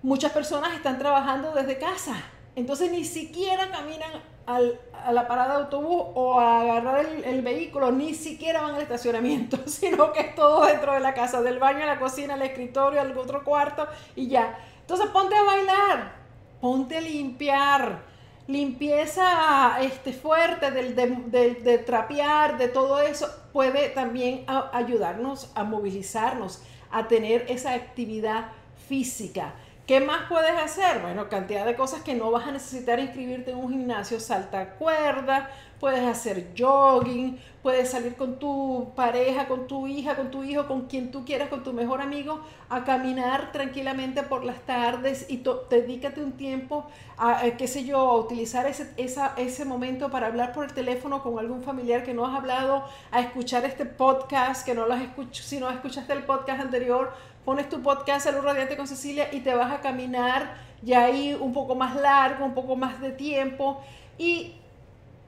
muchas 0.02 0.32
personas 0.32 0.74
están 0.74 0.98
trabajando 0.98 1.52
desde 1.54 1.78
casa. 1.78 2.16
Entonces 2.56 2.92
ni 2.92 3.06
siquiera 3.06 3.70
caminan 3.72 4.12
a 4.46 5.12
la 5.12 5.28
parada 5.28 5.56
de 5.56 5.64
autobús 5.64 6.04
o 6.16 6.40
a 6.40 6.62
agarrar 6.62 7.06
el, 7.06 7.42
vehículo, 7.42 7.92
ni 7.92 8.16
siquiera 8.16 8.62
van 8.62 8.76
al 8.76 8.82
estacionamiento, 8.82 9.60
sino 9.68 10.12
que 10.12 10.22
es 10.22 10.36
todo 10.36 10.66
dentro 10.66 10.94
de 10.94 11.00
la 11.00 11.14
casa, 11.14 11.42
del 11.42 11.60
baño 11.60 11.84
a 11.84 11.86
la 11.86 12.00
cocina, 12.00 12.34
al 12.34 12.42
escritorio, 12.42 13.00
al 13.00 13.16
otro 13.16 13.44
cuarto 13.44 13.88
y 14.16 14.28
ya. 14.28 14.58
Entonces 14.82 15.08
ponte 15.08 15.36
a 15.36 15.44
bailar, 15.44 16.14
ponte 16.60 16.98
a 16.98 17.02
limpiar, 17.02 18.02
limpieza 18.48 19.80
este, 19.82 20.12
fuerte 20.12 20.72
del, 20.72 20.96
de, 20.96 21.60
de, 21.62 21.78
trapear, 21.78 22.58
de 22.58 22.68
todo 22.68 23.00
eso, 23.00 23.28
puede 23.52 23.90
también 23.90 24.46
ayudarnos 24.48 25.52
a 25.56 25.64
movilizarnos, 25.64 26.62
a 26.92 27.08
tener 27.08 27.46
esa 27.50 27.74
actividad 27.74 28.52
física. 28.88 29.54
¿Qué 29.90 30.00
más 30.00 30.30
puedes 30.30 30.52
hacer? 30.52 31.00
Bueno, 31.02 31.30
cantidad 31.30 31.66
de 31.66 31.76
cosas 31.76 32.04
que 32.04 32.14
no 32.14 32.30
vas 32.30 32.48
a 32.48 32.52
necesitar 32.52 33.00
inscribirte 33.00 33.52
en 33.52 33.58
un 33.58 33.70
gimnasio, 33.72 34.20
salta 34.20 34.76
cuerda, 34.76 35.50
puedes 35.80 36.06
hacer 36.06 36.52
jogging, 36.58 37.40
puedes 37.64 37.90
salir 37.90 38.16
con 38.16 38.38
tu 38.38 38.92
pareja, 38.96 39.48
con 39.48 39.68
tu 39.68 39.88
hija, 39.88 40.16
con 40.16 40.32
tu 40.32 40.44
hijo, 40.44 40.68
con 40.68 40.88
quien 40.88 41.12
tú 41.12 41.26
quieras, 41.26 41.50
con 41.50 41.64
tu 41.64 41.74
mejor 41.74 42.02
amigo, 42.02 42.42
a 42.70 42.84
caminar 42.84 43.52
tranquilamente 43.52 44.24
por 44.24 44.44
las 44.44 44.62
tardes 44.62 45.26
y 45.30 45.44
dedícate 45.70 46.22
un 46.22 46.34
tiempo 46.34 46.86
a, 47.18 47.42
qué 47.58 47.68
sé 47.68 47.86
yo, 47.86 48.00
a 48.00 48.18
utilizar 48.18 48.66
ese, 48.66 48.94
ese 48.98 49.66
momento 49.66 50.10
para 50.10 50.28
hablar 50.28 50.54
por 50.54 50.66
el 50.66 50.74
teléfono 50.74 51.22
con 51.22 51.40
algún 51.40 51.64
familiar 51.64 52.04
que 52.04 52.14
no 52.14 52.26
has 52.26 52.36
hablado, 52.36 52.84
a 53.12 53.22
escuchar 53.22 53.66
este 53.66 53.86
podcast, 53.86 54.66
que 54.66 54.74
no 54.74 54.86
lo 54.86 54.94
has 54.94 55.02
escuchado, 55.02 55.48
si 55.48 55.60
no 55.60 55.70
escuchaste 55.70 56.14
el 56.14 56.24
podcast 56.24 56.62
anterior, 56.62 57.12
pones 57.46 57.70
tu 57.70 57.82
podcast 57.82 58.26
Salud 58.26 58.42
Radiante 58.42 58.78
con 58.78 58.88
Cecilia 58.88 59.30
y 59.34 59.40
te 59.40 59.54
vas 59.54 59.72
a 59.72 59.82
caminar 59.82 60.56
ya 60.82 61.06
ahí 61.06 61.38
un 61.40 61.54
poco 61.54 61.76
más 61.76 61.96
largo, 61.96 62.46
un 62.46 62.54
poco 62.54 62.76
más 62.76 63.02
de 63.02 63.12
tiempo. 63.12 63.82
Y 64.18 64.59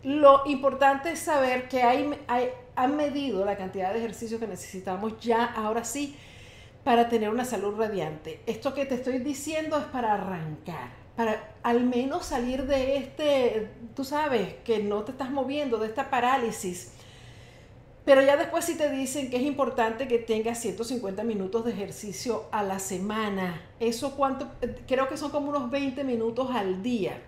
lo 0.04 0.44
importante 0.46 1.12
es 1.12 1.20
saber 1.20 1.68
que 1.68 1.84
hay, 1.84 2.10
han 2.76 2.96
medido 2.96 3.46
la 3.46 3.58
cantidad 3.58 3.94
de 3.94 4.00
ejercicios 4.00 4.40
que 4.40 4.48
necesitamos 4.48 5.20
ya, 5.20 5.46
ahora 5.46 5.84
sí, 5.84 6.16
para 6.84 7.10
tener 7.10 7.30
una 7.30 7.46
salud 7.46 7.76
radiante. 7.78 8.42
Esto 8.48 8.74
que 8.74 8.86
te 8.86 8.96
estoy 8.96 9.20
diciendo 9.20 9.78
es 9.78 9.86
para 9.86 10.14
arrancar, 10.14 10.90
para 11.16 11.54
al 11.62 11.84
menos 11.84 12.26
salir 12.26 12.66
de 12.66 12.98
este, 12.98 13.70
tú 13.96 14.04
sabes, 14.04 14.56
que 14.64 14.82
no 14.82 15.04
te 15.04 15.12
estás 15.12 15.30
moviendo, 15.30 15.78
de 15.78 15.88
esta 15.88 16.10
parálisis. 16.10 16.94
Pero 18.04 18.24
ya 18.24 18.36
después 18.36 18.66
sí 18.66 18.76
te 18.76 18.90
dicen 18.90 19.30
que 19.30 19.38
es 19.38 19.44
importante 19.44 20.08
que 20.08 20.18
tengas 20.18 20.60
150 20.60 21.24
minutos 21.24 21.66
de 21.66 21.72
ejercicio 21.72 22.46
a 22.52 22.64
la 22.64 22.80
semana. 22.80 23.62
Eso 23.80 24.16
cuánto, 24.16 24.50
creo 24.88 25.08
que 25.08 25.18
son 25.18 25.30
como 25.30 25.50
unos 25.50 25.70
20 25.70 26.04
minutos 26.04 26.50
al 26.52 26.82
día. 26.82 27.22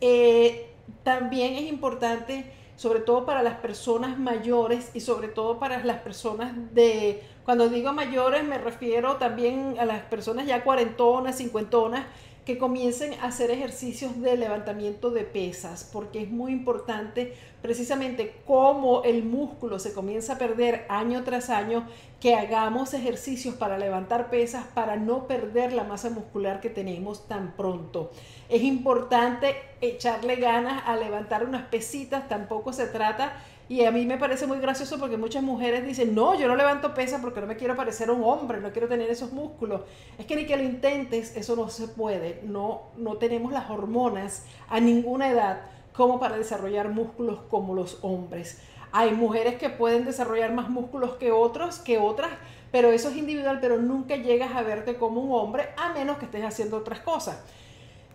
Eh, 0.00 0.69
también 1.02 1.54
es 1.54 1.62
importante, 1.62 2.52
sobre 2.76 3.00
todo 3.00 3.26
para 3.26 3.42
las 3.42 3.56
personas 3.56 4.18
mayores 4.18 4.90
y 4.94 5.00
sobre 5.00 5.28
todo 5.28 5.58
para 5.58 5.84
las 5.84 5.98
personas 5.98 6.52
de, 6.74 7.22
cuando 7.44 7.68
digo 7.68 7.92
mayores 7.92 8.44
me 8.44 8.58
refiero 8.58 9.16
también 9.16 9.76
a 9.78 9.84
las 9.84 10.02
personas 10.02 10.46
ya 10.46 10.64
cuarentonas, 10.64 11.36
cincuentonas, 11.38 12.06
que 12.50 12.58
comiencen 12.58 13.14
a 13.20 13.26
hacer 13.26 13.52
ejercicios 13.52 14.20
de 14.20 14.36
levantamiento 14.36 15.12
de 15.12 15.22
pesas, 15.22 15.88
porque 15.92 16.22
es 16.22 16.30
muy 16.30 16.50
importante 16.50 17.32
precisamente 17.62 18.34
cómo 18.44 19.04
el 19.04 19.22
músculo 19.22 19.78
se 19.78 19.94
comienza 19.94 20.32
a 20.32 20.38
perder 20.38 20.84
año 20.88 21.22
tras 21.22 21.48
año, 21.48 21.86
que 22.18 22.34
hagamos 22.34 22.92
ejercicios 22.92 23.54
para 23.54 23.78
levantar 23.78 24.30
pesas 24.30 24.64
para 24.74 24.96
no 24.96 25.28
perder 25.28 25.72
la 25.72 25.84
masa 25.84 26.10
muscular 26.10 26.60
que 26.60 26.70
tenemos 26.70 27.28
tan 27.28 27.52
pronto. 27.52 28.10
Es 28.48 28.62
importante 28.62 29.54
echarle 29.80 30.34
ganas 30.34 30.82
a 30.86 30.96
levantar 30.96 31.44
unas 31.44 31.68
pesitas, 31.68 32.28
tampoco 32.28 32.72
se 32.72 32.88
trata 32.88 33.44
y 33.70 33.84
a 33.84 33.92
mí 33.92 34.04
me 34.04 34.18
parece 34.18 34.48
muy 34.48 34.58
gracioso 34.58 34.98
porque 34.98 35.16
muchas 35.16 35.44
mujeres 35.44 35.86
dicen, 35.86 36.12
no, 36.12 36.36
yo 36.36 36.48
no 36.48 36.56
levanto 36.56 36.92
pesa 36.92 37.20
porque 37.20 37.40
no 37.40 37.46
me 37.46 37.54
quiero 37.54 37.76
parecer 37.76 38.10
un 38.10 38.24
hombre, 38.24 38.60
no 38.60 38.72
quiero 38.72 38.88
tener 38.88 39.08
esos 39.08 39.32
músculos. 39.32 39.82
Es 40.18 40.26
que 40.26 40.34
ni 40.34 40.44
que 40.44 40.56
lo 40.56 40.64
intentes, 40.64 41.36
eso 41.36 41.54
no 41.54 41.68
se 41.70 41.86
puede. 41.86 42.40
No, 42.42 42.88
no 42.96 43.18
tenemos 43.18 43.52
las 43.52 43.70
hormonas 43.70 44.44
a 44.68 44.80
ninguna 44.80 45.30
edad 45.30 45.60
como 45.92 46.18
para 46.18 46.36
desarrollar 46.36 46.88
músculos 46.88 47.42
como 47.48 47.72
los 47.76 47.98
hombres. 48.02 48.60
Hay 48.90 49.12
mujeres 49.12 49.54
que 49.54 49.70
pueden 49.70 50.04
desarrollar 50.04 50.52
más 50.52 50.68
músculos 50.68 51.14
que 51.14 51.30
otros, 51.30 51.78
que 51.78 51.98
otras, 51.98 52.32
pero 52.72 52.90
eso 52.90 53.10
es 53.10 53.16
individual, 53.16 53.58
pero 53.60 53.78
nunca 53.78 54.16
llegas 54.16 54.50
a 54.56 54.62
verte 54.62 54.96
como 54.96 55.20
un 55.20 55.30
hombre 55.30 55.68
a 55.76 55.92
menos 55.92 56.18
que 56.18 56.24
estés 56.24 56.44
haciendo 56.44 56.76
otras 56.76 56.98
cosas 57.02 57.40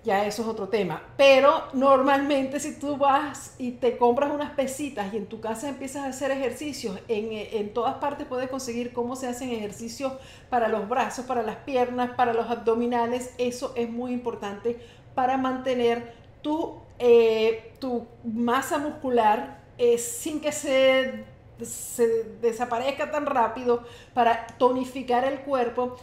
ya 0.06 0.26
eso 0.26 0.43
es 0.43 0.47
otro 0.47 0.70
tema. 0.70 1.01
Pero 1.18 1.64
normalmente 1.74 2.60
si 2.60 2.80
tú 2.80 2.95
vas 2.95 3.56
y 3.58 3.72
te 3.72 3.97
compras 3.97 4.32
unas 4.32 4.51
pesitas 4.51 5.14
y 5.14 5.18
en 5.18 5.26
tu 5.26 5.41
casa 5.41 5.68
empiezas 5.68 6.03
a 6.03 6.08
hacer 6.08 6.32
ejercicios, 6.32 6.99
en, 7.08 7.30
en, 7.32 7.74
todas 7.74 7.95
partes 7.95 8.28
puedes 8.28 8.49
conseguir 8.49 8.93
cómo 8.93 9.16
se 9.16 9.28
hacen 9.28 9.49
ejercicios 9.49 10.14
para 10.49 10.68
los 10.68 10.88
brazos, 10.88 11.26
para 11.26 11.41
las 11.41 11.58
piernas, 11.58 12.12
para 12.16 12.34
los 12.34 12.49
abdominales. 12.49 13.34
Eso 13.39 13.74
es 13.76 13.89
muy 13.89 14.14
importante 14.14 14.80
para 15.16 15.38
mantener 15.38 16.14
tu, 16.41 16.76
eh, 16.99 17.74
tu 17.80 18.06
masa 18.24 18.78
muscular 18.78 19.64
eh, 19.80 19.97
sin 19.97 20.39
que 20.39 20.51
se, 20.51 21.26
se 21.64 22.24
desaparezca 22.41 23.10
tan 23.10 23.26
rápido, 23.26 23.84
para 24.14 24.45
tonificar 24.58 25.26
el 25.26 25.39
cuerpo 25.39 25.97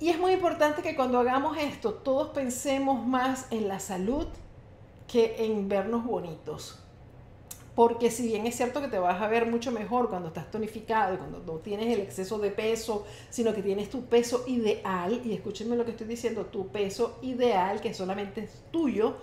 y 0.00 0.08
es 0.08 0.18
muy 0.18 0.32
importante 0.32 0.80
que 0.80 0.96
cuando 0.96 1.18
hagamos 1.18 1.58
esto, 1.58 1.92
todos 1.92 2.30
pensemos 2.30 3.06
más 3.06 3.46
en 3.50 3.68
la 3.68 3.78
salud 3.80 4.26
que 5.06 5.44
en 5.44 5.68
vernos 5.68 6.06
bonitos. 6.06 6.78
Porque 7.74 8.10
si 8.10 8.26
bien 8.26 8.46
es 8.46 8.56
cierto 8.56 8.80
que 8.80 8.88
te 8.88 8.98
vas 8.98 9.20
a 9.20 9.28
ver 9.28 9.44
mucho 9.44 9.70
mejor 9.70 10.08
cuando 10.08 10.28
estás 10.28 10.50
tonificado 10.50 11.14
y 11.14 11.16
cuando 11.18 11.40
no 11.40 11.58
tienes 11.58 11.92
el 11.92 12.00
exceso 12.00 12.38
de 12.38 12.50
peso, 12.50 13.06
sino 13.28 13.52
que 13.54 13.62
tienes 13.62 13.90
tu 13.90 14.06
peso 14.06 14.44
ideal, 14.46 15.20
y 15.22 15.34
escúchenme 15.34 15.76
lo 15.76 15.84
que 15.84 15.90
estoy 15.90 16.06
diciendo, 16.06 16.46
tu 16.46 16.68
peso 16.68 17.18
ideal, 17.20 17.82
que 17.82 17.92
solamente 17.92 18.44
es 18.44 18.62
tuyo, 18.70 19.16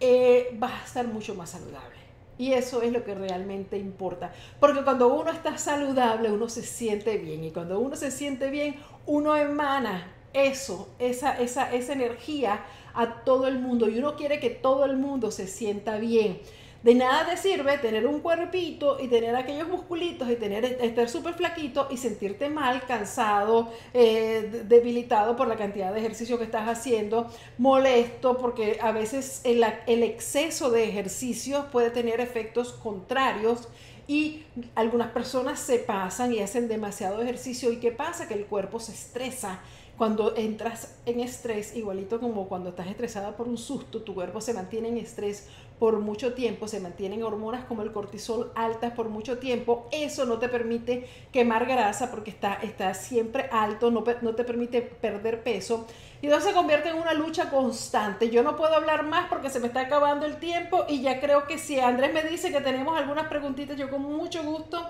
eh, 0.00 0.56
vas 0.58 0.72
a 0.72 0.84
estar 0.86 1.06
mucho 1.06 1.36
más 1.36 1.50
saludable. 1.50 1.96
Y 2.36 2.52
eso 2.52 2.82
es 2.82 2.92
lo 2.92 3.04
que 3.04 3.14
realmente 3.14 3.78
importa. 3.78 4.32
Porque 4.58 4.82
cuando 4.82 5.08
uno 5.08 5.30
está 5.30 5.56
saludable, 5.56 6.32
uno 6.32 6.48
se 6.48 6.62
siente 6.62 7.16
bien. 7.16 7.44
Y 7.44 7.50
cuando 7.52 7.78
uno 7.78 7.94
se 7.96 8.10
siente 8.10 8.50
bien, 8.50 8.76
uno 9.06 9.36
emana 9.36 10.15
eso, 10.36 10.88
esa, 10.98 11.40
esa, 11.40 11.72
esa 11.72 11.92
energía 11.92 12.64
a 12.94 13.24
todo 13.24 13.46
el 13.46 13.58
mundo 13.58 13.88
y 13.88 13.98
uno 13.98 14.16
quiere 14.16 14.40
que 14.40 14.50
todo 14.50 14.84
el 14.84 14.96
mundo 14.96 15.30
se 15.30 15.46
sienta 15.46 15.98
bien. 15.98 16.40
De 16.82 16.94
nada 16.94 17.28
te 17.28 17.36
sirve 17.36 17.78
tener 17.78 18.06
un 18.06 18.20
cuerpito 18.20 18.98
y 19.00 19.08
tener 19.08 19.34
aquellos 19.34 19.66
musculitos 19.66 20.30
y 20.30 20.36
tener, 20.36 20.64
estar 20.64 21.08
súper 21.08 21.34
flaquito 21.34 21.88
y 21.90 21.96
sentirte 21.96 22.48
mal, 22.48 22.82
cansado, 22.86 23.72
eh, 23.92 24.62
debilitado 24.68 25.34
por 25.34 25.48
la 25.48 25.56
cantidad 25.56 25.92
de 25.92 25.98
ejercicio 25.98 26.38
que 26.38 26.44
estás 26.44 26.68
haciendo, 26.68 27.28
molesto, 27.58 28.38
porque 28.38 28.78
a 28.80 28.92
veces 28.92 29.40
el, 29.42 29.64
el 29.88 30.04
exceso 30.04 30.70
de 30.70 30.84
ejercicio 30.88 31.66
puede 31.72 31.90
tener 31.90 32.20
efectos 32.20 32.72
contrarios 32.74 33.68
y 34.06 34.44
algunas 34.76 35.10
personas 35.10 35.58
se 35.58 35.78
pasan 35.78 36.32
y 36.32 36.38
hacen 36.38 36.68
demasiado 36.68 37.20
ejercicio 37.20 37.72
y 37.72 37.78
¿qué 37.78 37.90
pasa? 37.90 38.28
Que 38.28 38.34
el 38.34 38.46
cuerpo 38.46 38.78
se 38.78 38.92
estresa 38.92 39.60
cuando 39.96 40.36
entras 40.36 40.98
en 41.06 41.20
estrés, 41.20 41.74
igualito 41.74 42.20
como 42.20 42.48
cuando 42.48 42.70
estás 42.70 42.88
estresada 42.88 43.36
por 43.36 43.48
un 43.48 43.56
susto, 43.56 44.02
tu 44.02 44.14
cuerpo 44.14 44.40
se 44.40 44.52
mantiene 44.52 44.88
en 44.88 44.98
estrés 44.98 45.48
por 45.78 45.98
mucho 46.00 46.34
tiempo, 46.34 46.68
se 46.68 46.80
mantienen 46.80 47.22
hormonas 47.22 47.64
como 47.64 47.82
el 47.82 47.92
cortisol 47.92 48.52
altas 48.54 48.92
por 48.92 49.08
mucho 49.08 49.38
tiempo, 49.38 49.88
eso 49.92 50.24
no 50.24 50.38
te 50.38 50.48
permite 50.48 51.06
quemar 51.32 51.66
grasa 51.66 52.10
porque 52.10 52.30
está, 52.30 52.54
está 52.54 52.94
siempre 52.94 53.48
alto, 53.52 53.90
no, 53.90 54.04
no 54.22 54.34
te 54.34 54.44
permite 54.44 54.82
perder 54.82 55.42
peso. 55.42 55.86
Y 56.22 56.26
entonces 56.26 56.50
se 56.50 56.56
convierte 56.56 56.88
en 56.88 56.96
una 56.96 57.12
lucha 57.12 57.50
constante. 57.50 58.30
Yo 58.30 58.42
no 58.42 58.56
puedo 58.56 58.74
hablar 58.74 59.04
más 59.04 59.28
porque 59.28 59.50
se 59.50 59.60
me 59.60 59.66
está 59.66 59.82
acabando 59.82 60.24
el 60.24 60.38
tiempo 60.38 60.86
y 60.88 61.02
ya 61.02 61.20
creo 61.20 61.46
que 61.46 61.58
si 61.58 61.78
Andrés 61.78 62.12
me 62.14 62.22
dice 62.22 62.50
que 62.50 62.60
tenemos 62.62 62.98
algunas 62.98 63.28
preguntitas, 63.28 63.76
yo 63.76 63.90
con 63.90 64.02
mucho 64.02 64.42
gusto 64.42 64.82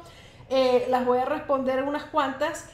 eh, 0.48 0.86
las 0.88 1.04
voy 1.04 1.18
a 1.18 1.24
responder 1.24 1.82
unas 1.82 2.04
cuantas. 2.04 2.70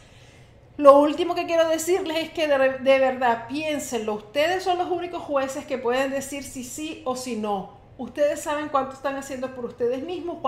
Lo 0.82 0.98
último 0.98 1.36
que 1.36 1.46
quiero 1.46 1.68
decirles 1.68 2.16
es 2.24 2.30
que 2.30 2.48
de, 2.48 2.98
verdad 2.98 3.46
piénsenlo. 3.46 4.14
Ustedes 4.14 4.64
son 4.64 4.78
los 4.78 4.90
únicos 4.90 5.22
jueces 5.22 5.64
que 5.64 5.78
pueden 5.78 6.10
decir 6.10 6.42
si 6.42 6.64
sí 6.64 7.02
o 7.04 7.14
si 7.14 7.36
no. 7.36 7.74
Ustedes 7.98 8.40
saben 8.40 8.68
cuánto 8.68 8.94
están 8.94 9.14
haciendo 9.14 9.54
por 9.54 9.64
ustedes 9.64 10.02
mismos, 10.02 10.38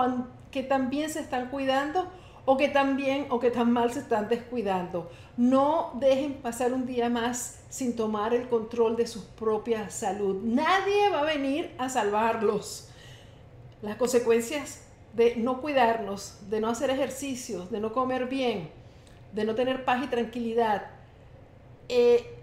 que 0.51 0.61
también 0.61 1.09
se 1.09 1.21
están 1.21 1.47
cuidando 1.47 2.11
o 2.43 2.57
que 2.57 2.67
también 2.67 3.27
o 3.29 3.39
que 3.39 3.49
tan 3.49 3.71
mal 3.71 3.93
se 3.93 3.99
están 3.99 4.27
descuidando. 4.27 5.09
No 5.37 5.93
dejen 6.01 6.33
pasar 6.33 6.73
un 6.73 6.85
día 6.85 7.09
más 7.09 7.61
sin 7.69 7.95
tomar 7.95 8.33
el 8.33 8.49
control 8.49 8.97
de 8.97 9.07
su 9.07 9.25
propia 9.35 9.89
salud. 9.89 10.41
Nadie 10.43 11.11
va 11.11 11.21
a 11.21 11.23
venir 11.23 11.73
a 11.77 11.87
salvarlos. 11.87 12.89
Las 13.81 13.95
consecuencias 13.95 14.81
de 15.13 15.37
no 15.37 15.61
cuidarnos, 15.61 16.39
de 16.49 16.59
no 16.59 16.67
hacer 16.67 16.89
ejercicios, 16.89 17.71
de 17.71 17.79
no 17.79 17.93
comer 17.93 18.25
bien, 18.25 18.69
de 19.35 19.43
no 19.43 19.53
tener 19.53 19.83
paz 19.83 20.03
y 20.03 20.07
tranquilidad, 20.07 20.87
eh, 21.89 22.39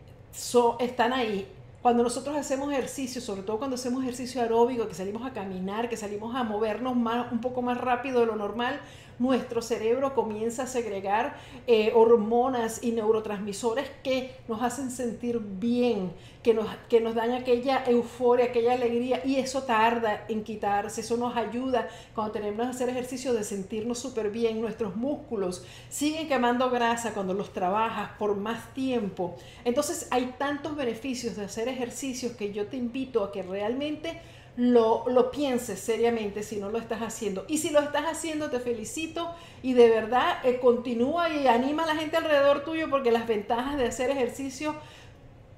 están 0.78 1.12
ahí. 1.12 1.48
Cuando 1.82 2.04
nosotros 2.04 2.36
hacemos 2.36 2.72
ejercicio, 2.72 3.20
sobre 3.20 3.42
todo 3.42 3.58
cuando 3.58 3.74
hacemos 3.74 4.04
ejercicio 4.04 4.40
aeróbico, 4.40 4.86
que 4.86 4.94
salimos 4.94 5.26
a 5.26 5.32
caminar, 5.32 5.88
que 5.88 5.96
salimos 5.96 6.36
a 6.36 6.44
movernos 6.44 6.94
más, 6.94 7.32
un 7.32 7.40
poco 7.40 7.60
más 7.60 7.76
rápido 7.76 8.20
de 8.20 8.26
lo 8.26 8.36
normal, 8.36 8.80
nuestro 9.18 9.62
cerebro 9.62 10.14
comienza 10.14 10.64
a 10.64 10.66
segregar 10.66 11.36
eh, 11.66 11.92
hormonas 11.94 12.82
y 12.82 12.92
neurotransmisores 12.92 13.88
que 14.02 14.34
nos 14.48 14.62
hacen 14.62 14.90
sentir 14.90 15.38
bien, 15.38 16.12
que 16.42 16.54
nos, 16.54 16.66
que 16.88 17.00
nos 17.00 17.14
dan 17.14 17.32
aquella 17.32 17.84
euforia, 17.86 18.46
aquella 18.46 18.72
alegría 18.72 19.22
y 19.24 19.36
eso 19.36 19.62
tarda 19.62 20.24
en 20.28 20.42
quitarse, 20.42 21.02
eso 21.02 21.16
nos 21.16 21.36
ayuda 21.36 21.88
cuando 22.14 22.32
tenemos 22.32 22.66
que 22.66 22.70
hacer 22.70 22.88
ejercicio 22.88 23.32
de 23.32 23.44
sentirnos 23.44 23.98
súper 23.98 24.30
bien, 24.30 24.60
nuestros 24.60 24.96
músculos 24.96 25.64
siguen 25.88 26.26
quemando 26.26 26.68
grasa 26.70 27.14
cuando 27.14 27.34
los 27.34 27.52
trabajas 27.52 28.10
por 28.18 28.36
más 28.36 28.74
tiempo. 28.74 29.36
Entonces 29.64 30.08
hay 30.10 30.34
tantos 30.38 30.74
beneficios 30.74 31.36
de 31.36 31.44
hacer 31.44 31.68
ejercicios 31.72 32.32
que 32.32 32.52
yo 32.52 32.66
te 32.66 32.76
invito 32.76 33.24
a 33.24 33.32
que 33.32 33.42
realmente 33.42 34.20
lo, 34.56 35.04
lo, 35.08 35.30
pienses 35.30 35.80
seriamente 35.80 36.42
si 36.42 36.56
no 36.56 36.68
lo 36.68 36.78
estás 36.78 37.00
haciendo. 37.00 37.44
Y 37.48 37.58
si 37.58 37.70
lo 37.70 37.80
estás 37.80 38.04
haciendo, 38.04 38.50
te 38.50 38.60
felicito 38.60 39.34
y 39.62 39.72
de 39.72 39.88
verdad 39.88 40.44
eh, 40.44 40.58
continúa 40.60 41.30
y 41.30 41.46
anima 41.46 41.84
a 41.84 41.86
la 41.86 41.96
gente 41.96 42.16
alrededor 42.16 42.64
tuyo 42.64 42.90
porque 42.90 43.12
las 43.12 43.26
ventajas 43.26 43.78
de 43.78 43.86
hacer 43.86 44.10
ejercicio 44.10 44.74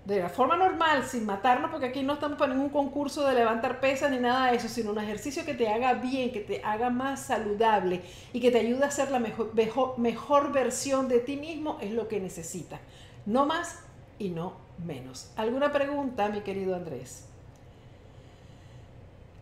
de 0.04 0.20
la 0.20 0.28
forma 0.28 0.56
normal, 0.56 1.04
sin 1.04 1.24
matarnos, 1.24 1.70
porque 1.70 1.86
aquí 1.86 2.02
no 2.02 2.12
estamos 2.12 2.38
para 2.38 2.52
ningún 2.52 2.68
concurso 2.68 3.26
de 3.26 3.34
levantar 3.34 3.80
pesas 3.80 4.10
ni 4.10 4.18
nada 4.18 4.50
de 4.50 4.58
eso, 4.58 4.68
sino 4.68 4.90
un 4.90 4.98
ejercicio 4.98 5.46
que 5.46 5.54
te 5.54 5.66
haga 5.66 5.94
bien, 5.94 6.30
que 6.30 6.40
te 6.40 6.60
haga 6.62 6.90
más 6.90 7.20
saludable 7.26 8.02
y 8.34 8.40
que 8.40 8.50
te 8.50 8.58
ayude 8.58 8.84
a 8.84 8.90
ser 8.90 9.10
la 9.10 9.18
mejor, 9.18 9.54
mejor, 9.54 9.98
mejor 9.98 10.52
versión 10.52 11.08
de 11.08 11.20
ti 11.20 11.36
mismo, 11.36 11.78
es 11.80 11.90
lo 11.92 12.06
que 12.06 12.20
necesitas. 12.20 12.80
No 13.24 13.46
más 13.46 13.78
y 14.18 14.28
no 14.28 14.63
menos. 14.78 15.30
¿Alguna 15.36 15.72
pregunta, 15.72 16.28
mi 16.28 16.40
querido 16.40 16.74
Andrés? 16.74 17.26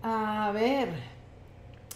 A 0.03 0.51
ver, 0.53 0.89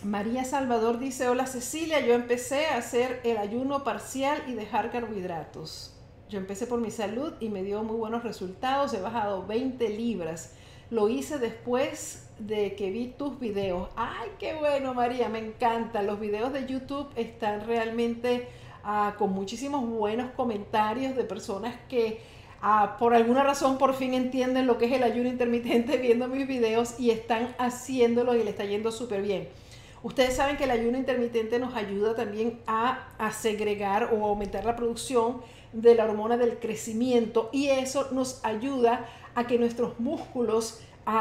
María 0.04 0.44
Salvador 0.44 0.98
dice, 0.98 1.28
hola 1.28 1.46
Cecilia, 1.46 2.00
yo 2.00 2.14
empecé 2.14 2.66
a 2.66 2.76
hacer 2.76 3.20
el 3.24 3.38
ayuno 3.38 3.82
parcial 3.82 4.42
y 4.46 4.54
dejar 4.54 4.92
carbohidratos. 4.92 5.92
Yo 6.28 6.38
empecé 6.38 6.66
por 6.66 6.80
mi 6.80 6.90
salud 6.90 7.34
y 7.40 7.48
me 7.48 7.62
dio 7.62 7.82
muy 7.82 7.96
buenos 7.96 8.22
resultados, 8.22 8.94
he 8.94 9.00
bajado 9.00 9.46
20 9.46 9.88
libras. 9.90 10.54
Lo 10.90 11.08
hice 11.08 11.38
después 11.38 12.28
de 12.38 12.76
que 12.76 12.90
vi 12.90 13.08
tus 13.08 13.40
videos. 13.40 13.88
Ay, 13.96 14.30
qué 14.38 14.54
bueno 14.54 14.94
María, 14.94 15.28
me 15.28 15.38
encanta. 15.38 16.02
Los 16.02 16.20
videos 16.20 16.52
de 16.52 16.66
YouTube 16.66 17.08
están 17.16 17.66
realmente 17.66 18.48
ah, 18.84 19.14
con 19.18 19.32
muchísimos 19.32 19.88
buenos 19.88 20.30
comentarios 20.32 21.16
de 21.16 21.24
personas 21.24 21.74
que 21.88 22.20
Ah, 22.68 22.96
por 22.98 23.14
alguna 23.14 23.44
razón 23.44 23.78
por 23.78 23.94
fin 23.94 24.12
entienden 24.12 24.66
lo 24.66 24.76
que 24.76 24.86
es 24.86 24.92
el 24.92 25.04
ayuno 25.04 25.28
intermitente 25.28 25.98
viendo 26.02 26.26
mis 26.26 26.48
videos 26.48 26.98
y 26.98 27.10
están 27.10 27.54
haciéndolo 27.58 28.34
y 28.34 28.42
le 28.42 28.50
está 28.50 28.64
yendo 28.64 28.90
súper 28.90 29.22
bien. 29.22 29.48
Ustedes 30.02 30.34
saben 30.34 30.56
que 30.56 30.64
el 30.64 30.72
ayuno 30.72 30.98
intermitente 30.98 31.60
nos 31.60 31.76
ayuda 31.76 32.16
también 32.16 32.58
a, 32.66 33.06
a, 33.18 33.30
segregar 33.30 34.12
o 34.12 34.26
aumentar 34.26 34.64
la 34.64 34.74
producción 34.74 35.42
de 35.72 35.94
la 35.94 36.06
hormona 36.06 36.36
del 36.36 36.58
crecimiento 36.58 37.50
y 37.52 37.68
eso 37.68 38.08
nos 38.10 38.44
ayuda 38.44 39.06
a 39.36 39.46
que 39.46 39.60
nuestros 39.60 40.00
músculos 40.00 40.80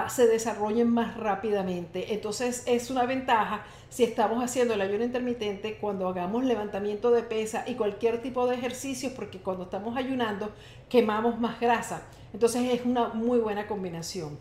se 0.09 0.27
desarrollen 0.27 0.89
más 0.89 1.15
rápidamente. 1.15 2.13
Entonces 2.13 2.63
es 2.65 2.89
una 2.89 3.05
ventaja 3.05 3.65
si 3.89 4.03
estamos 4.03 4.43
haciendo 4.43 4.73
el 4.73 4.81
ayuno 4.81 5.03
intermitente 5.03 5.77
cuando 5.77 6.07
hagamos 6.07 6.43
levantamiento 6.43 7.11
de 7.11 7.21
pesa 7.21 7.63
y 7.67 7.75
cualquier 7.75 8.21
tipo 8.21 8.47
de 8.47 8.55
ejercicio, 8.55 9.11
porque 9.15 9.39
cuando 9.39 9.63
estamos 9.63 9.95
ayunando 9.95 10.51
quemamos 10.89 11.39
más 11.39 11.59
grasa. 11.59 12.01
Entonces 12.33 12.73
es 12.73 12.85
una 12.85 13.09
muy 13.09 13.39
buena 13.39 13.67
combinación. 13.67 14.37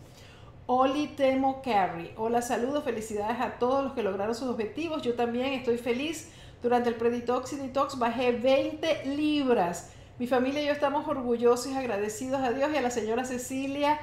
Oli 0.65 1.09
Temo 1.09 1.61
Carry. 1.61 2.11
Hola, 2.17 2.41
saludos, 2.41 2.83
felicidades 2.83 3.39
a 3.39 3.59
todos 3.59 3.83
los 3.83 3.93
que 3.93 4.01
lograron 4.01 4.33
sus 4.33 4.49
objetivos. 4.49 5.03
Yo 5.03 5.13
también 5.13 5.53
estoy 5.53 5.77
feliz. 5.77 6.31
Durante 6.63 6.89
el 6.89 6.95
Preditox 6.95 7.53
y 7.53 7.57
Detox 7.57 7.99
bajé 7.99 8.31
20 8.31 9.05
libras. 9.15 9.91
Mi 10.17 10.25
familia 10.25 10.63
y 10.63 10.65
yo 10.65 10.71
estamos 10.71 11.07
orgullosos 11.07 11.67
y 11.67 11.75
agradecidos 11.75 12.41
a 12.41 12.51
Dios 12.51 12.71
y 12.73 12.77
a 12.77 12.81
la 12.81 12.89
señora 12.89 13.25
Cecilia 13.25 13.99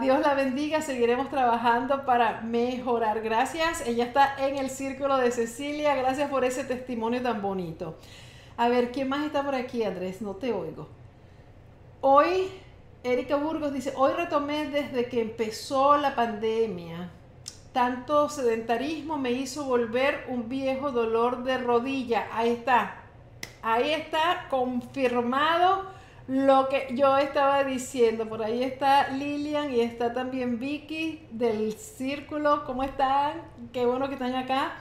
Dios 0.00 0.20
la 0.20 0.34
bendiga, 0.34 0.80
seguiremos 0.80 1.28
trabajando 1.28 2.04
para 2.04 2.40
mejorar. 2.40 3.20
Gracias, 3.20 3.86
ella 3.86 4.04
está 4.04 4.36
en 4.38 4.56
el 4.56 4.70
círculo 4.70 5.16
de 5.16 5.30
Cecilia, 5.32 5.96
gracias 5.96 6.30
por 6.30 6.44
ese 6.44 6.64
testimonio 6.64 7.20
tan 7.20 7.42
bonito. 7.42 7.96
A 8.56 8.68
ver, 8.68 8.92
¿quién 8.92 9.08
más 9.08 9.26
está 9.26 9.42
por 9.42 9.54
aquí, 9.54 9.82
Andrés? 9.82 10.22
No 10.22 10.36
te 10.36 10.52
oigo. 10.52 10.88
Hoy, 12.00 12.48
Erika 13.02 13.36
Burgos 13.36 13.72
dice, 13.72 13.92
hoy 13.96 14.12
retomé 14.12 14.70
desde 14.70 15.08
que 15.08 15.20
empezó 15.20 15.96
la 15.96 16.14
pandemia. 16.14 17.10
Tanto 17.72 18.28
sedentarismo 18.28 19.18
me 19.18 19.32
hizo 19.32 19.64
volver 19.64 20.24
un 20.28 20.48
viejo 20.48 20.92
dolor 20.92 21.42
de 21.42 21.58
rodilla. 21.58 22.28
Ahí 22.32 22.50
está. 22.50 23.02
Ahí 23.62 23.90
está 23.90 24.46
confirmado 24.48 25.95
lo 26.28 26.68
que 26.68 26.88
yo 26.94 27.16
estaba 27.18 27.64
diciendo. 27.64 28.28
Por 28.28 28.42
ahí 28.42 28.62
está 28.62 29.08
Lilian 29.08 29.72
y 29.72 29.80
está 29.80 30.12
también 30.12 30.58
Vicky 30.58 31.26
del 31.30 31.72
Círculo. 31.74 32.64
¿Cómo 32.64 32.82
están? 32.82 33.42
Qué 33.72 33.86
bueno 33.86 34.08
que 34.08 34.14
están 34.14 34.34
acá. 34.34 34.72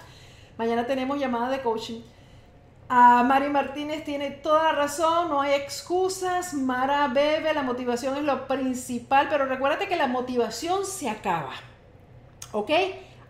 Mañana 0.58 0.88
tenemos 0.88 1.20
llamada 1.20 1.50
de 1.50 1.62
coaching. 1.62 2.02
A 2.88 3.24
Mari 3.24 3.50
Martínez 3.50 4.04
tiene 4.04 4.30
toda 4.30 4.64
la 4.64 4.72
razón, 4.74 5.30
no 5.30 5.42
hay 5.42 5.54
excusas. 5.54 6.54
Mara 6.54 7.08
bebe, 7.08 7.54
la 7.54 7.64
motivación 7.64 8.16
es 8.18 8.24
lo 8.24 8.48
principal, 8.48 9.28
pero 9.30 9.46
recuérdate 9.46 9.88
que 9.88 9.96
la 9.96 10.08
motivación 10.08 10.86
se 10.86 11.10
acaba. 11.10 11.54
¿Ok? 12.52 12.70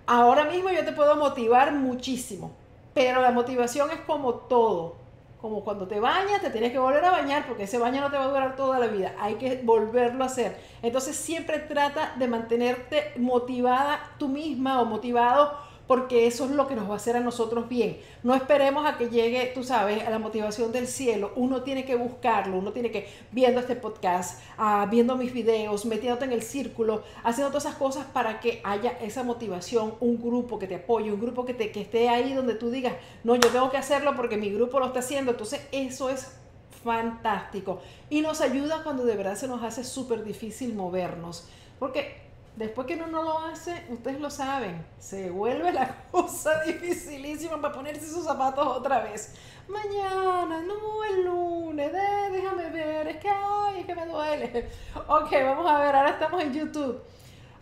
Ahora 0.08 0.44
mismo 0.44 0.70
yo 0.70 0.84
te 0.86 0.92
puedo 0.92 1.16
motivar 1.16 1.72
muchísimo, 1.72 2.52
pero 2.94 3.22
la 3.22 3.32
motivación 3.32 3.90
es 3.92 4.00
como 4.02 4.34
todo 4.34 5.05
como 5.46 5.64
cuando 5.64 5.88
te 5.88 6.00
bañas, 6.00 6.42
te 6.42 6.50
tienes 6.50 6.72
que 6.72 6.80
volver 6.80 7.06
a 7.06 7.12
bañar 7.12 7.46
porque 7.46 7.66
ese 7.66 7.78
baño 7.78 8.02
no 8.02 8.10
te 8.10 8.18
va 8.18 8.24
a 8.24 8.28
durar 8.30 8.56
toda 8.56 8.80
la 8.80 8.88
vida. 8.88 9.14
Hay 9.20 9.36
que 9.36 9.62
volverlo 9.64 10.24
a 10.24 10.26
hacer. 10.26 10.58
Entonces 10.82 11.16
siempre 11.16 11.60
trata 11.60 12.16
de 12.18 12.28
mantenerte 12.28 13.12
motivada 13.18 14.00
tú 14.18 14.28
misma 14.28 14.82
o 14.82 14.86
motivado 14.86 15.56
porque 15.88 16.28
eso 16.28 16.46
es 16.46 16.52
lo 16.52 16.68
que 16.68 16.76
nos 16.76 16.90
va 16.90 16.94
a 16.94 16.98
hacer 16.98 17.16
a 17.16 17.20
nosotros 17.20 17.70
bien. 17.70 18.00
No 18.24 18.34
esperemos 18.34 18.86
a 18.86 18.98
que 18.98 19.10
llegue, 19.10 19.52
tú 19.54 19.64
sabes, 19.64 20.06
a 20.06 20.10
la 20.10 20.20
motivación 20.20 20.72
del 20.72 20.88
cielo. 20.88 21.32
Uno 21.36 21.62
tiene 21.62 21.86
que 21.86 21.96
buscarlo, 21.96 22.58
uno 22.58 22.72
tiene 22.72 22.92
que, 22.92 23.08
viendo 23.32 23.60
este 23.60 23.76
podcast, 23.76 24.42
uh, 24.58 24.90
viendo 24.90 25.16
mis 25.16 25.34
videos, 25.34 25.86
metiéndote 25.86 26.26
en 26.26 26.32
el 26.32 26.42
círculo, 26.42 27.04
haciendo 27.24 27.50
todas 27.50 27.66
esas 27.66 27.78
cosas 27.78 28.06
para 28.06 28.40
que 28.40 28.62
haya 28.64 28.92
esa 29.02 29.24
motivación, 29.24 29.96
un 30.00 30.22
grupo 30.22 30.58
que 30.58 30.68
te 30.68 30.76
apoye, 30.76 31.12
un 31.12 31.22
grupo 31.22 31.46
que, 31.46 31.54
te, 31.54 31.72
que 31.72 31.82
esté 31.82 32.10
ahí 32.10 32.34
donde 32.34 32.56
tú 32.56 32.70
digas, 32.70 32.94
no, 33.24 33.36
yo 33.36 33.50
tengo 33.50 33.70
que 33.70 33.78
hacerlo 33.78 34.16
porque 34.16 34.38
mi 34.38 34.50
grupo 34.50 34.80
lo 34.80 34.88
está 34.88 35.00
haciendo. 35.00 35.32
Entonces 35.32 35.62
eso 35.72 36.10
es 36.10 36.36
fantástico 36.84 37.82
y 38.12 38.22
nos 38.22 38.42
ayuda 38.42 38.84
cuando 38.84 39.06
de 39.06 39.16
verdad 39.16 39.36
se 39.36 39.48
nos 39.48 39.64
hace 39.64 39.84
súper 39.84 40.24
difícil 40.24 40.76
movernos. 40.76 41.48
Porque 41.80 42.25
Después 42.56 42.88
que 42.88 42.96
uno 42.96 43.08
no 43.08 43.24
lo 43.24 43.40
hace, 43.40 43.86
ustedes 43.90 44.20
lo 44.22 44.30
saben, 44.30 44.86
se 44.98 45.30
vuelve 45.30 45.74
la 45.74 45.94
cosa 46.12 46.64
dificilísima 46.64 47.60
para 47.60 47.74
ponerse 47.74 48.10
sus 48.10 48.24
zapatos 48.24 48.66
otra 48.66 49.00
vez. 49.02 49.36
Mañana, 49.68 50.62
no 50.62 51.04
el 51.04 51.26
lunes, 51.26 51.92
déjame 52.32 52.70
ver, 52.70 53.08
es 53.08 53.18
que 53.18 53.30
ay, 53.30 53.82
es 53.82 53.86
que 53.86 53.96
me 53.96 54.06
duele. 54.06 54.70
Ok, 55.08 55.32
vamos 55.32 55.70
a 55.70 55.80
ver, 55.80 55.96
ahora 55.96 56.12
estamos 56.12 56.42
en 56.42 56.54
YouTube. 56.54 57.02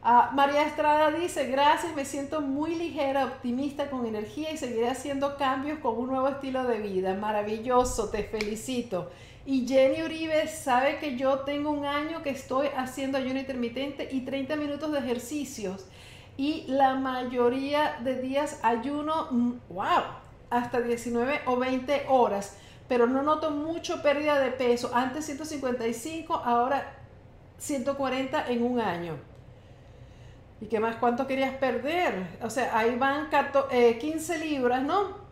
Ah, 0.04 0.32
María 0.34 0.68
Estrada 0.68 1.12
dice, 1.12 1.48
gracias, 1.48 1.96
me 1.96 2.06
siento 2.06 2.42
muy 2.42 2.76
ligera, 2.76 3.26
optimista, 3.26 3.90
con 3.90 4.06
energía 4.06 4.52
y 4.52 4.58
seguiré 4.58 4.90
haciendo 4.90 5.38
cambios 5.38 5.80
con 5.80 5.98
un 5.98 6.08
nuevo 6.08 6.28
estilo 6.28 6.66
de 6.66 6.80
vida. 6.80 7.16
Maravilloso, 7.16 8.10
te 8.10 8.24
felicito. 8.26 9.10
Y 9.46 9.68
Jenny 9.68 10.02
Uribe 10.04 10.48
sabe 10.48 11.00
que 11.00 11.18
yo 11.18 11.40
tengo 11.40 11.70
un 11.70 11.86
año 11.86 12.24
que 12.24 12.30
estoy 12.30 12.68
haciendo 12.78 13.18
ayuno 13.18 13.40
intermitente 13.40 14.08
y 14.10 14.22
30 14.22 14.56
minutos 14.56 14.92
de 14.94 15.00
ejercicios. 15.00 15.86
Y 16.38 16.64
la 16.68 16.96
mayoría 16.96 18.00
de 18.04 18.22
días 18.22 18.60
ayuno, 18.64 19.28
wow, 19.70 19.86
mm, 19.86 20.50
hasta 20.50 20.80
19 20.80 21.42
o 21.46 21.58
20 21.58 22.06
horas. 22.08 22.58
Pero 22.88 23.06
no 23.06 23.22
noto 23.22 23.52
mucho 23.52 24.02
pérdida 24.02 24.40
de 24.40 24.52
peso. 24.52 24.92
Antes 24.94 25.26
155, 25.26 26.34
ahora 26.36 26.96
140 27.58 28.48
en 28.50 28.64
un 28.64 28.80
año. 28.80 29.18
¿Y 30.62 30.68
qué 30.68 30.80
más? 30.80 30.96
¿Cuánto 30.96 31.28
querías 31.28 31.56
perder? 31.56 32.38
O 32.42 32.50
sea, 32.50 32.78
ahí 32.78 32.96
van 32.96 33.30
15 33.30 34.36
eh, 34.36 34.38
libras, 34.40 34.82
¿no? 34.84 35.23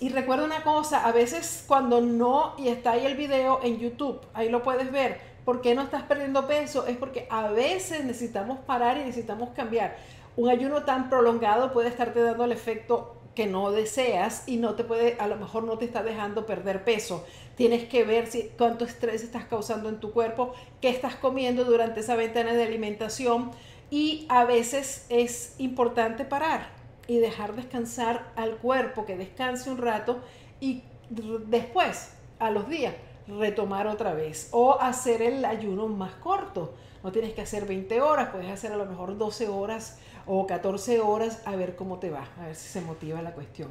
Y 0.00 0.08
recuerda 0.08 0.46
una 0.46 0.62
cosa, 0.62 1.04
a 1.04 1.12
veces 1.12 1.62
cuando 1.68 2.00
no, 2.00 2.54
y 2.56 2.68
está 2.68 2.92
ahí 2.92 3.04
el 3.04 3.18
video 3.18 3.60
en 3.62 3.78
YouTube, 3.78 4.18
ahí 4.32 4.48
lo 4.48 4.62
puedes 4.62 4.90
ver, 4.90 5.20
¿por 5.44 5.60
qué 5.60 5.74
no 5.74 5.82
estás 5.82 6.04
perdiendo 6.04 6.46
peso? 6.46 6.86
Es 6.86 6.96
porque 6.96 7.26
a 7.28 7.48
veces 7.48 8.06
necesitamos 8.06 8.60
parar 8.60 8.96
y 8.96 9.00
necesitamos 9.00 9.50
cambiar. 9.50 9.98
Un 10.38 10.48
ayuno 10.48 10.84
tan 10.84 11.10
prolongado 11.10 11.74
puede 11.74 11.90
estarte 11.90 12.22
dando 12.22 12.44
el 12.44 12.52
efecto 12.52 13.14
que 13.34 13.46
no 13.46 13.72
deseas 13.72 14.44
y 14.46 14.56
no 14.56 14.74
te 14.74 14.84
puede, 14.84 15.18
a 15.20 15.26
lo 15.26 15.36
mejor 15.36 15.64
no 15.64 15.76
te 15.76 15.84
está 15.84 16.02
dejando 16.02 16.46
perder 16.46 16.82
peso. 16.82 17.26
Tienes 17.54 17.86
que 17.86 18.02
ver 18.02 18.26
si, 18.26 18.50
cuánto 18.56 18.86
estrés 18.86 19.22
estás 19.22 19.44
causando 19.44 19.90
en 19.90 20.00
tu 20.00 20.12
cuerpo, 20.12 20.54
qué 20.80 20.88
estás 20.88 21.14
comiendo 21.14 21.64
durante 21.64 22.00
esa 22.00 22.16
ventana 22.16 22.54
de 22.54 22.62
alimentación 22.62 23.50
y 23.90 24.24
a 24.30 24.46
veces 24.46 25.04
es 25.10 25.56
importante 25.58 26.24
parar 26.24 26.79
y 27.10 27.18
dejar 27.18 27.56
descansar 27.56 28.30
al 28.36 28.58
cuerpo, 28.58 29.04
que 29.04 29.16
descanse 29.16 29.68
un 29.68 29.78
rato 29.78 30.20
y 30.60 30.84
después, 31.08 32.12
a 32.38 32.52
los 32.52 32.68
días, 32.68 32.94
retomar 33.26 33.88
otra 33.88 34.14
vez 34.14 34.48
o 34.52 34.80
hacer 34.80 35.20
el 35.20 35.44
ayuno 35.44 35.88
más 35.88 36.12
corto. 36.12 36.72
No 37.02 37.10
tienes 37.10 37.34
que 37.34 37.40
hacer 37.40 37.66
20 37.66 38.00
horas, 38.00 38.28
puedes 38.28 38.48
hacer 38.48 38.70
a 38.70 38.76
lo 38.76 38.86
mejor 38.86 39.18
12 39.18 39.48
horas 39.48 39.98
o 40.24 40.46
14 40.46 41.00
horas 41.00 41.42
a 41.46 41.56
ver 41.56 41.74
cómo 41.74 41.98
te 41.98 42.10
va, 42.10 42.28
a 42.38 42.46
ver 42.46 42.54
si 42.54 42.68
se 42.68 42.80
motiva 42.80 43.20
la 43.22 43.32
cuestión. 43.32 43.70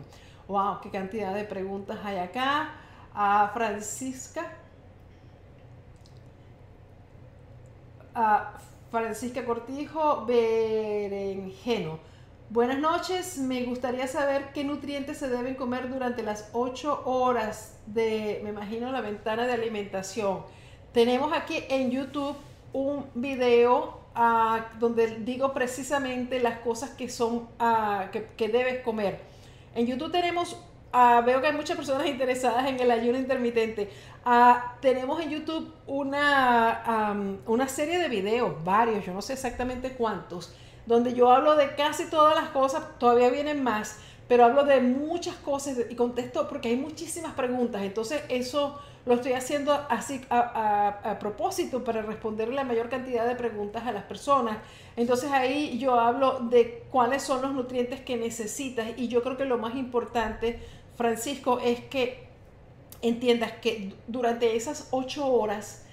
¡Wow! 0.50 0.82
¡Qué 0.82 0.90
cantidad 0.90 1.34
de 1.34 1.46
preguntas 1.46 1.98
hay 2.04 2.18
acá! 2.18 2.72
A 3.14 3.52
Francisca. 3.54 4.52
A 8.14 8.52
Francisca 8.92 9.46
Cortijo 9.46 10.26
Berenjeno. 10.26 12.10
Buenas 12.52 12.80
noches, 12.80 13.38
me 13.38 13.64
gustaría 13.66 14.08
saber 14.08 14.52
qué 14.56 14.64
nutrientes 14.64 15.20
se 15.20 15.30
deben 15.30 15.54
comer 15.54 15.88
durante 15.88 16.24
las 16.24 16.50
8 16.54 17.04
horas 17.06 17.78
de, 17.86 18.42
me 18.44 18.50
imagino, 18.50 18.92
la 18.92 19.02
ventana 19.02 19.46
de 19.46 19.54
alimentación. 19.54 20.40
Tenemos 20.92 21.32
aquí 21.32 21.64
en 21.70 21.92
YouTube 21.92 22.36
un 22.74 23.06
video 23.14 24.00
ah, 24.16 24.66
donde 24.80 25.20
digo 25.20 25.54
precisamente 25.54 26.40
las 26.40 26.62
cosas 26.62 26.90
que 26.90 27.08
son 27.08 27.48
ah, 27.60 28.08
que, 28.12 28.50
debes 28.50 28.82
comer. 28.82 29.20
En 29.76 29.86
YouTube 29.86 30.12
tenemos, 30.12 30.58
ah, 30.92 31.22
veo 31.24 31.42
que 31.42 31.48
hay 31.50 31.56
muchas 31.56 31.78
personas 31.78 32.08
interesadas 32.08 32.68
en 32.68 32.80
el 32.80 32.90
ayuno 32.90 33.20
intermitente. 33.20 33.92
tenemos 34.82 35.22
en 35.22 35.30
YouTube 35.30 35.72
una, 35.86 37.14
una 37.46 37.68
serie 37.68 38.00
de 38.00 38.10
videos, 38.10 38.64
varios, 38.64 39.06
yo 39.06 39.14
no 39.14 39.22
sé 39.22 39.34
exactamente 39.34 39.92
cuántos 39.92 40.52
donde 40.90 41.14
yo 41.14 41.30
hablo 41.30 41.56
de 41.56 41.76
casi 41.76 42.06
todas 42.06 42.34
las 42.34 42.50
cosas, 42.50 42.82
todavía 42.98 43.30
vienen 43.30 43.64
más, 43.64 44.00
pero 44.28 44.44
hablo 44.44 44.64
de 44.64 44.82
muchas 44.82 45.36
cosas 45.36 45.78
y 45.88 45.94
contesto 45.94 46.50
porque 46.50 46.70
hay 46.70 46.78
muchísimas 46.78 47.36
preguntas. 47.36 47.84
Entonces 47.84 48.24
eso 48.28 48.80
lo 49.06 49.14
estoy 49.14 49.34
haciendo 49.34 49.72
así 49.88 50.20
a, 50.32 51.18
propósito 51.20 51.84
para 51.84 52.02
responder 52.02 52.52
la 52.52 52.64
mayor 52.64 52.90
cantidad 52.90 53.28
de 53.28 53.36
preguntas 53.36 53.86
a 53.86 53.92
las 53.92 54.06
personas. 54.06 54.58
Entonces 54.96 55.32
ahí 55.32 55.78
yo 55.78 56.00
hablo 56.00 56.40
de 56.40 56.84
cuáles 56.90 57.22
son 57.22 57.44
los 57.44 57.54
nutrientes 57.54 58.02
que 58.02 58.18
necesitas 58.18 58.88
y 58.98 59.10
yo 59.10 59.22
creo 59.22 59.38
que 59.38 59.46
lo 59.46 59.60
más 59.60 59.76
importante, 59.76 60.60
Francisco, 60.98 61.60
es 61.60 61.82
que 61.82 62.28
entiendas 63.04 63.52
que 63.62 63.94
durante 64.08 64.56
esas 64.56 64.88
ocho 64.90 65.32
horas 65.32 65.86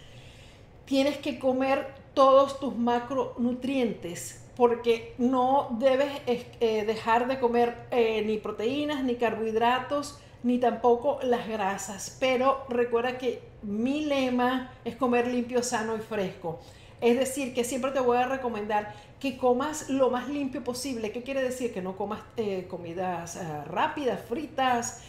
tienes 0.87 1.19
que 1.19 1.39
comer 1.39 1.87
todos 2.15 2.59
tus 2.59 2.75
macronutrientes 2.75 4.46
porque 4.57 5.15
no 5.19 5.69
debes 5.79 6.11
eh, 6.27 6.85
dejar 6.87 7.29
de 7.29 7.39
comer 7.39 7.77
eh, 7.91 8.23
ni 8.25 8.39
proteínas, 8.39 9.05
ni 9.05 9.17
carbohidratos, 9.17 10.19
ni 10.43 10.59
tampoco 10.59 11.19
las 11.23 11.47
grasas. 11.47 12.17
Pero 12.19 12.65
recuerda 12.69 13.19
que 13.19 13.43
mi 13.63 14.07
lema 14.07 14.73
es 14.85 14.97
comer 14.97 15.29
limpio, 15.29 15.63
sano 15.63 15.95
y 15.95 16.01
fresco. 16.01 16.59
Es 17.03 17.19
decir, 17.19 17.53
que 17.53 17.63
siempre 17.63 17.91
te 17.91 18.01
voy 18.01 18.17
a 18.17 18.27
recomendar 18.27 18.95
que 19.21 19.37
comas 19.37 19.91
lo 19.91 20.09
más 20.09 20.29
limpio 20.31 20.65
posible. 20.65 21.13
¿Qué 21.13 21.23
quiere 21.23 21.43
decir? 21.43 21.75
Que 21.75 21.83
no 21.83 21.95
comas 21.95 22.21
eh, 22.39 22.67
comidas 22.69 23.39
rápidas, 23.67 24.21
fritas, 24.27 25.03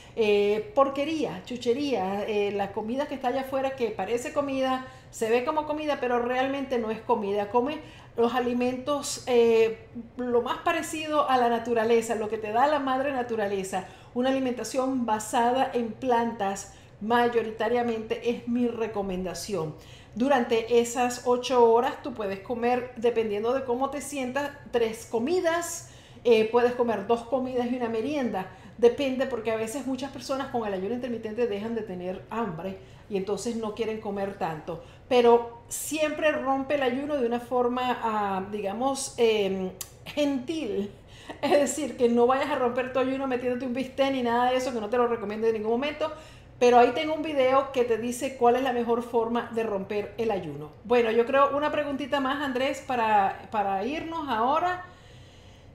porquería, 0.76 1.44
chuchería, 1.46 2.26
la 2.52 2.74
comida 2.74 3.08
que 3.08 3.16
está 3.16 3.30
allá 3.30 3.42
afuera 3.42 3.78
que 3.78 3.92
parece 3.92 4.34
comida, 4.34 4.86
se 5.12 5.30
ve 5.30 5.46
como 5.46 5.66
comida, 5.66 6.00
pero 6.02 6.20
realmente 6.20 6.78
no 6.78 6.92
es 6.92 7.00
comida. 7.00 7.50
Come 7.50 7.80
los 8.18 8.34
alimentos 8.34 9.24
eh, 9.28 9.88
lo 10.18 10.42
más 10.42 10.58
parecido 10.60 11.30
a 11.30 11.38
la 11.38 11.50
naturaleza, 11.50 12.16
lo 12.16 12.30
que 12.30 12.38
te 12.38 12.52
da 12.52 12.68
la 12.68 12.80
madre 12.80 13.14
naturaleza, 13.14 13.88
una 14.14 14.30
alimentación 14.30 15.06
basada 15.06 15.70
en 15.74 15.92
plantas 15.92 16.74
mayoritariamente 17.00 18.32
es 18.32 18.48
mi 18.48 18.68
recomendación. 18.68 19.76
Durante 20.16 20.80
esas 20.80 21.24
ocho 21.26 21.72
horas 21.72 22.02
tú 22.02 22.16
puedes 22.16 22.40
comer, 22.40 22.92
dependiendo 22.98 23.54
de 23.54 23.64
cómo 23.64 23.92
te 23.92 24.02
sientas, 24.02 24.50
tres 24.72 25.06
comidas, 25.06 25.92
eh, 26.24 26.50
puedes 26.52 26.74
comer 26.74 27.06
dos 27.06 27.22
comidas 27.22 27.72
y 27.72 27.76
una 27.76 27.88
merienda. 27.88 28.48
Depende 28.80 29.28
porque 29.28 29.52
a 29.52 29.56
veces 29.56 29.86
muchas 29.86 30.12
personas 30.12 30.48
con 30.48 30.66
el 30.66 30.74
ayuno 30.74 30.96
intermitente 30.96 31.46
dejan 31.46 31.76
de 31.76 31.82
tener 31.82 32.26
hambre 32.32 32.80
y 33.10 33.18
entonces 33.18 33.56
no 33.56 33.76
quieren 33.76 34.02
comer 34.02 34.38
tanto 34.38 34.84
pero 35.08 35.62
siempre 35.70 36.32
rompe 36.32 36.76
el 36.76 36.84
ayuno 36.84 37.18
de 37.18 37.26
una 37.26 37.40
forma, 37.40 38.00
ah, 38.02 38.46
digamos, 38.52 39.14
em, 39.18 39.72
gentil. 40.06 40.92
Es 41.42 41.52
decir, 41.52 41.98
que 41.98 42.08
no 42.08 42.26
vayas 42.26 42.50
a 42.50 42.56
romper 42.56 42.94
tu 42.94 43.00
ayuno 43.00 43.28
metiéndote 43.28 43.66
un 43.66 43.74
bistec 43.74 44.14
ni 44.14 44.24
nada 44.24 44.50
de 44.50 44.58
eso, 44.58 44.72
que 44.74 44.80
no 44.80 44.90
te 44.90 44.98
lo 44.98 45.08
recomiendo 45.08 45.48
en 45.48 45.54
ningún 45.54 45.72
momento. 45.72 46.12
Pero 46.60 46.80
ahí 46.80 46.92
tengo 46.96 47.14
un 47.14 47.22
video 47.22 47.72
que 47.72 47.84
te 47.84 47.98
dice 47.98 48.38
cuál 48.38 48.56
es 48.56 48.64
la 48.64 48.74
mejor 48.74 49.04
forma 49.04 49.52
de 49.54 49.64
romper 49.64 50.16
el 50.18 50.32
ayuno. 50.32 50.72
Bueno, 50.86 51.12
yo 51.12 51.26
creo 51.26 51.56
una 51.56 51.72
preguntita 51.72 52.20
más, 52.20 52.42
Andrés, 52.42 52.82
para, 52.88 53.84
irnos 53.86 54.28
ahora. 54.28 54.86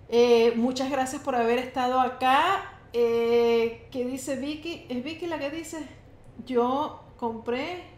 Eh, 0.09 0.55
muchas 0.57 0.91
gracias 0.91 1.23
por 1.23 1.37
haber 1.37 1.59
estado 1.59 2.01
acá. 2.01 2.73
Eh, 2.93 3.87
¿Qué 3.93 4.05
dice 4.05 4.37
Vicky? 4.37 4.87
¿Es 4.89 5.05
Vicky 5.05 5.27
la 5.27 5.39
que 5.39 5.51
dice? 5.51 5.87
Yo 6.47 7.01
compré 7.17 7.92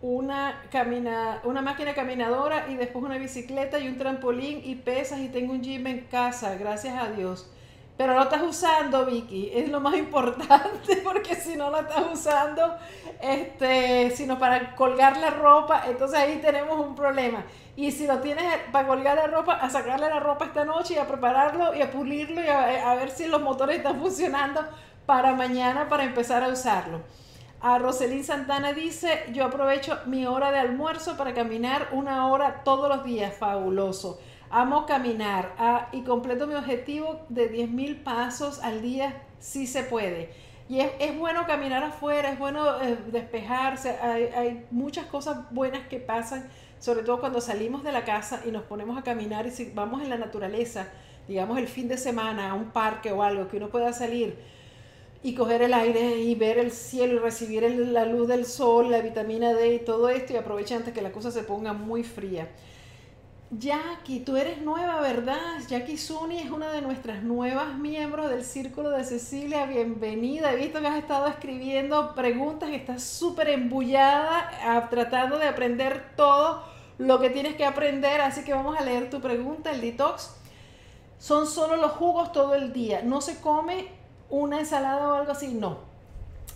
una, 0.00 0.62
camina, 0.70 1.40
una 1.44 1.60
máquina 1.60 1.94
caminadora 1.94 2.68
y 2.68 2.76
después 2.76 3.04
una 3.04 3.18
bicicleta 3.18 3.78
y 3.78 3.88
un 3.88 3.98
trampolín 3.98 4.60
y 4.64 4.76
pesas 4.76 5.20
y 5.20 5.28
tengo 5.28 5.52
un 5.52 5.62
gym 5.62 5.86
en 5.86 6.00
casa, 6.02 6.54
gracias 6.54 6.96
a 6.96 7.10
Dios. 7.10 7.50
Pero 7.96 8.14
lo 8.14 8.22
estás 8.22 8.42
usando, 8.42 9.06
Vicky, 9.06 9.50
es 9.52 9.68
lo 9.68 9.80
más 9.80 9.96
importante 9.98 10.96
porque 11.02 11.34
si 11.34 11.56
no 11.56 11.68
lo 11.70 11.80
estás 11.80 12.04
usando, 12.12 12.76
este, 13.20 14.12
sino 14.12 14.38
para 14.38 14.76
colgar 14.76 15.16
la 15.16 15.30
ropa, 15.30 15.82
entonces 15.88 16.16
ahí 16.16 16.38
tenemos 16.40 16.78
un 16.78 16.94
problema. 16.94 17.44
Y 17.74 17.90
si 17.90 18.06
lo 18.06 18.18
tienes 18.20 18.44
para 18.70 18.86
colgar 18.86 19.16
la 19.16 19.26
ropa, 19.26 19.54
a 19.54 19.68
sacarle 19.68 20.08
la 20.08 20.20
ropa 20.20 20.44
esta 20.44 20.64
noche 20.64 20.94
y 20.94 20.98
a 20.98 21.08
prepararlo 21.08 21.74
y 21.74 21.82
a 21.82 21.90
pulirlo 21.90 22.40
y 22.40 22.48
a 22.48 22.94
ver 22.94 23.10
si 23.10 23.26
los 23.26 23.42
motores 23.42 23.78
están 23.78 23.98
funcionando 23.98 24.64
para 25.04 25.32
mañana 25.34 25.88
para 25.88 26.04
empezar 26.04 26.44
a 26.44 26.48
usarlo. 26.48 27.00
A 27.60 27.78
Roselín 27.78 28.22
Santana 28.22 28.72
dice, 28.72 29.24
yo 29.32 29.44
aprovecho 29.44 29.98
mi 30.06 30.26
hora 30.26 30.52
de 30.52 30.58
almuerzo 30.58 31.16
para 31.16 31.34
caminar 31.34 31.88
una 31.90 32.28
hora 32.28 32.62
todos 32.62 32.88
los 32.88 33.04
días, 33.04 33.34
fabuloso. 33.34 34.20
Amo 34.48 34.86
caminar 34.86 35.54
ah, 35.58 35.88
y 35.90 36.02
completo 36.02 36.46
mi 36.46 36.54
objetivo 36.54 37.26
de 37.28 37.52
10.000 37.52 38.04
pasos 38.04 38.60
al 38.60 38.80
día 38.80 39.24
si 39.40 39.66
se 39.66 39.82
puede. 39.82 40.30
Y 40.68 40.78
es, 40.80 41.18
bueno 41.18 41.46
caminar 41.46 41.82
afuera, 41.82 42.30
es 42.30 42.38
bueno 42.38 42.80
eh, 42.80 42.96
despejarse, 43.10 43.90
hay, 44.00 44.24
hay, 44.36 44.66
muchas 44.70 45.06
cosas 45.06 45.50
buenas 45.50 45.88
que 45.88 45.98
pasan, 45.98 46.48
sobre 46.78 47.02
todo 47.02 47.18
cuando 47.18 47.40
salimos 47.40 47.82
de 47.82 47.90
la 47.90 48.04
casa 48.04 48.42
y 48.46 48.52
nos 48.52 48.62
ponemos 48.62 48.96
a 48.96 49.02
caminar 49.02 49.46
y 49.46 49.50
si 49.50 49.72
vamos 49.74 50.02
en 50.02 50.10
la 50.10 50.18
naturaleza, 50.18 50.88
digamos 51.26 51.58
el 51.58 51.66
fin 51.66 51.88
de 51.88 51.96
semana 51.96 52.50
a 52.50 52.54
un 52.54 52.70
parque 52.70 53.10
o 53.10 53.22
algo, 53.22 53.48
que 53.48 53.56
uno 53.56 53.68
pueda 53.68 53.92
salir 53.92 54.38
y 55.22 55.34
coger 55.34 55.62
el 55.62 55.74
aire 55.74 56.18
y 56.18 56.34
ver 56.34 56.58
el 56.58 56.70
cielo 56.70 57.14
y 57.14 57.18
recibir 57.18 57.62
la 57.62 58.04
luz 58.04 58.28
del 58.28 58.46
sol, 58.46 58.90
la 58.90 59.00
vitamina 59.00 59.52
D 59.52 59.74
y 59.74 59.78
todo 59.80 60.08
esto 60.08 60.32
y 60.32 60.36
aprovechar 60.36 60.78
antes 60.78 60.94
que 60.94 61.02
la 61.02 61.12
cosa 61.12 61.30
se 61.30 61.42
ponga 61.42 61.72
muy 61.72 62.04
fría. 62.04 62.48
Jackie, 63.50 64.20
tú 64.20 64.36
eres 64.36 64.60
nueva, 64.60 65.00
¿verdad? 65.00 65.38
Jackie 65.68 65.96
Suni 65.96 66.38
es 66.38 66.50
una 66.50 66.70
de 66.70 66.82
nuestras 66.82 67.22
nuevas 67.22 67.78
miembros 67.78 68.28
del 68.28 68.44
Círculo 68.44 68.90
de 68.90 69.04
Cecilia. 69.04 69.64
Bienvenida. 69.64 70.52
He 70.52 70.56
visto 70.56 70.82
que 70.82 70.86
has 70.86 70.98
estado 70.98 71.26
escribiendo 71.28 72.14
preguntas, 72.14 72.68
estás 72.70 73.02
súper 73.02 73.48
embullada, 73.48 74.86
tratando 74.90 75.38
de 75.38 75.48
aprender 75.48 76.12
todo 76.14 76.62
lo 76.98 77.18
que 77.18 77.30
tienes 77.30 77.56
que 77.56 77.64
aprender. 77.64 78.20
Así 78.20 78.44
que 78.44 78.52
vamos 78.52 78.78
a 78.78 78.84
leer 78.84 79.08
tu 79.08 79.22
pregunta, 79.22 79.70
el 79.70 79.80
detox. 79.80 80.34
Son 81.18 81.46
solo 81.46 81.76
los 81.76 81.92
jugos 81.92 82.32
todo 82.32 82.54
el 82.54 82.74
día. 82.74 83.00
No 83.02 83.22
se 83.22 83.40
come 83.40 83.97
una 84.30 84.60
ensalada 84.60 85.08
o 85.08 85.14
algo 85.14 85.32
así, 85.32 85.48
no. 85.48 85.78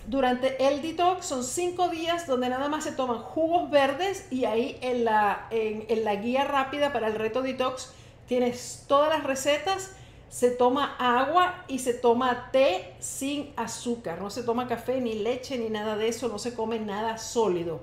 Durante 0.06 0.66
el 0.66 0.82
detox 0.82 1.26
son 1.26 1.44
cinco 1.44 1.88
días 1.88 2.26
donde 2.26 2.48
nada 2.48 2.68
más 2.68 2.84
se 2.84 2.92
toman 2.92 3.18
jugos 3.18 3.70
verdes 3.70 4.26
y 4.30 4.46
ahí 4.46 4.78
en 4.82 5.04
la, 5.04 5.46
en, 5.50 6.04
la 6.04 6.16
guía 6.16 6.44
rápida 6.44 6.92
para 6.92 7.06
el 7.06 7.14
reto 7.14 7.40
detox 7.40 7.92
tienes 8.26 8.84
todas 8.88 9.08
las 9.10 9.22
recetas 9.22 9.92
se 10.28 10.50
toma 10.50 10.96
agua 10.98 11.62
y 11.68 11.80
se 11.80 11.92
toma 11.92 12.48
té 12.52 12.94
sin 13.00 13.52
azúcar. 13.54 14.18
No 14.18 14.30
se 14.30 14.42
toma 14.42 14.66
café, 14.66 14.98
ni 14.98 15.12
leche, 15.12 15.58
ni 15.58 15.68
nada 15.68 15.94
de 15.94 16.08
eso. 16.08 16.28
No 16.28 16.38
se 16.38 16.54
come 16.54 16.80
nada 16.80 17.18
sólido. 17.18 17.82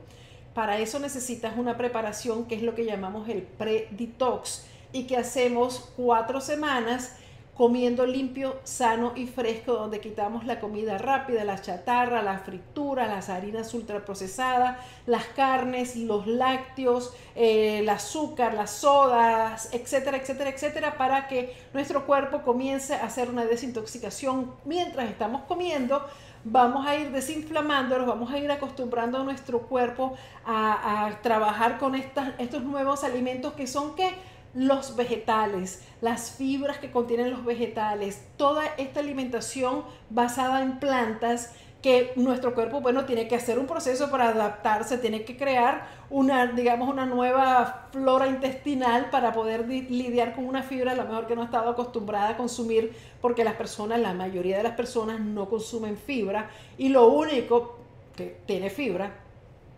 Para 0.56 0.80
eso 0.80 0.98
necesitas 0.98 1.56
una 1.60 1.78
preparación 1.78 2.46
que 2.46 2.56
es 2.56 2.64
lo 2.64 2.74
que 2.74 2.86
llamamos 2.86 3.30
el 3.30 3.44
pre-detox 3.44 4.66
y 4.92 5.04
que 5.04 5.16
hacemos 5.16 5.92
cuatro 5.96 6.42
semanas 6.42 7.19
comiendo 7.60 8.06
limpio, 8.06 8.56
sano 8.64 9.12
y 9.18 9.28
fresco, 9.28 9.74
donde 9.74 10.00
quitamos 10.00 10.46
la 10.46 10.62
comida 10.62 10.98
rápida, 10.98 11.44
la 11.44 11.62
chatarra, 11.62 12.24
la 12.24 12.40
fritura, 12.40 13.06
las 13.06 13.28
harinas 13.28 13.74
ultraprocesadas, 13.74 14.78
las 15.06 15.26
carnes, 15.26 15.98
los 15.98 16.26
lácteos, 16.26 17.14
eh, 17.36 17.80
el 17.80 17.90
azúcar, 17.90 18.54
las 18.54 18.72
sodas, 18.72 19.74
etcétera, 19.74 20.16
etcétera, 20.16 20.52
etcétera, 20.52 20.98
para 20.98 21.28
que 21.28 21.54
nuestro 21.74 22.06
cuerpo 22.06 22.44
comience 22.44 22.96
a 22.96 23.04
hacer 23.04 23.30
una 23.30 23.44
desintoxicación 23.44 24.54
mientras 24.64 25.10
estamos 25.10 25.42
comiendo. 25.42 26.02
Vamos 26.46 26.88
a 26.88 26.96
ir 26.96 27.12
desinflamándonos, 27.12 28.08
vamos 28.08 28.32
a 28.32 28.38
ir 28.38 28.50
acostumbrando 28.50 29.18
a 29.18 29.26
nuestro 29.26 29.64
cuerpo 29.64 30.16
a, 30.46 31.20
trabajar 31.22 31.78
con 31.78 31.94
estos 31.96 32.64
nuevos 32.64 33.04
alimentos 33.04 33.52
que 33.52 33.68
son 33.68 33.98
que 33.98 34.10
los 34.54 34.96
vegetales, 34.96 35.84
las 36.02 36.32
fibras 36.32 36.80
que 36.80 36.92
contienen 36.92 37.32
los 37.32 37.46
vegetales, 37.46 38.24
toda 38.38 38.66
esta 38.78 39.00
alimentación 39.00 39.84
basada 40.10 40.62
en 40.62 40.80
plantas 40.80 41.54
que 41.82 42.12
nuestro 42.18 42.54
cuerpo, 42.54 42.82
bueno, 42.82 43.06
tiene 43.06 43.28
que 43.28 43.36
hacer 43.36 43.58
un 43.58 43.66
proceso 43.66 44.12
para 44.12 44.30
adaptarse, 44.30 44.98
tiene 44.98 45.24
que 45.24 45.38
crear 45.38 45.88
una, 46.10 46.48
digamos, 46.48 46.90
una 46.90 47.06
nueva 47.06 47.88
flora 47.92 48.28
intestinal 48.28 49.10
para 49.10 49.32
poder 49.32 49.66
lidiar 49.68 50.36
con 50.36 50.46
una 50.46 50.62
fibra 50.62 50.92
a 50.92 50.96
lo 50.96 51.06
mejor 51.06 51.26
que 51.26 51.36
no 51.36 51.44
ha 51.44 51.46
estado 51.46 51.70
acostumbrada 51.70 52.30
a 52.30 52.38
consumir, 52.38 52.94
porque 53.22 53.46
las 53.46 53.54
personas, 53.54 54.00
la 54.02 54.14
mayoría 54.14 54.58
de 54.58 54.64
las 54.64 54.74
personas 54.74 55.22
no 55.22 55.50
consumen 55.50 55.96
fibra 55.96 56.50
y 56.78 56.90
lo 56.90 57.08
único 57.08 57.78
que 58.16 58.38
tiene 58.46 58.70
fibra 58.70 59.14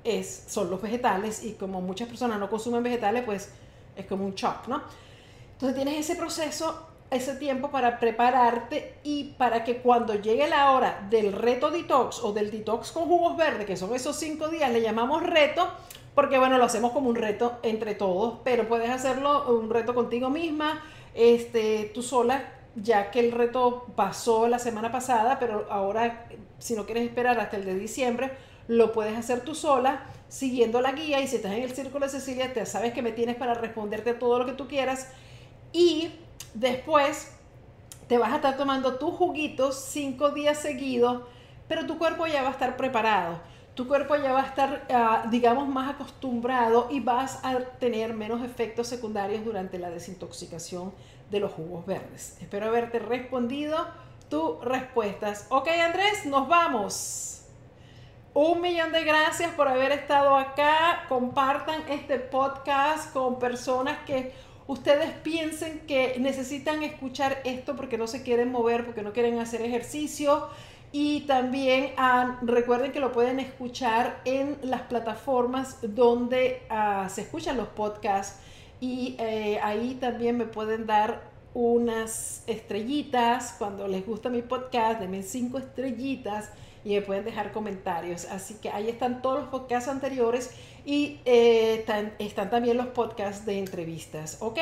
es, 0.04 0.46
son 0.48 0.72
los 0.72 0.82
vegetales 0.82 1.44
y 1.44 1.54
como 1.54 1.82
muchas 1.82 2.08
personas 2.08 2.40
no 2.40 2.50
consumen 2.50 2.82
vegetales, 2.82 3.24
pues 3.24 3.52
es 4.02 4.08
como 4.08 4.26
un 4.26 4.36
shock, 4.36 4.68
¿no? 4.68 4.82
Entonces 5.54 5.76
tienes 5.76 6.10
ese 6.10 6.16
proceso, 6.16 6.88
ese 7.10 7.36
tiempo 7.36 7.70
para 7.70 8.00
prepararte 8.00 8.96
y 9.04 9.36
para 9.38 9.64
que 9.64 9.78
cuando 9.78 10.16
llegue 10.16 10.48
la 10.48 10.72
hora 10.72 11.06
del 11.10 11.34
reto 11.34 11.70
detox 11.70 12.20
o 12.24 12.34
del 12.34 12.52
detox 12.52 12.92
con 12.92 13.06
jugos 13.06 13.38
verdes, 13.38 13.66
que 13.66 13.78
son 13.78 13.94
esos 13.94 14.16
cinco 14.16 14.48
días, 14.48 14.72
le 14.72 14.82
llamamos 14.82 15.22
reto, 15.24 15.68
porque 16.16 16.38
bueno, 16.38 16.58
lo 16.58 16.66
hacemos 16.66 16.92
como 16.92 17.10
un 17.10 17.16
reto 17.16 17.60
entre 17.64 17.96
todos, 17.96 18.40
pero 18.44 18.68
puedes 18.68 18.90
hacerlo 18.90 19.56
un 19.56 19.70
reto 19.70 19.94
contigo 19.94 20.30
misma, 20.30 20.84
este, 21.14 21.92
tú 21.94 22.02
sola, 22.02 22.44
ya 22.76 23.12
que 23.12 23.20
el 23.20 23.32
reto 23.32 23.86
pasó 23.96 24.48
la 24.48 24.58
semana 24.58 24.92
pasada, 24.92 25.38
pero 25.40 25.68
ahora 25.70 26.26
si 26.62 26.76
no 26.76 26.86
quieres 26.86 27.04
esperar 27.04 27.40
hasta 27.40 27.58
el 27.58 27.66
de 27.66 27.76
diciembre, 27.76 28.32
lo 28.68 28.94
puedes 28.94 29.18
hacer 29.18 29.42
tú 29.42 29.56
sola 29.56 30.06
siguiendo 30.32 30.80
la 30.80 30.94
guía 30.94 31.20
y 31.20 31.28
si 31.28 31.36
estás 31.36 31.52
en 31.52 31.64
el 31.64 31.74
círculo 31.74 32.06
de 32.06 32.12
Cecilia, 32.12 32.54
te 32.54 32.66
sabes 32.66 32.94
que 32.94 33.02
me 33.02 33.12
tienes 33.12 33.36
para 33.36 33.54
responderte 33.54 34.14
todo 34.14 34.40
lo 34.40 34.46
que 34.46 34.54
tú 34.54 34.66
quieras 34.66 35.10
y 35.74 36.10
después 36.54 37.34
te 38.08 38.18
vas 38.18 38.32
a 38.32 38.38
estar 38.38 38.56
tomando 38.56 38.96
tus 38.96 39.14
juguitos 39.14 39.76
cinco 39.76 40.30
días 40.32 40.58
seguidos, 40.58 41.24
pero 41.68 41.86
tu 41.86 41.98
cuerpo 41.98 42.28
ya 42.28 42.44
va 42.44 42.48
a 42.48 42.52
estar 42.52 42.78
preparado. 42.78 43.40
Tu 43.76 43.88
cuerpo 43.90 44.16
ya 44.16 44.32
va 44.32 44.44
a 44.44 44.46
estar, 44.46 44.88
ah, 44.90 45.28
digamos, 45.30 45.68
más 45.68 45.96
acostumbrado 45.96 46.88
y 46.90 47.02
vas 47.02 47.40
a 47.44 47.60
tener 47.80 48.14
menos 48.14 48.42
efectos 48.42 48.88
secundarios 48.88 49.44
durante 49.44 49.80
la 49.80 49.90
desintoxicación 49.90 50.94
de 51.30 51.42
los 51.42 51.52
jugos 51.52 51.86
verdes. 51.86 52.38
Espero 52.40 52.68
haberte 52.68 53.00
respondido 53.00 53.86
tus 54.30 54.64
respuestas. 54.64 55.48
Ok, 55.50 55.68
Andrés, 55.68 56.26
nos 56.26 56.48
vamos. 56.48 57.41
Un 58.34 58.62
millón 58.62 58.94
de 58.94 59.04
gracias 59.04 59.52
por 59.56 59.68
haber 59.68 59.92
estado 59.92 60.38
acá. 60.38 61.04
Compartan 61.10 61.82
este 61.90 62.18
podcast 62.18 63.12
con 63.12 63.40
personas 63.40 63.98
que 64.06 64.32
ustedes 64.68 65.12
piensen 65.22 65.82
que 65.82 66.16
necesitan 66.18 66.82
escuchar 66.82 67.42
esto 67.44 67.76
porque 67.76 67.98
no 67.98 68.08
se 68.08 68.24
quieren 68.24 68.50
mover, 68.50 68.86
porque 68.86 69.02
no 69.02 69.12
quieren 69.12 69.38
hacer 69.40 69.62
ejercicio. 69.62 70.48
Y 70.94 71.22
también 71.22 71.92
ah, 71.98 72.40
recuerden 72.42 72.94
que 72.94 73.02
lo 73.02 73.12
pueden 73.12 73.42
escuchar 73.42 74.22
en 74.24 74.58
las 74.64 74.84
plataformas 74.84 75.80
donde 75.82 76.62
ah, 76.70 77.10
se 77.10 77.24
escuchan 77.24 77.58
los 77.58 77.68
podcasts. 77.68 78.40
Y 78.80 79.18
eh, 79.20 79.60
ahí 79.62 79.98
también 80.00 80.38
me 80.38 80.46
pueden 80.46 80.88
dar 80.88 81.30
unas 81.54 82.46
estrellitas. 82.48 83.56
Cuando 83.58 83.90
les 83.90 84.08
gusta 84.08 84.30
mi 84.30 84.42
podcast, 84.42 85.02
denme 85.02 85.22
cinco 85.22 85.58
estrellitas 85.58 86.50
y 86.84 86.96
me 86.96 87.02
pueden 87.02 87.26
dejar 87.26 87.52
comentarios. 87.52 88.26
Así 88.26 88.56
que 88.56 88.70
ahí 88.70 88.90
están 88.90 89.22
todos 89.22 89.42
los 89.42 89.50
podcasts 89.50 89.90
anteriores 89.90 90.52
y 90.86 91.20
eh, 91.26 91.86
están, 92.20 92.50
también 92.50 92.78
los 92.78 92.88
podcasts 92.88 93.46
de 93.46 93.60
entrevistas, 93.60 94.38
¿ok? 94.40 94.60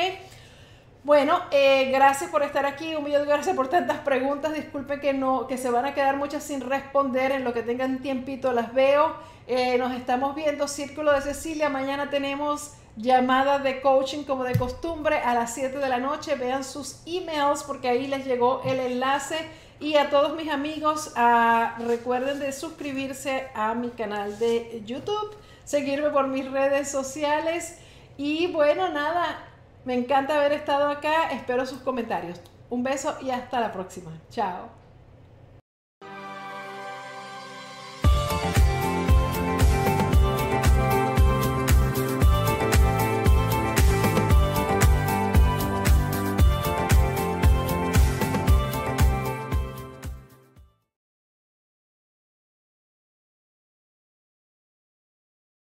Bueno, 1.02 1.40
eh, 1.50 1.90
gracias 1.90 2.30
por 2.30 2.42
estar 2.42 2.66
aquí, 2.66 2.94
un 2.94 3.04
millón 3.04 3.22
de 3.22 3.28
gracias 3.28 3.56
por 3.56 3.68
tantas 3.68 4.00
preguntas. 4.00 4.52
Disculpe 4.52 5.00
que 5.00 5.14
no, 5.14 5.46
que 5.46 5.56
se 5.56 5.70
van 5.70 5.86
a 5.86 5.94
quedar 5.94 6.18
muchas 6.18 6.42
sin 6.42 6.60
responder. 6.60 7.32
En 7.32 7.42
lo 7.42 7.54
que 7.54 7.62
tengan 7.62 8.00
tiempito 8.00 8.52
las 8.52 8.74
veo. 8.74 9.16
Eh, 9.46 9.78
nos 9.78 9.94
estamos 9.94 10.34
viendo 10.34 10.68
Círculo 10.68 11.12
de 11.12 11.22
Cecilia. 11.22 11.70
Mañana 11.70 12.10
tenemos 12.10 12.74
llamada 12.96 13.60
de 13.60 13.80
coaching 13.80 14.24
como 14.24 14.44
de 14.44 14.56
costumbre 14.58 15.16
a 15.20 15.32
las 15.32 15.54
7 15.54 15.78
de 15.78 15.88
la 15.88 15.96
noche. 15.96 16.34
Vean 16.34 16.64
sus 16.64 17.00
emails 17.06 17.62
porque 17.62 17.88
ahí 17.88 18.06
les 18.06 18.26
llegó 18.26 18.60
el 18.66 18.78
enlace 18.78 19.38
y 19.80 19.96
a 19.96 20.10
todos 20.10 20.36
mis 20.36 20.50
amigos, 20.50 21.12
ah, 21.16 21.76
recuerden 21.78 22.38
de 22.38 22.52
suscribirse 22.52 23.48
a 23.54 23.74
mi 23.74 23.88
canal 23.88 24.38
de 24.38 24.82
YouTube, 24.84 25.34
seguirme 25.64 26.10
por 26.10 26.28
mis 26.28 26.50
redes 26.50 26.90
sociales. 26.90 27.78
Y 28.18 28.48
bueno, 28.48 28.90
nada, 28.90 29.38
me 29.86 29.94
encanta 29.94 30.36
haber 30.36 30.52
estado 30.52 30.90
acá. 30.90 31.30
Espero 31.30 31.64
sus 31.64 31.78
comentarios. 31.78 32.40
Un 32.68 32.82
beso 32.82 33.16
y 33.22 33.30
hasta 33.30 33.58
la 33.58 33.72
próxima. 33.72 34.12
Chao. 34.30 34.79